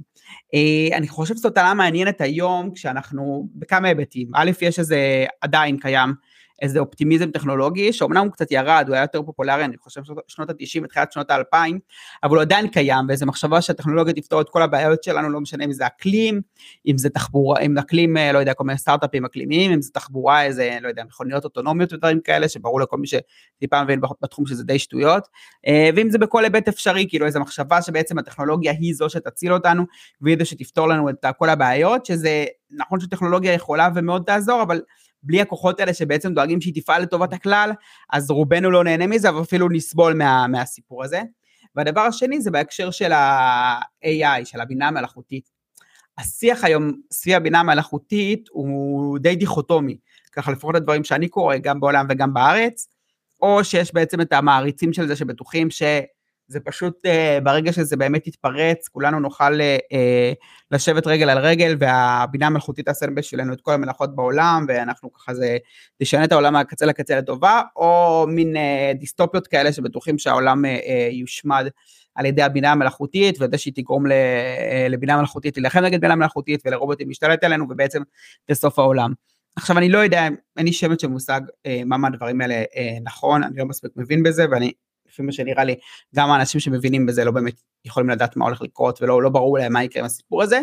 אה, 0.53 0.97
אני 0.97 1.07
חושב 1.07 1.35
שזאת 1.35 1.55
טענה 1.55 1.73
מעניינת 1.73 2.21
היום, 2.21 2.71
כשאנחנו 2.73 3.49
בכמה 3.55 3.87
היבטים. 3.87 4.27
א', 4.35 4.51
יש 4.61 4.79
איזה, 4.79 5.25
עדיין 5.41 5.77
קיים, 5.77 6.13
איזה 6.61 6.79
אופטימיזם 6.79 7.31
טכנולוגי, 7.31 7.93
שאומנם 7.93 8.25
הוא 8.25 8.31
קצת 8.31 8.51
ירד, 8.51 8.85
הוא 8.87 8.95
היה 8.95 9.03
יותר 9.03 9.21
פופולרי, 9.21 9.65
אני 9.65 9.77
חושב 9.77 10.01
שנות 10.27 10.49
ה-90 10.49 10.83
ותחילת 10.83 11.11
שנות 11.11 11.31
ה-2000, 11.31 11.57
אבל 12.23 12.35
הוא 12.35 12.41
עדיין 12.41 12.67
קיים, 12.67 13.05
ואיזו 13.07 13.25
מחשבה 13.25 13.61
שהטכנולוגיה 13.61 14.13
תפתור 14.13 14.41
את 14.41 14.49
כל 14.49 14.61
הבעיות 14.61 15.03
שלנו, 15.03 15.29
לא 15.29 15.41
משנה 15.41 15.65
אם 15.65 15.71
זה 15.71 15.87
אקלים, 15.87 16.41
אם 16.87 16.97
זה 16.97 17.09
תחבורה, 17.09 17.59
אם 17.59 17.77
אקלים, 17.77 18.17
אה, 18.17 18.31
לא 18.31 18.39
יודע, 18.39 18.53
כל 18.53 18.63
מיני 18.63 18.77
סטארט-אפים 18.77 19.25
אקלימיים, 19.25 19.71
אם 19.71 19.81
זה 19.81 19.91
תחבורה, 19.91 20.43
איזה, 20.43 20.77
לא 20.81 20.87
יודע, 20.87 21.03
מכוניות 21.03 21.43
אוטונומיות 21.43 21.93
ודברים 21.93 22.19
כאלה, 22.21 22.49
שברור 22.49 22.81
לכל 22.81 22.97
מי 22.97 23.07
שטיפה 23.07 23.83
מבין 23.83 24.01
בתחום 24.21 24.45
שזה 24.45 24.63
די 24.63 24.79
שטויות, 24.79 25.27
אה, 25.67 25.89
ואם 25.95 26.09
זה 26.09 26.17
בכל 26.17 26.43
היבט 26.43 26.67
אפשרי, 26.67 27.05
כאילו 27.09 27.25
איזו 27.25 27.39
מחשבה 27.39 27.81
שבעצם 27.81 28.19
הטכנולוגיה 28.19 28.71
היא 28.71 28.93
זו 28.93 29.09
שתציל 29.09 29.53
אותנו, 29.53 29.83
והיא 30.21 30.37
זו 30.39 30.45
שתפתור 30.45 30.87
לנו 30.87 31.09
את 31.09 31.25
כל 31.37 31.49
הבעיות, 31.49 32.05
שזה 32.05 32.45
נכון 32.71 32.99
שטכנולוגיה 32.99 33.53
יכולה 33.53 33.89
ומאוד 33.95 34.23
תעזור, 34.25 34.61
אבל 34.61 34.81
בלי 35.25 35.41
הכוחות 35.41 35.79
האלה 35.79 35.93
שבעצם 35.93 36.33
דואגים 36.33 36.61
שהיא 36.61 36.73
תפעל 36.75 37.01
לטובת 37.01 37.33
הכלל, 37.33 37.71
אז 38.13 38.31
רובנו 38.31 38.71
לא 38.71 38.83
נהנה 38.83 39.07
מזה, 39.07 39.29
אבל 39.29 39.41
אפילו 39.41 39.69
נסבול 39.69 40.13
מה, 40.13 40.47
מהסיפור 40.47 41.03
הזה. 41.03 41.21
והדבר 41.75 42.01
השני 42.01 42.41
זה 42.41 42.51
בהקשר 42.51 42.91
של 42.91 43.11
ה-AI, 43.11 44.45
של 44.45 44.61
הבינה 44.61 44.87
המלאכותית. 44.87 45.49
השיח 46.17 46.63
היום 46.63 46.91
סביב 47.11 47.35
הבינה 47.35 47.59
המלאכותית 47.59 48.47
הוא 48.51 49.19
די 49.19 49.35
דיכוטומי, 49.35 49.97
ככה 50.31 50.51
לפחות 50.51 50.75
הדברים 50.75 51.03
שאני 51.03 51.27
קורא 51.27 51.57
גם 51.57 51.79
בעולם 51.79 52.05
וגם 52.09 52.33
בארץ, 52.33 52.87
או 53.41 53.63
שיש 53.63 53.93
בעצם 53.93 54.21
את 54.21 54.33
המעריצים 54.33 54.93
של 54.93 55.07
זה 55.07 55.15
שבטוחים 55.15 55.69
ש... 55.69 55.83
זה 56.47 56.59
פשוט 56.59 57.05
uh, 57.05 57.43
ברגע 57.43 57.73
שזה 57.73 57.97
באמת 57.97 58.27
יתפרץ, 58.27 58.87
כולנו 58.87 59.19
נוכל 59.19 59.53
uh, 59.53 59.95
לשבת 60.71 61.07
רגל 61.07 61.29
על 61.29 61.37
רגל 61.37 61.75
והבינה 61.79 62.47
המלאכותית 62.47 62.85
תעשה 62.85 63.05
בשבילנו 63.15 63.53
את 63.53 63.61
כל 63.61 63.73
המלאכות 63.73 64.15
בעולם 64.15 64.65
ואנחנו 64.67 65.13
ככה 65.13 65.33
זה 65.33 65.57
תשנה 66.01 66.23
את 66.23 66.31
העולם 66.31 66.53
מהקצה 66.53 66.85
לקצה 66.85 67.17
לטובה, 67.17 67.61
או 67.75 68.25
מין 68.27 68.55
uh, 68.55 68.97
דיסטופיות 68.99 69.47
כאלה 69.47 69.73
שבטוחים 69.73 70.17
שהעולם 70.17 70.65
uh, 70.65 70.67
uh, 70.67 70.89
יושמד 71.11 71.67
על 72.15 72.25
ידי 72.25 72.41
הבינה 72.41 72.71
המלאכותית 72.71 73.41
וזה 73.41 73.57
שהיא 73.57 73.73
תגרום 73.75 74.05
לבינה 74.89 75.17
מלאכותית 75.17 75.57
להילחם 75.57 75.79
נגד 75.79 76.01
בינה 76.01 76.15
מלאכותית 76.15 76.61
ולרובוטים 76.65 77.07
להשתלט 77.07 77.43
עלינו 77.43 77.65
ובעצם 77.69 78.01
זה 78.49 78.55
סוף 78.55 78.79
העולם. 78.79 79.13
עכשיו 79.55 79.77
אני 79.77 79.89
לא 79.89 79.97
יודע, 79.97 80.27
אין 80.57 80.65
לי 80.65 80.73
שמץ 80.73 81.01
של 81.01 81.07
מושג 81.07 81.41
אה, 81.65 81.81
מה 81.85 81.97
מהדברים 81.97 82.41
האלה 82.41 82.55
אה, 82.55 82.97
נכון, 83.03 83.43
אני 83.43 83.57
לא 83.57 83.65
מספיק 83.65 83.91
מבין 83.95 84.23
בזה 84.23 84.45
ואני 84.51 84.71
לפי 85.15 85.23
מה 85.23 85.31
שנראה 85.31 85.63
לי, 85.63 85.75
גם 86.15 86.31
האנשים 86.31 86.59
שמבינים 86.59 87.05
בזה 87.05 87.25
לא 87.25 87.31
באמת 87.31 87.61
יכולים 87.85 88.09
לדעת 88.09 88.35
מה 88.35 88.45
הולך 88.45 88.61
לקרות 88.61 89.01
ולא 89.01 89.23
לא 89.23 89.29
ברור 89.29 89.57
להם 89.57 89.73
מה 89.73 89.83
יקרה 89.83 89.99
עם 89.99 90.05
הסיפור 90.05 90.43
הזה. 90.43 90.61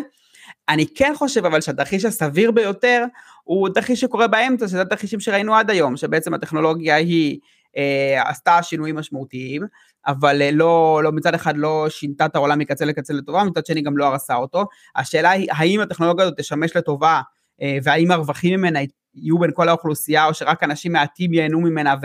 אני 0.69 0.85
כן 0.95 1.13
חושב 1.15 1.45
אבל 1.45 1.61
שהתרחיש 1.61 2.05
הסביר 2.05 2.51
ביותר 2.51 3.05
הוא 3.43 3.69
תרחיש 3.69 4.01
שקורה 4.01 4.27
באמצע, 4.27 4.67
שזה 4.67 4.81
התרחישים 4.81 5.19
שראינו 5.19 5.55
עד 5.55 5.69
היום, 5.69 5.97
שבעצם 5.97 6.33
הטכנולוגיה 6.33 6.95
היא 6.95 7.39
אה, 7.77 8.29
עשתה 8.29 8.63
שינויים 8.63 8.95
משמעותיים, 8.95 9.61
אבל 10.07 10.41
אה, 10.41 10.51
לא, 10.51 11.01
לא, 11.03 11.11
מצד 11.11 11.33
אחד 11.33 11.57
לא 11.57 11.85
שינתה 11.89 12.25
את 12.25 12.35
העולם 12.35 12.59
מקצה 12.59 12.85
לקצה 12.85 13.13
לטובה, 13.13 13.43
מצד 13.43 13.65
שני 13.65 13.81
גם 13.81 13.97
לא 13.97 14.05
הרסה 14.05 14.35
אותו. 14.35 14.65
השאלה 14.95 15.31
היא 15.31 15.47
האם 15.51 15.79
הטכנולוגיה 15.79 16.25
הזאת 16.25 16.39
תשמש 16.39 16.75
לטובה 16.75 17.21
אה, 17.61 17.77
והאם 17.83 18.11
הרווחים 18.11 18.59
ממנה 18.59 18.79
יהיו 19.15 19.39
בין 19.39 19.51
כל 19.53 19.69
האוכלוסייה, 19.69 20.25
או 20.25 20.33
שרק 20.33 20.63
אנשים 20.63 20.91
מעטים 20.91 21.33
ייהנו 21.33 21.61
ממנה 21.61 21.95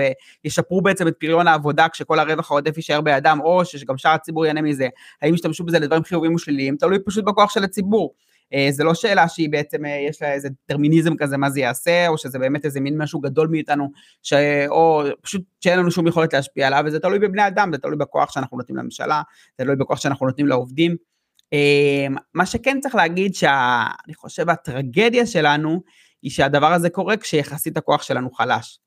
וישפרו 0.44 0.80
בעצם 0.80 1.08
את 1.08 1.14
פריון 1.18 1.48
העבודה 1.48 1.88
כשכל 1.88 2.18
הרווח 2.18 2.50
העודף 2.50 2.76
יישאר 2.76 3.00
בידם, 3.00 3.38
או 3.42 3.64
שגם 3.64 3.98
שאר 3.98 4.10
הציבור 4.10 4.44
ייהנה 4.44 4.62
מזה, 4.62 4.88
האם 5.22 5.34
ישתמשו 5.34 5.64
בזה 5.64 5.78
לדברים 5.78 6.04
חיוביים 6.04 6.34
ושליליים, 6.34 6.76
תלוי 6.76 6.98
פשוט 7.04 7.24
בכוח 7.24 7.50
של 7.50 7.64
הציבור. 7.64 8.14
אה, 8.54 8.68
זה 8.70 8.84
לא 8.84 8.94
שאלה 8.94 9.28
שהיא 9.28 9.50
בעצם, 9.50 9.84
אה, 9.84 10.06
יש 10.08 10.22
לה 10.22 10.32
איזה 10.32 10.48
דטרמיניזם 10.48 11.16
כזה 11.16 11.36
מה 11.36 11.50
זה 11.50 11.60
יעשה, 11.60 12.08
או 12.08 12.18
שזה 12.18 12.38
באמת 12.38 12.64
איזה 12.64 12.80
מין 12.80 13.02
משהו 13.02 13.20
גדול 13.20 13.48
מאיתנו, 13.48 13.90
ש... 14.22 14.32
או 14.68 15.02
פשוט 15.22 15.42
שאין 15.60 15.78
לנו 15.78 15.90
שום 15.90 16.06
יכולת 16.06 16.32
להשפיע 16.32 16.66
עליו, 16.66 16.82
וזה 16.86 17.00
תלוי 17.00 17.18
בבני 17.18 17.46
אדם, 17.46 17.70
זה 17.72 17.78
תלוי 17.78 17.96
בכוח 17.96 18.32
שאנחנו 18.32 18.58
נותנים 18.58 18.76
לממשלה, 18.76 19.22
זה 19.58 19.64
תלוי 19.64 19.76
בכוח 19.76 20.00
שאנחנו 20.00 20.26
נותנים 20.26 20.46
לעובדים. 20.46 20.96
אה, 21.52 22.06
מה 22.34 22.46
שכן 22.46 22.80
צריך 22.80 22.94
להגיד, 22.94 23.34
שאני 23.34 24.14
חושב 24.14 24.50
הטרגדיה 24.50 25.26
שלנו, 25.26 25.82
היא 26.22 26.30
שהדבר 26.30 26.72
הזה 26.72 26.90
קורה 26.90 27.16
כשיחסית 27.16 27.76
הכוח 27.76 28.02
שלנו 28.02 28.30
חלש. 28.30 28.78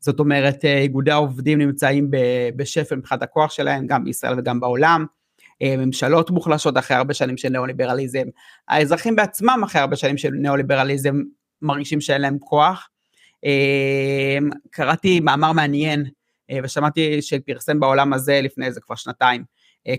זאת 0.00 0.20
אומרת, 0.20 0.64
אה, 0.64 0.78
איגודי 0.78 1.10
העובדים 1.10 1.58
נמצאים 1.58 2.10
בשפל 2.56 2.96
מבחינת 2.96 3.22
הכוח 3.22 3.50
שלהם, 3.50 3.86
גם 3.86 4.04
בישראל 4.04 4.38
וגם 4.38 4.60
בעולם. 4.60 5.06
ממשלות 5.64 6.30
מוחלשות 6.30 6.78
אחרי 6.78 6.96
הרבה 6.96 7.14
שנים 7.14 7.36
של 7.36 7.48
ניאו-ליברליזם, 7.48 8.24
האזרחים 8.68 9.16
בעצמם 9.16 9.60
אחרי 9.64 9.80
הרבה 9.80 9.96
שנים 9.96 10.18
של 10.18 10.30
ניאו-ליברליזם 10.30 11.14
מרגישים 11.62 12.00
שאין 12.00 12.20
להם 12.20 12.38
כוח. 12.38 12.88
קראתי 14.70 15.20
מאמר 15.20 15.52
מעניין 15.52 16.04
ושמעתי 16.62 17.22
שפרסם 17.22 17.80
בעולם 17.80 18.12
הזה 18.12 18.40
לפני 18.42 18.66
איזה 18.66 18.80
כבר 18.80 18.94
שנתיים, 18.94 19.44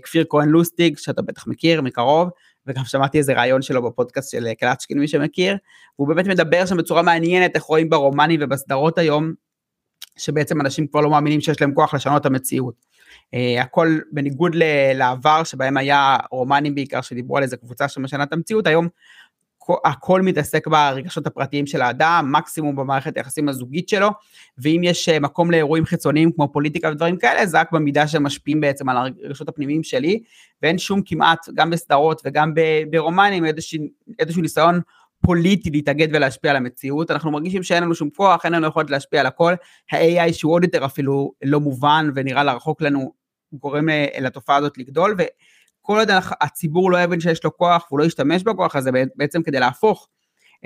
כפיר 0.02 0.24
כהן 0.28 0.48
לוסטיג, 0.48 0.98
שאתה 0.98 1.22
בטח 1.22 1.46
מכיר 1.46 1.82
מקרוב, 1.82 2.28
וגם 2.66 2.84
שמעתי 2.84 3.18
איזה 3.18 3.32
רעיון 3.32 3.62
שלו 3.62 3.82
בפודקאסט 3.82 4.30
של 4.30 4.54
קלצ'קין, 4.54 4.98
מי 4.98 5.08
שמכיר, 5.08 5.56
והוא 5.98 6.08
באמת 6.08 6.26
מדבר 6.26 6.66
שם 6.66 6.76
בצורה 6.76 7.02
מעניינת 7.02 7.54
איך 7.54 7.62
רואים 7.62 7.90
ברומנים 7.90 8.40
ובסדרות 8.42 8.98
היום, 8.98 9.32
שבעצם 10.16 10.60
אנשים 10.60 10.86
כבר 10.86 11.00
לא 11.00 11.10
מאמינים 11.10 11.40
שיש 11.40 11.60
להם 11.60 11.74
כוח 11.74 11.94
לשנות 11.94 12.20
את 12.20 12.26
המציאות. 12.26 12.74
Uh, 13.34 13.62
הכל 13.62 13.98
בניגוד 14.12 14.52
לעבר 14.94 15.44
שבהם 15.44 15.76
היה 15.76 16.16
רומנים 16.30 16.74
בעיקר 16.74 17.00
שדיברו 17.00 17.36
על 17.36 17.42
איזה 17.42 17.56
קבוצה 17.56 17.88
שמשנה 17.88 18.22
את 18.22 18.32
המציאות, 18.32 18.66
היום 18.66 18.88
הכל 19.84 20.22
מתעסק 20.22 20.66
ברגשות 20.66 21.26
הפרטיים 21.26 21.66
של 21.66 21.82
האדם, 21.82 22.28
מקסימום 22.32 22.76
במערכת 22.76 23.16
היחסים 23.16 23.48
הזוגית 23.48 23.88
שלו, 23.88 24.08
ואם 24.58 24.80
יש 24.84 25.08
אה, 25.08 25.20
מקום 25.20 25.50
לאירועים 25.50 25.84
חיצוניים 25.84 26.32
כמו 26.32 26.52
פוליטיקה 26.52 26.88
ודברים 26.88 27.16
כאלה, 27.16 27.46
זה 27.46 27.60
רק 27.60 27.72
במידה 27.72 28.08
שמשפיעים 28.08 28.60
בעצם 28.60 28.88
על 28.88 28.96
הרגשות 28.96 29.48
הפנימיים 29.48 29.82
שלי, 29.82 30.22
ואין 30.62 30.78
שום 30.78 31.02
כמעט, 31.06 31.48
גם 31.54 31.70
בסדרות 31.70 32.22
וגם 32.24 32.52
ברומנים, 32.90 33.44
איזשהו, 33.44 33.84
איזשהו 34.18 34.42
ניסיון 34.42 34.80
פוליטי 35.26 35.70
להתאגד 35.70 36.08
ולהשפיע 36.12 36.50
על 36.50 36.56
המציאות, 36.56 37.10
אנחנו 37.10 37.30
מרגישים 37.30 37.62
שאין 37.62 37.82
לנו 37.82 37.94
שום 37.94 38.10
כוח, 38.10 38.44
אין 38.44 38.52
לנו 38.52 38.66
יכולת 38.66 38.90
להשפיע 38.90 39.20
על 39.20 39.26
הכל, 39.26 39.54
ה-AI 39.92 40.32
שהוא 40.32 40.52
עוד 40.52 40.64
יותר 40.64 40.84
אפילו 40.84 41.32
לא 41.44 41.60
מובן 41.60 42.10
ונראה 42.14 42.44
לה 42.44 42.52
רחוק 42.52 42.82
לנו, 42.82 43.12
גורם 43.52 43.88
אה, 43.88 44.06
לתופעה 44.20 44.56
הזאת 44.56 44.78
לגדול, 44.78 45.14
ו... 45.18 45.22
כל 45.86 45.98
עוד 45.98 46.08
הציבור 46.40 46.90
לא 46.90 46.98
יבין 47.02 47.20
שיש 47.20 47.44
לו 47.44 47.56
כוח 47.56 47.86
והוא 47.88 47.98
לא 47.98 48.04
ישתמש 48.04 48.42
בכוח 48.42 48.76
הזה 48.76 48.90
בעצם 49.16 49.42
כדי 49.42 49.60
להפוך 49.60 50.08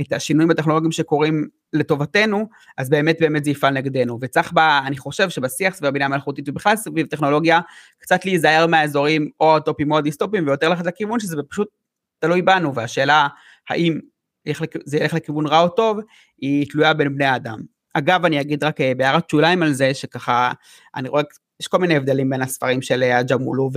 את 0.00 0.12
השינויים 0.12 0.50
הטכנולוגיים 0.50 0.92
שקורים 0.92 1.48
לטובתנו, 1.72 2.48
אז 2.78 2.90
באמת 2.90 3.16
באמת 3.20 3.44
זה 3.44 3.50
יפעל 3.50 3.74
נגדנו. 3.74 4.18
וצריך 4.20 4.52
בה, 4.52 4.80
אני 4.86 4.96
חושב 4.96 5.28
שבשיח 5.28 5.74
סביב 5.74 5.88
הבינה 5.88 6.04
המלאכותית 6.04 6.48
ובכלל 6.48 6.76
סביב 6.76 7.06
טכנולוגיה, 7.06 7.60
קצת 7.98 8.24
להיזהר 8.24 8.66
מהאזורים 8.66 9.30
או 9.40 9.56
הטופים 9.56 9.92
או 9.92 9.98
הדיסטופים 9.98 10.46
ויותר 10.46 10.68
ללכת 10.68 10.86
לכיוון 10.86 11.20
שזה 11.20 11.36
פשוט 11.50 11.68
תלוי 12.18 12.42
בנו, 12.42 12.74
והשאלה 12.74 13.28
האם 13.68 13.98
זה 14.84 14.96
ילך 14.96 15.14
לכיוון 15.14 15.46
רע 15.46 15.60
או 15.60 15.68
טוב, 15.68 15.98
היא 16.38 16.66
תלויה 16.70 16.94
בין 16.94 17.14
בני 17.14 17.24
האדם. 17.24 17.58
אגב, 17.94 18.24
אני 18.24 18.40
אגיד 18.40 18.64
רק 18.64 18.80
אה, 18.80 18.92
בהערת 18.96 19.30
שוליים 19.30 19.62
על 19.62 19.72
זה, 19.72 19.94
שככה, 19.94 20.52
אני 20.94 21.08
רואה, 21.08 21.22
יש 21.60 21.68
כל 21.68 21.78
מיני 21.78 21.96
הבדלים 21.96 22.30
בין 22.30 22.42
הספרים 22.42 22.82
של 22.82 23.02
אג'מולו 23.02 23.70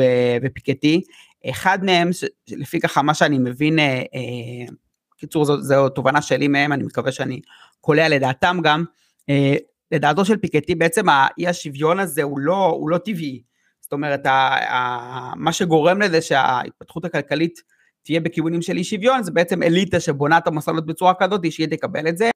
ופיקטי. 0.43 1.01
אחד 1.49 1.83
מהם, 1.83 2.09
לפי 2.49 2.79
ככה 2.79 3.01
מה 3.01 3.13
שאני 3.13 3.37
מבין, 3.37 3.79
אה, 3.79 3.85
אה, 3.85 4.73
קיצור 5.17 5.45
זו, 5.45 5.61
זו 5.61 5.89
תובנה 5.89 6.21
שלי 6.21 6.47
מהם, 6.47 6.73
אני 6.73 6.83
מקווה 6.83 7.11
שאני 7.11 7.41
קולע 7.81 8.09
לדעתם 8.09 8.57
גם, 8.63 8.83
אה, 9.29 9.55
לדעתו 9.91 10.25
של 10.25 10.37
פיקטי 10.37 10.75
בעצם 10.75 11.05
האי 11.09 11.47
השוויון 11.47 11.99
הזה 11.99 12.23
הוא 12.23 12.39
לא, 12.39 12.65
הוא 12.65 12.89
לא 12.89 12.97
טבעי, 12.97 13.41
זאת 13.81 13.93
אומרת 13.93 14.25
ה, 14.25 14.31
ה, 14.73 15.35
מה 15.35 15.53
שגורם 15.53 16.01
לזה 16.01 16.21
שההתפתחות 16.21 17.05
הכלכלית 17.05 17.61
תהיה 18.03 18.19
בכיוונים 18.19 18.61
של 18.61 18.77
אי 18.77 18.83
שוויון 18.83 19.23
זה 19.23 19.31
בעצם 19.31 19.63
אליטה 19.63 19.99
שבונה 19.99 20.37
את 20.37 20.47
המוסדות 20.47 20.85
בצורה 20.85 21.13
כזאת 21.19 21.51
שהיא 21.51 21.67
תקבל 21.67 22.07
את 22.07 22.17
זה. 22.17 22.29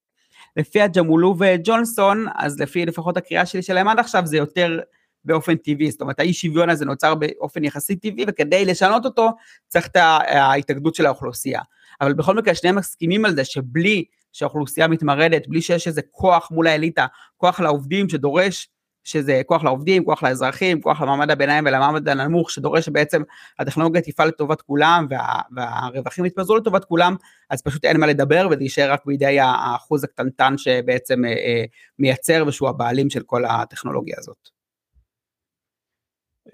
לפי 0.57 0.81
הג'מולו 0.81 1.35
וג'ונסון 1.39 2.25
אז 2.35 2.59
לפי 2.59 2.85
לפחות 2.85 3.17
הקריאה 3.17 3.45
שלי 3.45 3.61
שלהם 3.61 3.87
עד 3.87 3.99
עכשיו 3.99 4.25
זה 4.25 4.37
יותר 4.37 4.79
באופן 5.25 5.55
טבעי, 5.55 5.91
זאת 5.91 6.01
אומרת 6.01 6.19
האי 6.19 6.33
שוויון 6.33 6.69
הזה 6.69 6.85
נוצר 6.85 7.15
באופן 7.15 7.63
יחסית 7.63 8.01
טבעי 8.01 8.25
וכדי 8.27 8.65
לשנות 8.65 9.05
אותו 9.05 9.29
צריך 9.67 9.87
את 9.87 9.95
ההתאגדות 9.95 10.95
של 10.95 11.05
האוכלוסייה. 11.05 11.61
אבל 12.01 12.13
בכל 12.13 12.35
מקרה 12.35 12.55
שניהם 12.55 12.75
מסכימים 12.75 13.25
על 13.25 13.35
זה 13.35 13.45
שבלי 13.45 14.05
שהאוכלוסייה 14.33 14.87
מתמרדת, 14.87 15.47
בלי 15.47 15.61
שיש 15.61 15.87
איזה 15.87 16.01
כוח 16.11 16.51
מול 16.51 16.67
האליטה, 16.67 17.05
כוח 17.37 17.59
לעובדים 17.59 18.09
שדורש 18.09 18.69
שזה 19.05 19.41
כוח 19.45 19.63
לעובדים, 19.63 20.05
כוח 20.05 20.23
לאזרחים, 20.23 20.81
כוח 20.81 21.01
למעמד 21.01 21.31
הביניים 21.31 21.65
ולמעמד 21.65 22.09
הנמוך, 22.09 22.51
שדורש 22.51 22.85
שבעצם 22.85 23.21
הטכנולוגיה 23.59 24.01
תפעל 24.01 24.27
לטובת 24.27 24.61
כולם 24.61 25.07
וה, 25.09 25.41
והרווחים 25.55 26.25
יתפזרו 26.25 26.57
לטובת 26.57 26.85
כולם, 26.85 27.15
אז 27.49 27.61
פשוט 27.61 27.85
אין 27.85 27.99
מה 27.99 28.07
לדבר 28.07 28.47
וזה 28.51 28.63
יישאר 28.63 28.91
רק 28.91 29.05
בידי 29.05 29.39
האחוז 29.39 30.03
הקטנטן 30.03 30.57
שבעצם 30.57 31.25
אה, 31.25 31.29
אה, 31.29 31.63
מייצר 31.99 32.43
ושהוא 32.47 32.69
הבעלים 32.69 33.09
של 33.09 33.21
כל 33.23 33.45
הטכנולוגיה 33.45 34.15
הזאת. 34.17 34.54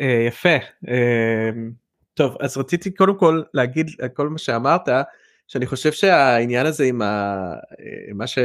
אה, 0.01 0.25
יפה. 0.27 0.55
אה, 0.87 1.49
טוב, 2.13 2.37
אז 2.39 2.57
רציתי 2.57 2.91
קודם 2.91 3.17
כל 3.17 3.41
להגיד 3.53 3.89
כל 4.13 4.29
מה 4.29 4.37
שאמרת, 4.37 4.89
שאני 5.47 5.65
חושב 5.65 5.91
שהעניין 5.91 6.65
הזה 6.65 6.83
עם 6.83 7.01
ה... 7.01 7.05
אה, 7.79 8.13
מה 8.13 8.27
ש... 8.27 8.37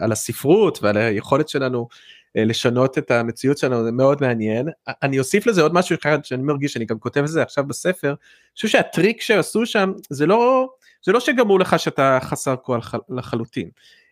על 0.00 0.12
הספרות 0.12 0.82
ועל 0.82 0.96
היכולת 0.96 1.48
שלנו 1.48 1.88
לשנות 2.34 2.98
את 2.98 3.10
המציאות 3.10 3.58
שלנו 3.58 3.84
זה 3.84 3.92
מאוד 3.92 4.20
מעניין. 4.20 4.68
אני 5.02 5.18
אוסיף 5.18 5.46
לזה 5.46 5.62
עוד 5.62 5.74
משהו 5.74 5.96
אחד 6.02 6.24
שאני 6.24 6.42
מרגיש 6.42 6.72
שאני 6.72 6.84
גם 6.84 6.98
כותב 6.98 7.20
את 7.20 7.28
זה 7.28 7.42
עכשיו 7.42 7.64
בספר. 7.64 8.08
אני 8.08 8.16
חושב 8.54 8.68
שהטריק 8.68 9.20
שעשו 9.20 9.66
שם 9.66 9.92
זה 10.10 10.26
לא 10.26 10.68
זה 11.04 11.12
לא 11.12 11.20
שגמרו 11.20 11.58
לך 11.58 11.78
שאתה 11.78 12.18
חסר 12.22 12.56
כוח 12.56 12.94
לחלוטין. 13.08 13.68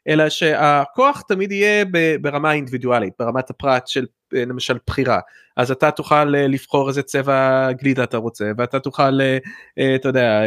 אלא 0.08 0.28
שהכוח 0.28 1.22
תמיד 1.28 1.52
יהיה 1.52 1.84
ברמה 2.20 2.52
אינדיבידואלית, 2.52 3.12
ברמת 3.18 3.50
הפרט 3.50 3.88
של 3.88 4.06
אה, 4.34 4.44
למשל 4.44 4.78
בחירה. 4.86 5.20
אז 5.56 5.70
אתה 5.70 5.90
תוכל 5.90 6.34
אה, 6.34 6.46
לבחור 6.46 6.88
איזה 6.88 7.02
צבע 7.02 7.68
גלידה 7.72 8.04
אתה 8.04 8.16
רוצה, 8.16 8.50
ואתה 8.58 8.80
תוכל, 8.80 9.20
אה, 9.20 9.94
אתה 9.94 10.08
יודע, 10.08 10.40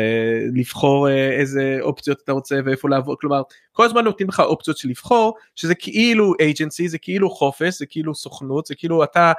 לבחור 0.55 1.09
איזה 1.09 1.77
אופציות 1.81 2.21
אתה 2.23 2.31
רוצה 2.31 2.59
ואיפה 2.65 2.89
לעבור, 2.89 3.15
כלומר, 3.19 3.41
כל 3.71 3.85
הזמן 3.85 4.03
נותנים 4.03 4.29
לך 4.29 4.39
אופציות 4.39 4.77
של 4.77 4.89
לבחור, 4.89 5.37
שזה 5.55 5.75
כאילו 5.75 6.33
agency, 6.33 6.87
זה 6.87 6.97
כאילו 6.97 7.29
חופש, 7.29 7.79
זה 7.79 7.85
כאילו 7.85 8.15
סוכנות, 8.15 8.65
זה 8.65 8.75
כאילו 8.75 9.03
אתה 9.03 9.31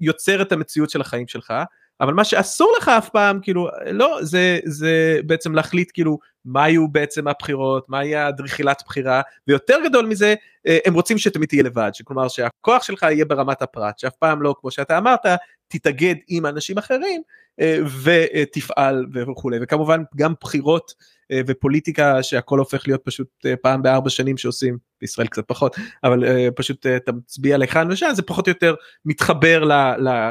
יוצר 0.00 0.42
את 0.42 0.52
המציאות 0.52 0.90
של 0.90 1.00
החיים 1.00 1.28
שלך. 1.28 1.54
אבל 2.00 2.14
מה 2.14 2.24
שאסור 2.24 2.74
לך 2.78 2.88
אף 2.88 3.08
פעם 3.08 3.40
כאילו 3.42 3.68
לא 3.90 4.18
זה 4.20 4.58
זה 4.64 5.20
בעצם 5.26 5.54
להחליט 5.54 5.90
כאילו 5.94 6.18
מה 6.44 6.68
יהיו 6.68 6.88
בעצם 6.88 7.28
הבחירות 7.28 7.88
מה 7.88 8.04
יהיה 8.04 8.26
הדריכילת 8.26 8.82
בחירה 8.86 9.22
ויותר 9.48 9.76
גדול 9.84 10.06
מזה 10.06 10.34
אה, 10.66 10.78
הם 10.86 10.94
רוצים 10.94 11.18
שתמיד 11.18 11.48
תהיה 11.48 11.62
לבד 11.62 11.90
שכלומר 11.94 12.28
שהכוח 12.28 12.82
שלך 12.82 13.02
יהיה 13.02 13.24
ברמת 13.24 13.62
הפרט 13.62 13.98
שאף 13.98 14.16
פעם 14.16 14.42
לא 14.42 14.54
כמו 14.60 14.70
שאתה 14.70 14.98
אמרת 14.98 15.20
תתאגד 15.68 16.14
עם 16.28 16.46
אנשים 16.46 16.78
אחרים 16.78 17.22
אה, 17.60 17.78
ותפעל 18.02 19.06
וכולי. 19.14 19.58
וכמובן 19.62 20.02
גם 20.16 20.34
בחירות 20.40 20.94
אה, 21.32 21.40
ופוליטיקה 21.46 22.22
שהכל 22.22 22.58
הופך 22.58 22.82
להיות 22.86 23.00
פשוט 23.04 23.28
פעם 23.62 23.82
בארבע 23.82 24.10
שנים 24.10 24.36
שעושים 24.36 24.78
בישראל 25.00 25.26
קצת 25.26 25.44
פחות 25.46 25.76
אבל 26.04 26.50
פשוט 26.56 26.86
אתה 26.86 27.12
מצביע 27.12 27.58
לכאן 27.58 27.90
ושם 27.90 28.10
זה 28.12 28.22
פחות 28.22 28.46
או 28.46 28.50
יותר 28.50 28.74
מתחבר 29.04 29.64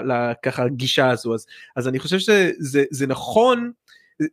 לככה 0.05 0.67
גישה 0.67 1.09
הזו. 1.09 1.33
אז 1.33 1.45
אז 1.75 1.87
אני 1.87 1.99
חושב 1.99 2.19
שזה 2.19 2.83
זה 2.91 3.07
נכון 3.07 3.71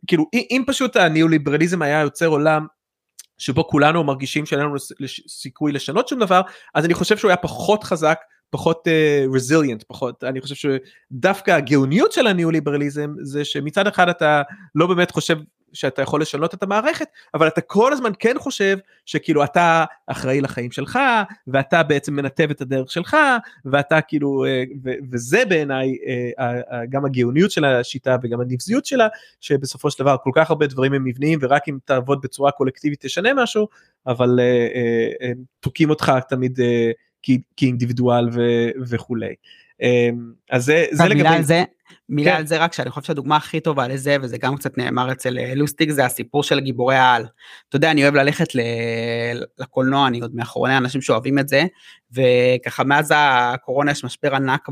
כאילו 0.07 0.25
אם 0.33 0.63
פשוט 0.67 0.95
הניאו-ליברליזם 0.95 1.81
היה 1.81 2.01
יוצר 2.01 2.27
עולם 2.27 2.65
שבו 3.37 3.67
כולנו 3.67 4.03
מרגישים 4.03 4.45
שאין 4.45 4.59
לנו 4.59 4.75
סיכוי 5.27 5.71
לשנות 5.71 6.07
שום 6.07 6.19
דבר 6.19 6.41
אז 6.75 6.85
אני 6.85 6.93
חושב 6.93 7.17
שהוא 7.17 7.29
היה 7.29 7.37
פחות 7.37 7.83
חזק 7.83 8.19
פחות 8.49 8.87
רזיליאנט 9.33 9.81
uh, 9.81 9.85
פחות 9.87 10.23
אני 10.23 10.41
חושב 10.41 10.55
שדווקא 10.55 11.51
הגאוניות 11.51 12.11
של 12.11 12.27
הניאו-ליברליזם 12.27 13.13
זה 13.21 13.45
שמצד 13.45 13.87
אחד 13.87 14.09
אתה 14.09 14.41
לא 14.75 14.87
באמת 14.87 15.11
חושב 15.11 15.37
שאתה 15.73 16.01
יכול 16.01 16.21
לשנות 16.21 16.53
את 16.53 16.63
המערכת 16.63 17.07
אבל 17.33 17.47
אתה 17.47 17.61
כל 17.61 17.93
הזמן 17.93 18.11
כן 18.19 18.35
חושב 18.39 18.77
שכאילו 19.05 19.43
אתה 19.43 19.85
אחראי 20.07 20.41
לחיים 20.41 20.71
שלך 20.71 20.99
ואתה 21.47 21.83
בעצם 21.83 22.15
מנתב 22.15 22.47
את 22.51 22.61
הדרך 22.61 22.91
שלך 22.91 23.17
ואתה 23.65 24.01
כאילו 24.01 24.45
אה, 24.45 24.63
ו- 24.83 24.93
וזה 25.11 25.45
בעיניי 25.45 25.97
אה, 26.39 26.85
גם 26.89 27.05
הגאוניות 27.05 27.51
של 27.51 27.65
השיטה 27.65 28.17
וגם 28.23 28.41
הנבזיות 28.41 28.85
שלה 28.85 29.07
שבסופו 29.41 29.91
של 29.91 30.03
דבר 30.03 30.15
כל 30.23 30.31
כך 30.33 30.49
הרבה 30.49 30.67
דברים 30.67 30.93
הם 30.93 31.03
מבניים 31.03 31.39
ורק 31.41 31.69
אם 31.69 31.77
תעבוד 31.85 32.21
בצורה 32.21 32.51
קולקטיבית 32.51 33.05
תשנה 33.05 33.33
משהו 33.33 33.67
אבל 34.07 34.39
אה, 34.39 35.31
תוקים 35.59 35.89
אותך 35.89 36.11
תמיד 36.29 36.59
כאינדיבידואל 37.57 38.29
וכולי. 38.89 39.35
אז 40.51 40.65
זה, 40.65 40.85
זה 40.91 41.05
לגבי... 41.05 41.43
זה, 41.43 41.63
מילה 42.09 42.31
כן. 42.31 42.37
על 42.37 42.47
זה 42.47 42.57
רק 42.57 42.73
שאני 42.73 42.89
חושב 42.89 43.07
שהדוגמה 43.07 43.35
הכי 43.35 43.59
טובה 43.59 43.87
לזה 43.87 44.17
וזה 44.21 44.37
גם 44.37 44.57
קצת 44.57 44.77
נאמר 44.77 45.11
אצל 45.11 45.37
אה, 45.39 45.55
לוסטיק 45.55 45.89
זה 45.89 46.05
הסיפור 46.05 46.43
של 46.43 46.59
גיבורי 46.59 46.95
העל. 46.95 47.25
אתה 47.69 47.75
יודע 47.75 47.91
אני 47.91 48.03
אוהב 48.03 48.15
ללכת 48.15 48.55
ל... 48.55 48.59
לקולנוע 49.59 50.07
אני 50.07 50.19
עוד 50.19 50.35
מאחרוני 50.35 50.73
האנשים 50.73 51.01
שאוהבים 51.01 51.39
את 51.39 51.47
זה 51.47 51.63
וככה 52.11 52.83
מאז 52.83 53.13
הקורונה 53.15 53.91
יש 53.91 54.03
משבר 54.03 54.35
ענק 54.35 54.69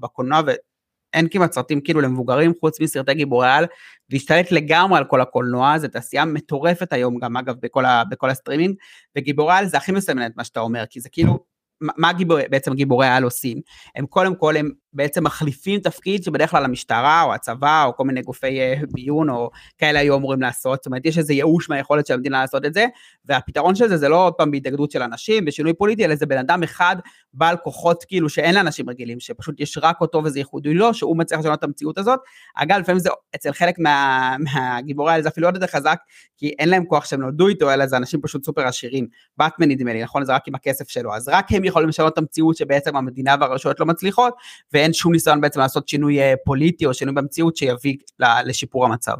בקולנוע 0.00 0.40
ואין 0.46 1.28
כמעט 1.30 1.52
סרטים 1.52 1.80
כאילו 1.80 2.00
למבוגרים 2.00 2.52
חוץ 2.60 2.80
מסרטי 2.80 3.14
גיבורי 3.14 3.48
העל 3.48 3.66
והשתלט 4.10 4.50
לגמרי 4.52 4.98
על 4.98 5.04
כל 5.04 5.20
הקולנוע 5.20 5.78
זה 5.78 5.88
תעשייה 5.88 6.24
מטורפת 6.24 6.92
היום 6.92 7.18
גם 7.18 7.36
אגב 7.36 7.54
בכל, 7.62 7.84
ה... 7.84 8.02
בכל 8.10 8.30
הסטרימינג 8.30 8.76
וגיבורי 9.16 9.52
העל 9.52 9.66
זה 9.66 9.76
הכי 9.76 9.92
מסמל 9.92 10.26
את 10.26 10.32
מה 10.36 10.44
שאתה 10.44 10.60
אומר 10.60 10.84
כי 10.90 11.00
זה 11.00 11.08
כאילו 11.12 11.52
מה 11.82 12.12
גיבור, 12.12 12.38
בעצם 12.50 12.74
גיבורי 12.74 13.06
העל 13.06 13.24
עושים? 13.24 13.60
הם 13.94 14.06
קודם 14.06 14.34
כל 14.34 14.56
הם 14.56 14.70
בעצם 14.92 15.24
מחליפים 15.24 15.80
תפקיד 15.80 16.24
שבדרך 16.24 16.50
כלל 16.50 16.64
המשטרה 16.64 17.22
או 17.22 17.34
הצבא 17.34 17.84
או 17.84 17.96
כל 17.96 18.04
מיני 18.04 18.22
גופי 18.22 18.60
אה, 18.60 18.74
ביון 18.90 19.30
או 19.30 19.50
כאלה 19.78 19.98
היו 19.98 20.16
אמורים 20.16 20.42
לעשות, 20.42 20.78
זאת 20.78 20.86
אומרת 20.86 21.06
יש 21.06 21.18
איזה 21.18 21.32
ייאוש 21.32 21.68
מהיכולת 21.68 22.06
של 22.06 22.14
המדינה 22.14 22.40
לעשות 22.40 22.64
את 22.64 22.74
זה, 22.74 22.86
והפתרון 23.24 23.74
של 23.74 23.88
זה 23.88 23.96
זה 23.96 24.08
לא 24.08 24.26
עוד 24.26 24.32
פעם 24.32 24.50
בהתאגדות 24.50 24.90
של 24.90 25.02
אנשים, 25.02 25.44
בשינוי 25.44 25.72
פוליטי, 25.74 26.04
אלא 26.04 26.14
זה 26.14 26.26
בן 26.26 26.38
אדם 26.38 26.62
אחד 26.62 26.96
בעל 27.34 27.56
כוחות 27.56 28.04
כאילו 28.08 28.28
שאין 28.28 28.54
לאנשים 28.54 28.90
רגילים, 28.90 29.20
שפשוט 29.20 29.60
יש 29.60 29.78
רק 29.82 30.00
אותו 30.00 30.22
וזה 30.24 30.38
ייחודי 30.38 30.74
לו, 30.74 30.94
שהוא 30.94 31.16
מצליח 31.16 31.40
לשנות 31.40 31.58
את 31.58 31.64
המציאות 31.64 31.98
הזאת. 31.98 32.20
אגב, 32.56 32.78
לפעמים 32.78 32.98
זה 32.98 33.10
אצל 33.34 33.52
חלק 33.52 33.78
מה, 33.78 34.36
מהגיבורי 34.38 35.12
האלה 35.12 35.22
זה 35.22 35.28
אפילו 35.28 35.46
עוד 35.46 35.54
יותר 35.54 35.66
חזק, 35.66 35.98
כי 36.36 36.54
אין 36.58 36.68
להם 36.68 36.84
כוח 36.84 37.04
שהם 37.04 37.20
נולדו 37.20 37.48
איתו, 37.48 37.70
אלא 37.70 37.86
זה 37.86 37.96
אנשים 37.96 38.20
פשוט 38.20 38.44
סופר 38.44 38.66
עשירים. 38.66 39.06
באטמן 39.36 39.68
נדמה 39.68 39.92
לי, 39.92 40.02
נכון? 40.02 40.24
זה 40.24 40.34
רק 40.34 40.48
עם 40.48 40.54
הכסף 40.54 40.88
שלו, 40.88 41.14
אז 41.14 41.28
רק 41.28 41.52
הם 41.52 41.64
יכולים 41.64 41.88
לשנות 41.88 42.12
את 42.12 42.18
המציאות 42.18 42.56
שבעצם 42.56 42.96
המדינה 42.96 43.34
והרשויות 43.40 43.80
לא 43.80 43.86
מצליחות, 43.86 44.34
ואין 44.82 44.92
שום 44.92 45.12
ניסיון 45.12 45.40
בעצם 45.40 45.60
לעשות 45.60 45.88
שינוי 45.88 46.20
אה, 46.20 46.34
פוליטי 46.44 46.86
או 46.86 46.94
שינוי 46.94 47.14
במציאות 47.14 47.56
שיביא 47.56 47.96
לשיפור 48.44 48.84
המצב. 48.84 49.14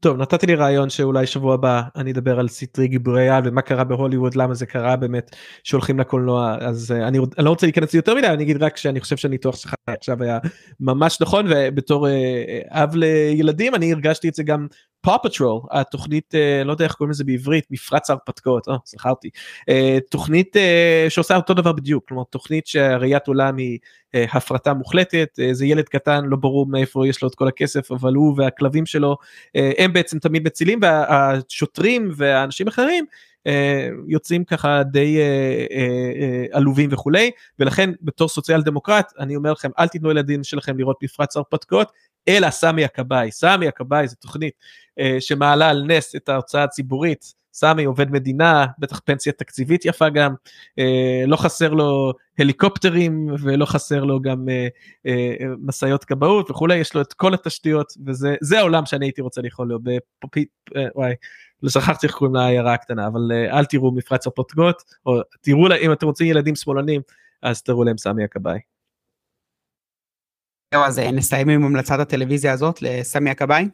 טוב 0.00 0.16
נתתי 0.16 0.46
לי 0.46 0.54
רעיון 0.54 0.90
שאולי 0.90 1.26
שבוע 1.26 1.54
הבא 1.54 1.82
אני 1.96 2.12
אדבר 2.12 2.38
על 2.40 2.48
סרטי 2.48 2.88
גיבורי 2.88 3.28
על 3.28 3.42
ומה 3.46 3.62
קרה 3.62 3.84
בהוליווד 3.84 4.34
למה 4.34 4.54
זה 4.54 4.66
קרה 4.66 4.96
באמת 4.96 5.36
שהולכים 5.62 6.00
לקולנוע 6.00 6.56
אז 6.60 6.90
אה, 6.90 6.94
אני, 6.94 7.18
אני 7.18 7.44
לא 7.44 7.50
רוצה 7.50 7.66
להיכנס 7.66 7.94
יותר 7.94 8.14
מדי 8.14 8.26
אני 8.26 8.42
אגיד 8.42 8.62
רק 8.62 8.76
שאני 8.76 9.00
חושב 9.00 9.16
שהניתוח 9.16 9.56
שלך 9.56 9.74
עכשיו 9.86 10.22
היה 10.22 10.38
ממש 10.80 11.18
נכון 11.20 11.46
ובתור 11.50 12.06
אה, 12.06 12.10
אב 12.68 12.94
לילדים 12.94 13.74
אני 13.74 13.92
הרגשתי 13.92 14.28
את 14.28 14.34
זה 14.34 14.42
גם 14.42 14.66
Paw 15.04 15.22
Patrol 15.22 15.60
התוכנית 15.70 16.34
אה, 16.34 16.64
לא 16.64 16.72
יודע 16.72 16.84
איך 16.84 16.92
קוראים 16.92 17.10
לזה 17.10 17.24
בעברית 17.24 17.64
מפרץ 17.70 18.10
ההרפתקאות 18.10 18.68
oh, 18.68 18.72
זכרתי 18.84 19.30
uh, 19.60 19.72
תוכנית 20.10 20.56
uh, 20.56 21.10
שעושה 21.10 21.36
אותו 21.36 21.54
דבר 21.54 21.72
בדיוק 21.72 22.08
כלומר 22.08 22.24
תוכנית 22.24 22.66
שהראיית 22.66 23.26
עולם 23.26 23.56
היא 23.56 23.78
הפרטה 24.14 24.74
מוחלטת 24.74 25.38
זה 25.52 25.66
ילד 25.66 25.88
קטן 25.88 26.24
לא 26.24 26.36
ברור 26.36 26.66
מאיפה 26.66 27.08
יש 27.08 27.22
לו 27.22 27.28
את 27.28 27.34
כל 27.34 27.48
הכסף 27.48 27.92
אבל 27.92 28.14
הוא 28.14 28.34
והכלבים 28.36 28.86
שלו 28.86 29.16
הם 29.54 29.92
בעצם 29.92 30.18
תמיד 30.18 30.46
מצילים 30.46 30.78
והשוטרים 30.82 32.10
והאנשים 32.16 32.68
אחרים 32.68 33.04
יוצאים 34.08 34.44
ככה 34.44 34.82
די 34.82 35.18
עלובים 36.52 36.90
וכולי 36.92 37.30
ולכן 37.58 37.90
בתור 38.02 38.28
סוציאל 38.28 38.62
דמוקרט 38.62 39.12
אני 39.18 39.36
אומר 39.36 39.52
לכם 39.52 39.70
אל 39.78 39.88
תיתנו 39.88 40.10
ילדים 40.10 40.44
שלכם 40.44 40.78
לראות 40.78 41.02
מפרץ 41.02 41.36
הרפתקאות 41.36 41.92
אלא 42.28 42.50
סמי 42.50 42.84
הכבאי. 42.84 43.30
סמי 43.30 43.68
הכבאי 43.68 44.08
זו 44.08 44.16
תוכנית 44.16 44.54
שמעלה 45.20 45.70
על 45.70 45.84
נס 45.86 46.16
את 46.16 46.28
ההוצאה 46.28 46.64
הציבורית. 46.64 47.34
סמי 47.54 47.84
עובד 47.84 48.10
מדינה, 48.10 48.66
בטח 48.78 49.00
פנסיה 49.04 49.32
תקציבית 49.32 49.84
יפה 49.84 50.08
גם, 50.08 50.34
אה, 50.78 51.24
לא 51.26 51.36
חסר 51.36 51.74
לו 51.74 52.12
הליקופטרים 52.38 53.26
ולא 53.42 53.64
חסר 53.64 54.04
לו 54.04 54.20
גם 54.20 54.48
אה, 54.48 54.68
אה, 55.06 55.46
משאיות 55.58 56.04
כבאות 56.04 56.50
וכולי, 56.50 56.76
יש 56.76 56.94
לו 56.94 57.00
את 57.00 57.12
כל 57.12 57.34
התשתיות 57.34 57.92
וזה 58.06 58.58
העולם 58.58 58.86
שאני 58.86 59.06
הייתי 59.06 59.20
רוצה 59.20 59.40
לאכול 59.40 59.68
לו, 59.68 59.78
בפופית, 59.82 60.48
אה, 60.76 60.86
וואי, 60.94 61.14
לא 61.64 61.70
שכחתי 61.70 62.06
איך 62.06 62.14
קוראים 62.14 62.34
לעיירה 62.34 62.74
הקטנה, 62.74 63.06
אבל 63.06 63.32
אה, 63.32 63.58
אל 63.58 63.64
תראו 63.64 63.92
מפרץ 63.92 64.26
הפוטגות, 64.26 64.82
או 65.06 65.20
תראו, 65.40 65.66
אם 65.80 65.92
אתם 65.92 66.06
רוצים 66.06 66.26
ילדים 66.26 66.56
שמאלנים, 66.56 67.00
אז 67.42 67.62
תראו 67.62 67.84
להם 67.84 67.98
סמי 67.98 68.24
הכבאי. 68.24 68.58
זהו, 70.74 70.84
אז 70.84 70.98
אה, 70.98 71.10
נסיים 71.10 71.48
עם 71.48 71.64
המלצת 71.64 71.98
הטלוויזיה 71.98 72.52
הזאת 72.52 72.82
לסמי 72.82 73.30
הכבאי? 73.30 73.68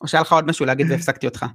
או 0.00 0.08
שהיה 0.08 0.20
לך 0.20 0.32
עוד 0.32 0.46
משהו 0.46 0.66
להגיד 0.66 0.86
והפסקתי 0.90 1.26
אותך? 1.26 1.46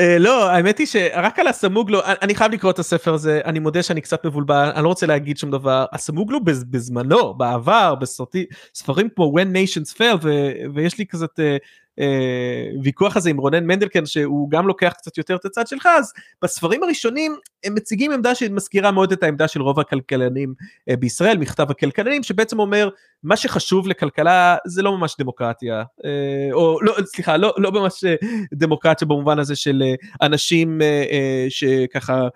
Uh, 0.00 0.04
לא 0.18 0.50
האמת 0.50 0.78
היא 0.78 0.86
שרק 0.86 1.38
על 1.38 1.46
הסמוגלו 1.46 2.00
אני 2.22 2.34
חייב 2.34 2.52
לקרוא 2.52 2.72
את 2.72 2.78
הספר 2.78 3.14
הזה 3.14 3.40
אני 3.44 3.58
מודה 3.58 3.82
שאני 3.82 4.00
קצת 4.00 4.26
מבולבל 4.26 4.72
אני 4.74 4.84
לא 4.84 4.88
רוצה 4.88 5.06
להגיד 5.06 5.38
שום 5.38 5.50
דבר 5.50 5.86
הסמוגלו 5.92 6.40
בזמנו 6.44 7.34
בעבר 7.34 7.94
בספרים 7.94 9.08
כמו 9.14 9.34
when 9.38 9.46
nations 9.46 10.02
ו, 10.22 10.30
ויש 10.74 10.98
לי 10.98 11.06
כזאת 11.06 11.40
uh, 11.98 12.02
אה, 13.04 13.10
הזה 13.14 13.30
עם 13.30 13.38
רונן 13.38 13.66
מנדלקן 13.66 14.06
שהוא 14.06 14.50
גם 14.50 14.66
לוקח 14.66 14.92
קצת 14.96 15.18
יותר 15.18 15.36
את 15.36 15.44
הצד 15.44 15.66
שלך 15.66 15.88
אז 15.98 16.12
בספרים 16.42 16.82
הראשונים 16.82 17.36
הם 17.64 17.74
מציגים 17.74 18.12
עמדה 18.12 18.34
שמזכירה 18.34 18.90
מאוד 18.90 19.12
את 19.12 19.22
העמדה 19.22 19.48
של 19.48 19.62
רוב 19.62 19.80
הכלכלנים 19.80 20.54
אה, 20.88 20.96
בישראל 20.96 21.38
מכתב 21.38 21.70
הכלכלנים 21.70 22.22
שבעצם 22.22 22.58
אומר 22.58 22.88
מה 23.22 23.36
שחשוב 23.36 23.88
לכלכלה 23.88 24.56
זה 24.66 24.82
לא 24.82 24.98
ממש 24.98 25.16
דמוקרטיה. 25.18 25.82
אה, 26.04 26.48
או 26.52 26.82
לא 26.82 26.94
סליחה 27.04 27.36
לא, 27.36 27.54
לא 27.56 27.72
ממש 27.72 28.04
דמוקרטיה 28.54 29.08
במובן 29.08 29.38
הזה 29.38 29.56
של 29.56 29.82
אנשים 30.22 30.80
שככה 31.48 32.28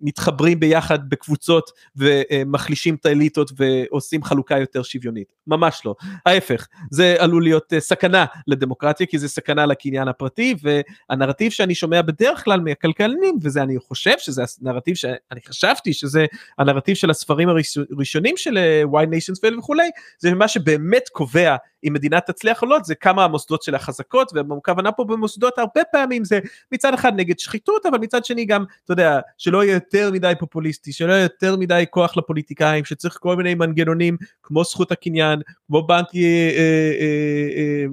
מתחברים 0.00 0.60
ביחד 0.60 1.08
בקבוצות 1.08 1.70
ומחלישים 1.96 2.94
את 2.94 3.06
האליטות 3.06 3.50
ועושים 3.56 4.22
חלוקה 4.22 4.58
יותר 4.58 4.82
שוויונית. 4.82 5.32
ממש 5.46 5.82
לא. 5.84 5.94
ההפך 6.26 6.66
זה 6.90 7.16
עלול 7.18 7.42
להיות 7.42 7.72
סכנה 7.78 8.24
לדמוקרטיה. 8.46 8.77
דמוקרטיה 8.78 9.06
כי 9.06 9.18
זה 9.18 9.28
סכנה 9.28 9.66
לקניין 9.66 10.08
הפרטי 10.08 10.54
והנרטיב 10.62 11.52
שאני 11.52 11.74
שומע 11.74 12.02
בדרך 12.02 12.44
כלל 12.44 12.60
מהכלכלנים 12.60 13.38
וזה 13.42 13.62
אני 13.62 13.78
חושב 13.78 14.14
שזה 14.18 14.42
הנרטיב 14.62 14.94
שאני 14.94 15.40
חשבתי 15.48 15.92
שזה 15.92 16.26
הנרטיב 16.58 16.96
של 16.96 17.10
הספרים 17.10 17.48
הראשונים 17.48 18.36
של 18.36 18.58
אה, 18.58 18.82
Why 18.92 19.06
Nations 19.06 19.38
Fail 19.38 19.58
וכולי 19.58 19.90
זה 20.18 20.34
מה 20.34 20.48
שבאמת 20.48 21.08
קובע 21.12 21.56
אם 21.84 21.92
מדינה 21.92 22.20
תצליח 22.20 22.62
או 22.62 22.66
לא 22.66 22.78
זה 22.84 22.94
כמה 22.94 23.24
המוסדות 23.24 23.62
שלה 23.62 23.78
חזקות 23.78 24.32
והכוונה 24.34 24.92
פה 24.92 25.04
במוסדות 25.04 25.58
הרבה 25.58 25.80
פעמים 25.92 26.24
זה 26.24 26.40
מצד 26.72 26.94
אחד 26.94 27.12
נגד 27.16 27.38
שחיתות 27.38 27.86
אבל 27.86 27.98
מצד 27.98 28.24
שני 28.24 28.44
גם 28.44 28.64
אתה 28.84 28.92
יודע 28.92 29.20
שלא 29.38 29.64
יהיה 29.64 29.74
יותר 29.74 30.10
מדי 30.12 30.32
פופוליסטי 30.38 30.92
שלא 30.92 31.12
יהיה 31.12 31.22
יותר 31.22 31.56
מדי 31.56 31.84
כוח 31.90 32.16
לפוליטיקאים 32.16 32.84
שצריך 32.84 33.18
כל 33.20 33.36
מיני 33.36 33.54
מנגנונים 33.54 34.16
כמו 34.42 34.64
זכות 34.64 34.92
הקניין 34.92 35.40
כמו 35.66 35.86
בנק 35.86 36.06
אה, 36.14 36.20
אה, 36.20 36.92
אה, 37.00 37.56
אה, 37.56 37.84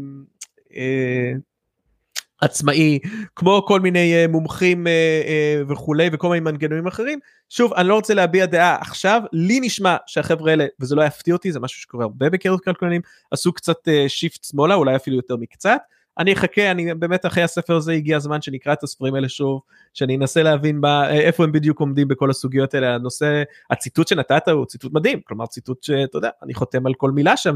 עצמאי 2.41 2.99
כמו 3.35 3.65
כל 3.67 3.79
מיני 3.79 4.13
אה, 4.15 4.27
מומחים 4.27 4.87
אה, 4.87 5.61
וכולי 5.67 6.09
וכל 6.11 6.29
מיני 6.29 6.39
מנגנונים 6.39 6.87
אחרים. 6.87 7.19
שוב 7.49 7.73
אני 7.73 7.87
לא 7.87 7.95
רוצה 7.95 8.13
להביע 8.13 8.45
דעה. 8.45 8.77
עכשיו 8.81 9.21
לי 9.33 9.59
נשמע 9.59 9.95
שהחבר'ה 10.07 10.51
האלה 10.51 10.65
וזה 10.79 10.95
לא 10.95 11.03
יפתיע 11.03 11.33
אותי 11.33 11.51
זה 11.51 11.59
משהו 11.59 11.81
שקורה 11.81 12.03
הרבה 12.03 12.29
בקרב 12.29 12.59
כלכלנים 12.59 13.01
עשו 13.31 13.53
קצת 13.53 13.77
שיפט 14.07 14.43
שמאלה 14.43 14.75
אולי 14.75 14.95
אפילו 14.95 15.15
יותר 15.15 15.35
מקצת 15.35 15.81
אני 16.17 16.33
אחכה 16.33 16.71
אני 16.71 16.93
באמת 16.93 17.25
אחרי 17.25 17.43
הספר 17.43 17.75
הזה 17.75 17.91
הגיע 17.91 18.17
הזמן 18.17 18.41
שנקרא 18.41 18.73
את 18.73 18.83
הספרים 18.83 19.15
האלה 19.15 19.29
שוב 19.29 19.61
שאני 19.93 20.15
אנסה 20.15 20.43
להבין 20.43 20.81
בה, 20.81 21.09
איפה 21.09 21.43
הם 21.43 21.51
בדיוק 21.51 21.79
עומדים 21.79 22.07
בכל 22.07 22.29
הסוגיות 22.29 22.73
האלה. 22.73 22.95
הנושא 22.95 23.43
הציטוט 23.69 24.07
שנתת 24.07 24.47
הוא 24.47 24.65
ציטוט 24.65 24.93
מדהים 24.93 25.21
כלומר 25.27 25.45
ציטוט 25.45 25.83
שאתה 25.83 26.17
יודע 26.17 26.29
אני 26.43 26.53
חותם 26.53 26.85
על 26.85 26.93
כל 26.93 27.11
מילה 27.11 27.37
שם 27.37 27.55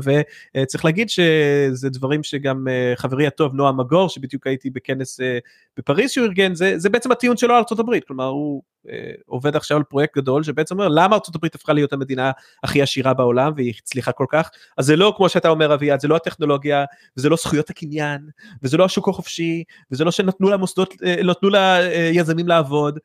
וצריך 0.58 0.86
להגיד 0.86 1.10
שזה 1.10 1.90
דברים 1.90 2.24
שגם 2.24 2.68
אה, 2.68 2.94
חברי 2.96 3.28
הטוב 3.28 3.54
נועם 3.54 3.80
מגור 3.80 4.10
שבדיוק 4.10 4.48
הייתי 4.48 4.70
בכנס 4.70 5.22
אה, 5.22 5.38
בפריז 5.78 6.12
שהוא 6.12 6.26
ארגן 6.26 6.56
זה, 6.56 6.74
זה 6.78 6.90
בעצם 6.90 7.12
הטיעון 7.12 7.38
שלו 7.38 7.56
על 7.56 7.64
ארה"ב 7.72 8.00
כלומר 8.08 8.26
הוא 8.26 8.62
אה, 8.90 9.12
עובד 9.26 9.56
עכשיו 9.56 9.78
על 9.78 9.84
פרויקט 9.84 10.18
גדול 10.18 10.44
שבעצם 10.44 10.76
אומר 10.76 10.88
למה 10.88 11.16
ארה"ב 11.16 11.46
הפכה 11.46 11.74
להיות 11.74 11.94
המדינה 11.94 12.32
הכי 12.64 12.82
עשירה 12.82 13.14
בעולם 13.14 13.52
והיא 13.56 13.74
הצליחה 13.84 14.12
כל 14.12 14.26
כך? 14.30 14.50
אז 14.78 14.86
זה 14.86 14.96
לא 14.96 15.14
כמו 15.18 15.30
שאתה 15.30 15.50
אומר 15.50 15.74
אביעד 15.74 16.00
זה 16.00 16.08
לא 16.08 16.16
הטכנולוגיה 16.16 16.86
וזה 17.18 17.30
לא 17.30 17.36
זכויות 17.36 17.70
הקניין 17.70 18.22
וזה 18.64 18.78
לא 18.78 18.86
השוק 18.86 19.08
החופשי 19.08 19.64
וזה 19.92 20.04
לא 20.04 20.12
שנתנו 20.12 20.50
למוסדות 20.50 20.94
נתנו 21.02 21.50
ליזמים 21.50 22.48
לעבוד 22.48 23.00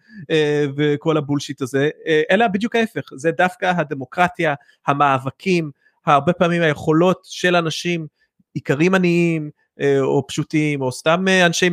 וכל 0.77 1.17
הבולשיט 1.17 1.63
הזה 1.63 1.91
אלא 2.31 2.49
בדיוק 2.49 2.77
ההפך 2.77 3.03
זה 3.17 3.31
דווקא 3.31 3.73
הדמוקרטיה 3.77 4.55
המאבקים 4.87 5.71
הרבה 6.07 6.33
פעמים 6.33 6.63
היכולות 6.63 7.21
של 7.25 7.57
אנשים 7.57 8.07
עיקרים 8.55 8.95
עניים 8.95 9.45
אה, 9.45 9.64
או 10.01 10.27
פשוטים 10.27 10.83
או 10.83 10.93
סתם 10.93 11.25
אה, 11.29 11.47
אנשי 11.47 11.69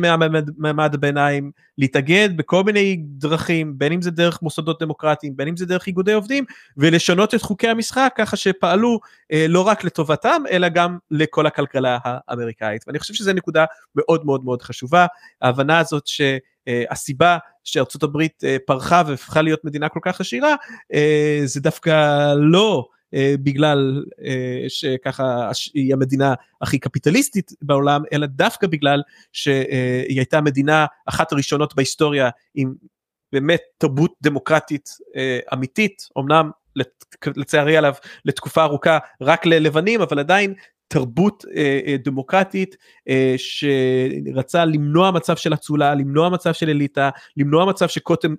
מעמד 0.56 0.94
הביניים 0.94 1.50
להתאגד 1.78 2.28
בכל 2.36 2.64
מיני 2.64 2.96
דרכים 3.02 3.78
בין 3.78 3.92
אם 3.92 4.02
זה 4.02 4.10
דרך 4.10 4.42
מוסדות 4.42 4.82
דמוקרטיים 4.82 5.36
בין 5.36 5.48
אם 5.48 5.56
זה 5.56 5.66
דרך 5.66 5.86
איגודי 5.86 6.12
עובדים 6.12 6.44
ולשנות 6.76 7.34
את 7.34 7.42
חוקי 7.42 7.68
המשחק 7.68 8.12
ככה 8.16 8.36
שפעלו 8.36 9.00
אה, 9.32 9.46
לא 9.48 9.60
רק 9.66 9.84
לטובתם 9.84 10.42
אלא 10.50 10.68
גם 10.68 10.98
לכל 11.10 11.46
הכלכלה 11.46 11.98
האמריקאית. 12.04 12.84
ואני 12.86 12.98
חושב 12.98 13.14
שזו 13.14 13.32
נקודה 13.32 13.64
מאוד 13.96 14.26
מאוד 14.26 14.44
מאוד 14.44 14.62
חשובה. 14.62 15.06
ההבנה 15.42 15.78
הזאת 15.78 16.06
שהסיבה 16.06 17.38
שארצות 17.64 18.02
הברית 18.02 18.42
פרחה 18.66 19.02
והפכה 19.06 19.42
להיות 19.42 19.64
מדינה 19.64 19.88
כל 19.88 20.00
כך 20.02 20.20
עשירה 20.20 20.54
זה 21.44 21.60
דווקא 21.60 22.34
לא 22.36 22.86
אה, 22.88 23.01
בגלל 23.14 24.04
אה, 24.24 24.64
שככה 24.68 25.50
היא 25.74 25.92
המדינה 25.94 26.34
הכי 26.62 26.78
קפיטליסטית 26.78 27.52
בעולם, 27.62 28.02
אלא 28.12 28.26
דווקא 28.26 28.66
בגלל 28.66 29.02
שהיא 29.32 30.18
הייתה 30.18 30.40
מדינה 30.40 30.86
אחת 31.06 31.32
הראשונות 31.32 31.74
בהיסטוריה 31.74 32.30
עם 32.54 32.74
באמת 33.32 33.60
תרבות 33.78 34.14
דמוקרטית 34.22 34.88
אה, 35.16 35.38
אמיתית, 35.52 36.08
אמנם 36.18 36.50
לצערי 37.36 37.76
עליו 37.76 37.94
לתקופה 38.24 38.62
ארוכה 38.62 38.98
רק 39.20 39.46
ללבנים, 39.46 40.00
אבל 40.00 40.18
עדיין 40.18 40.54
תרבות 40.92 41.44
אה, 41.56 41.80
אה, 41.86 41.96
דמוקרטית 42.04 42.76
אה, 43.08 43.34
שרצה 43.36 44.64
למנוע 44.64 45.10
מצב 45.10 45.36
של 45.36 45.54
אצולה, 45.54 45.94
למנוע 45.94 46.28
מצב 46.28 46.52
של 46.52 46.68
אליטה, 46.68 47.10
למנוע 47.36 47.64
מצב 47.64 47.88
שקוטן 47.88 48.34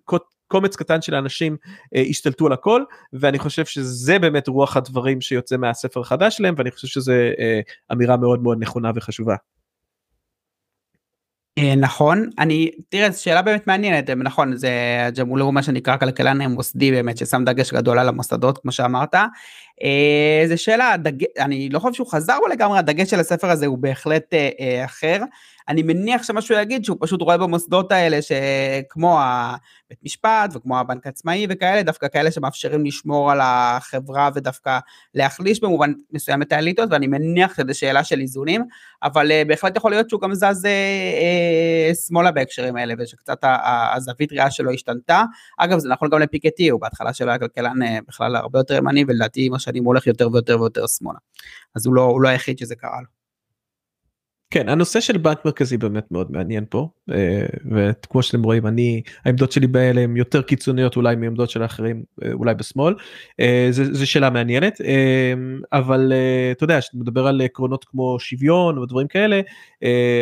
קומץ 0.47 0.75
קטן 0.75 1.01
של 1.01 1.15
אנשים 1.15 1.57
אה, 1.95 2.03
השתלטו 2.09 2.45
על 2.45 2.53
הכל 2.53 2.83
ואני 3.13 3.39
חושב 3.39 3.65
שזה 3.65 4.19
באמת 4.19 4.47
רוח 4.47 4.77
הדברים 4.77 5.21
שיוצא 5.21 5.57
מהספר 5.57 5.99
החדש 5.99 6.37
שלהם 6.37 6.55
ואני 6.57 6.71
חושב 6.71 6.87
שזה 6.87 7.31
אה, 7.39 7.59
אמירה 7.91 8.17
מאוד 8.17 8.43
מאוד 8.43 8.57
נכונה 8.61 8.91
וחשובה. 8.95 9.35
אה, 11.57 11.75
נכון 11.75 12.29
אני 12.39 12.71
תראה 12.89 13.11
זו 13.11 13.23
שאלה 13.23 13.41
באמת 13.41 13.67
מעניינת 13.67 14.09
נכון 14.09 14.55
זה 14.55 14.71
ג'מול 15.17 15.41
הוא 15.41 15.53
מה 15.53 15.63
שנקרא 15.63 15.97
כלכלן 15.97 16.41
מוסדי 16.41 16.91
באמת 16.91 17.17
ששם 17.17 17.43
דגש 17.45 17.73
גדול 17.73 17.99
על 17.99 18.09
המוסדות 18.09 18.57
כמו 18.57 18.71
שאמרת. 18.71 19.15
אה, 19.83 20.47
זה 20.47 20.57
שאלה 20.57 20.95
דג... 20.97 21.23
אני 21.39 21.69
לא 21.69 21.79
חושב 21.79 21.93
שהוא 21.93 22.11
חזר 22.11 22.37
בו 22.39 22.47
לגמרי 22.47 22.79
הדגש 22.79 23.09
של 23.09 23.19
הספר 23.19 23.49
הזה 23.49 23.65
הוא 23.65 23.77
בהחלט 23.77 24.33
אחר 24.85 25.17
אני 25.67 25.83
מניח 25.83 26.23
שמה 26.23 26.41
שהוא 26.41 26.59
יגיד 26.59 26.85
שהוא 26.85 26.97
פשוט 26.99 27.21
רואה 27.21 27.37
במוסדות 27.37 27.91
האלה 27.91 28.19
שכמו 28.21 29.19
הבית 29.21 29.99
משפט 30.03 30.55
וכמו 30.55 30.79
הבנק 30.79 31.05
העצמאי 31.05 31.47
וכאלה, 31.49 31.83
דווקא 31.83 32.07
כאלה 32.07 32.31
שמאפשרים 32.31 32.85
לשמור 32.85 33.31
על 33.31 33.39
החברה 33.41 34.29
ודווקא 34.35 34.79
להחליש 35.13 35.59
במובן 35.59 35.93
מסוים 36.11 36.41
את 36.41 36.51
האליטות, 36.51 36.89
ואני 36.91 37.07
מניח 37.07 37.57
שזה 37.57 37.73
שאלה 37.73 38.03
של 38.03 38.19
איזונים, 38.19 38.63
אבל 39.03 39.31
uh, 39.31 39.47
בהחלט 39.47 39.77
יכול 39.77 39.91
להיות 39.91 40.09
שהוא 40.09 40.21
גם 40.21 40.33
זז 40.33 40.43
uh, 40.43 40.67
uh, 40.67 42.07
שמאלה 42.07 42.31
בהקשרים 42.31 42.75
האלה, 42.75 42.93
ושקצת 42.99 43.37
הזווית 43.95 44.31
ראייה 44.31 44.51
שלו 44.51 44.71
השתנתה. 44.71 45.23
אגב, 45.57 45.79
זה 45.79 45.89
נכון 45.89 46.09
גם 46.09 46.19
לפיקטי, 46.19 46.69
הוא 46.69 46.81
בהתחלה 46.81 47.13
שלו 47.13 47.29
היה 47.29 47.39
כלכלן 47.39 47.81
uh, 47.81 47.85
בכלל 48.07 48.35
הרבה 48.35 48.59
יותר 48.59 48.75
ימני, 48.75 49.05
ולדעתי 49.07 49.45
עם 49.45 49.53
השנים 49.63 49.83
הוא 49.83 49.89
הולך 49.89 50.07
יותר 50.07 50.29
ויותר 50.33 50.61
ויותר 50.61 50.87
שמאלה. 50.87 51.19
אז 51.75 51.85
הוא 51.85 51.95
לא, 51.95 52.01
הוא 52.01 52.21
לא 52.21 52.29
היחיד 52.29 52.57
שזה 52.57 52.75
קרה 52.75 53.01
לו. 53.01 53.23
כן 54.53 54.69
הנושא 54.69 54.99
של 54.99 55.17
בנק 55.17 55.45
מרכזי 55.45 55.77
באמת 55.77 56.11
מאוד 56.11 56.31
מעניין 56.31 56.65
פה 56.69 56.89
אה, 57.11 57.45
וכמו 57.71 58.23
שאתם 58.23 58.43
רואים 58.43 58.67
אני 58.67 59.01
העמדות 59.25 59.51
שלי 59.51 59.67
באלה 59.67 60.01
הן 60.01 60.17
יותר 60.17 60.41
קיצוניות 60.41 60.95
אולי 60.95 61.15
מעמדות 61.15 61.49
של 61.49 61.61
האחרים 61.61 62.03
אה, 62.23 62.31
אולי 62.33 62.53
בשמאל 62.55 62.95
אה, 63.39 63.67
זה 63.71 64.05
שאלה 64.05 64.29
מעניינת 64.29 64.81
אבל 65.73 66.13
אתה 66.51 66.63
יודע 66.63 66.81
שאתה 66.81 66.97
מדבר 66.97 67.27
על 67.27 67.41
עקרונות 67.41 67.85
כמו 67.85 68.19
שוויון 68.19 68.77
ודברים 68.77 69.07
כאלה 69.07 69.41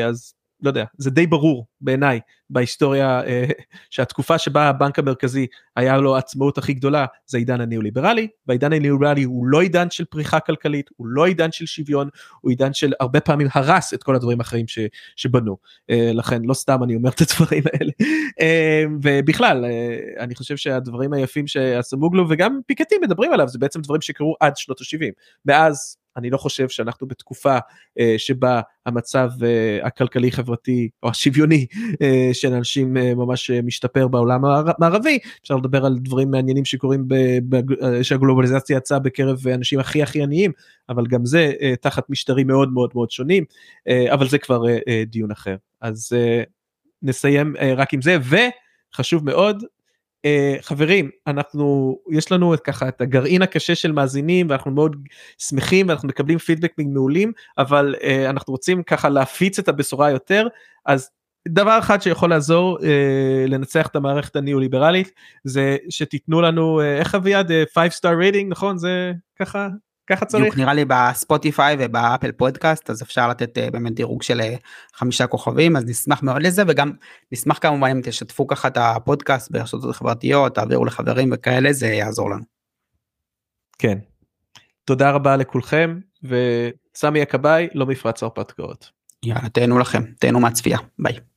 אז 0.08 0.34
לא 0.62 0.70
יודע 0.70 0.86
זה 0.98 1.10
די 1.10 1.28
ברור 1.28 1.66
בעיניי 1.82 2.20
בהיסטוריה 2.50 3.24
אה, 3.24 3.46
שהתקופה 3.90 4.38
שבה 4.38 4.70
הבנק 4.70 5.00
המרכזי 5.00 5.48
היה 5.76 5.98
לו 5.98 6.16
עצמאות 6.16 6.58
הכי 6.58 6.74
גדולה 6.74 7.06
זה 7.26 7.38
עידן 7.38 7.62
הניאו-ליברלי 7.62 8.28
והעידן 8.48 8.74
הניאו-ליברלי 8.74 9.24
הוא 9.24 9.46
לא 9.46 9.62
עידן 9.62 9.90
של 9.90 10.06
פריחה 10.06 10.40
כלכלית 10.40 10.90
הוא 10.96 11.08
לא 11.08 11.26
עידן 11.26 11.52
של 11.52 11.66
שוויון 11.66 12.10
הוא 12.42 12.50
עידן 12.50 12.74
של 12.74 12.94
הרבה 13.00 13.20
פעמים 13.20 13.48
הרס 13.54 13.94
את 13.94 14.04
כל 14.04 14.16
הדברים 14.16 14.40
האחרים 14.40 14.68
ש, 14.68 14.80
שבנו. 15.16 15.58
אה, 15.90 16.12
לכן 16.14 16.42
לא 16.46 16.54
סתם 16.54 16.84
אני 16.84 16.96
אומר 16.96 17.10
את 17.10 17.22
הדברים 17.22 17.64
האלה. 17.74 17.92
אה, 18.42 18.84
ובכלל 19.04 19.66
אני 20.20 20.36
חושב 20.36 20.58
שהדברים 20.58 21.14
היפים 21.14 21.48
שהסמוגלו 21.48 22.26
וגם 22.30 22.60
פיקטי 22.66 22.96
מדברים 23.02 23.34
עליו 23.34 23.48
זה 23.48 23.60
בעצם 23.60 23.82
דברים 23.82 24.02
שקרו 24.02 24.36
עד 24.40 24.58
שנות 24.58 24.82
ה-70 24.82 25.12
מאז 25.46 25.98
אני 26.18 26.30
לא 26.30 26.38
חושב 26.38 26.70
שאנחנו 26.70 27.08
בתקופה 27.08 27.58
uh, 27.58 28.02
שבה 28.18 28.62
המצב 28.86 29.30
uh, 29.40 29.86
הכלכלי 29.88 30.32
חברתי 30.32 30.90
או 31.04 31.10
השוויוני 31.10 31.66
uh, 31.74 31.96
של 32.34 32.54
אנשים 32.54 32.98
uh, 32.98 33.00
ממש 33.16 33.52
uh, 33.52 33.66
משתפר 33.66 34.08
בעולם 34.08 34.46
המערבי 34.46 35.20
אפשר 35.42 35.56
לדבר 35.56 35.86
על 35.86 35.98
דברים 36.00 36.32
מעניינים 36.32 36.66
שקורים 36.66 37.08
ב- 37.08 37.40
ב- 37.50 38.02
שהגלובליזציה 38.02 38.78
יצאה 38.78 39.00
בקרב 39.00 39.48
אנשים 39.48 39.80
הכי 39.80 40.04
הכי 40.04 40.24
עניים 40.24 40.52
אבל 40.90 41.06
גם 41.06 41.26
זה 41.26 41.52
uh, 41.58 41.76
תחת 41.82 42.10
משטרים 42.10 42.48
מאוד 42.48 42.74
מאוד 42.74 42.90
מאוד 42.96 43.12
שונים 43.12 43.44
uh, 43.90 44.14
אבל 44.14 44.28
זה 44.30 44.38
כבר 44.38 44.64
uh, 44.64 44.68
uh, 44.68 45.10
דיון 45.10 45.32
אחר. 45.32 45.56
אז 45.82 46.14
uh, 46.14 46.46
נסיים 47.04 47.56
uh, 47.56 47.60
רק 47.76 47.94
עם 47.94 48.02
זה 48.02 48.18
וחשוב 48.94 49.26
מאוד 49.26 49.64
Uh, 50.28 50.62
חברים 50.62 51.10
אנחנו 51.28 51.98
יש 52.12 52.32
לנו 52.32 52.54
את 52.54 52.60
ככה 52.60 52.88
את 52.88 53.02
הגרעין 53.02 53.42
הקשה 53.42 53.76
של 53.76 53.92
מאזינים 53.92 54.50
ואנחנו 54.50 54.72
מאוד 54.72 54.96
שמחים 55.38 55.88
ואנחנו 55.90 56.08
מקבלים 56.08 56.38
פידבק 56.38 56.72
מעולים 56.78 57.32
אבל 57.58 57.96
uh, 57.98 58.30
אנחנו 58.30 58.52
רוצים 58.52 58.84
ככה 58.84 59.10
להפיץ 59.10 59.60
את 59.60 59.68
הבשורה 59.68 60.12
יותר. 60.12 60.48
אז 60.86 61.10
דבר 61.48 61.80
אחד 61.80 62.02
שיכול 62.02 62.30
לעזור 62.30 62.80
uh, 62.80 62.84
לנצח 63.48 63.88
את 63.88 63.96
המערכת 63.96 64.36
הניאו-ליברלית 64.36 65.12
זה 65.44 65.78
שתיתנו 65.90 66.42
לנו 66.42 66.82
uh, 66.82 66.84
איך 66.84 67.16
אביעד? 67.16 67.52
5 67.74 67.94
star 67.96 68.34
rating 68.34 68.46
נכון? 68.48 68.78
זה 68.78 69.12
ככה 69.40 69.68
ככה 70.12 70.26
צריך. 70.26 70.58
נראה 70.58 70.74
לי 70.74 70.86
בספוטיפיי 70.88 71.76
ובאפל 71.80 72.32
פודקאסט 72.32 72.90
אז 72.90 73.02
אפשר 73.02 73.30
לתת 73.30 73.58
uh, 73.58 73.72
באמת 73.72 73.94
דירוג 73.94 74.24
של 74.24 74.40
uh, 74.40 74.44
חמישה 74.96 75.28
כוכבים 75.28 75.76
אז 75.76 75.86
נשמח 75.86 76.24
מאוד 76.24 76.42
לזה 76.42 76.64
וגם 76.68 76.92
נשמח 77.32 77.58
כמובן 77.62 77.90
אם 77.90 78.02
תשתפו 78.04 78.48
ככה 78.48 78.68
את 78.68 78.78
הפודקאסט 78.78 79.52
ברשתות 79.52 79.90
החברתיות 79.90 80.56
תעבירו 80.56 80.86
לחברים 80.86 81.30
וכאלה 81.34 81.74
זה 81.74 81.88
יעזור 81.88 82.30
לנו. 82.30 82.44
כן. 83.80 83.98
תודה 84.86 85.12
רבה 85.12 85.38
לכולכם 85.38 86.00
וסמי 86.24 87.22
הכבאי 87.22 87.68
לא 87.74 87.86
מפרץ 87.86 88.24
הרפתקאות. 88.24 88.92
יאללה 89.24 89.50
תהנו 89.50 89.80
לכם 89.80 90.04
תהנו 90.20 90.40
מהצפייה 90.40 90.78
ביי. 91.00 91.31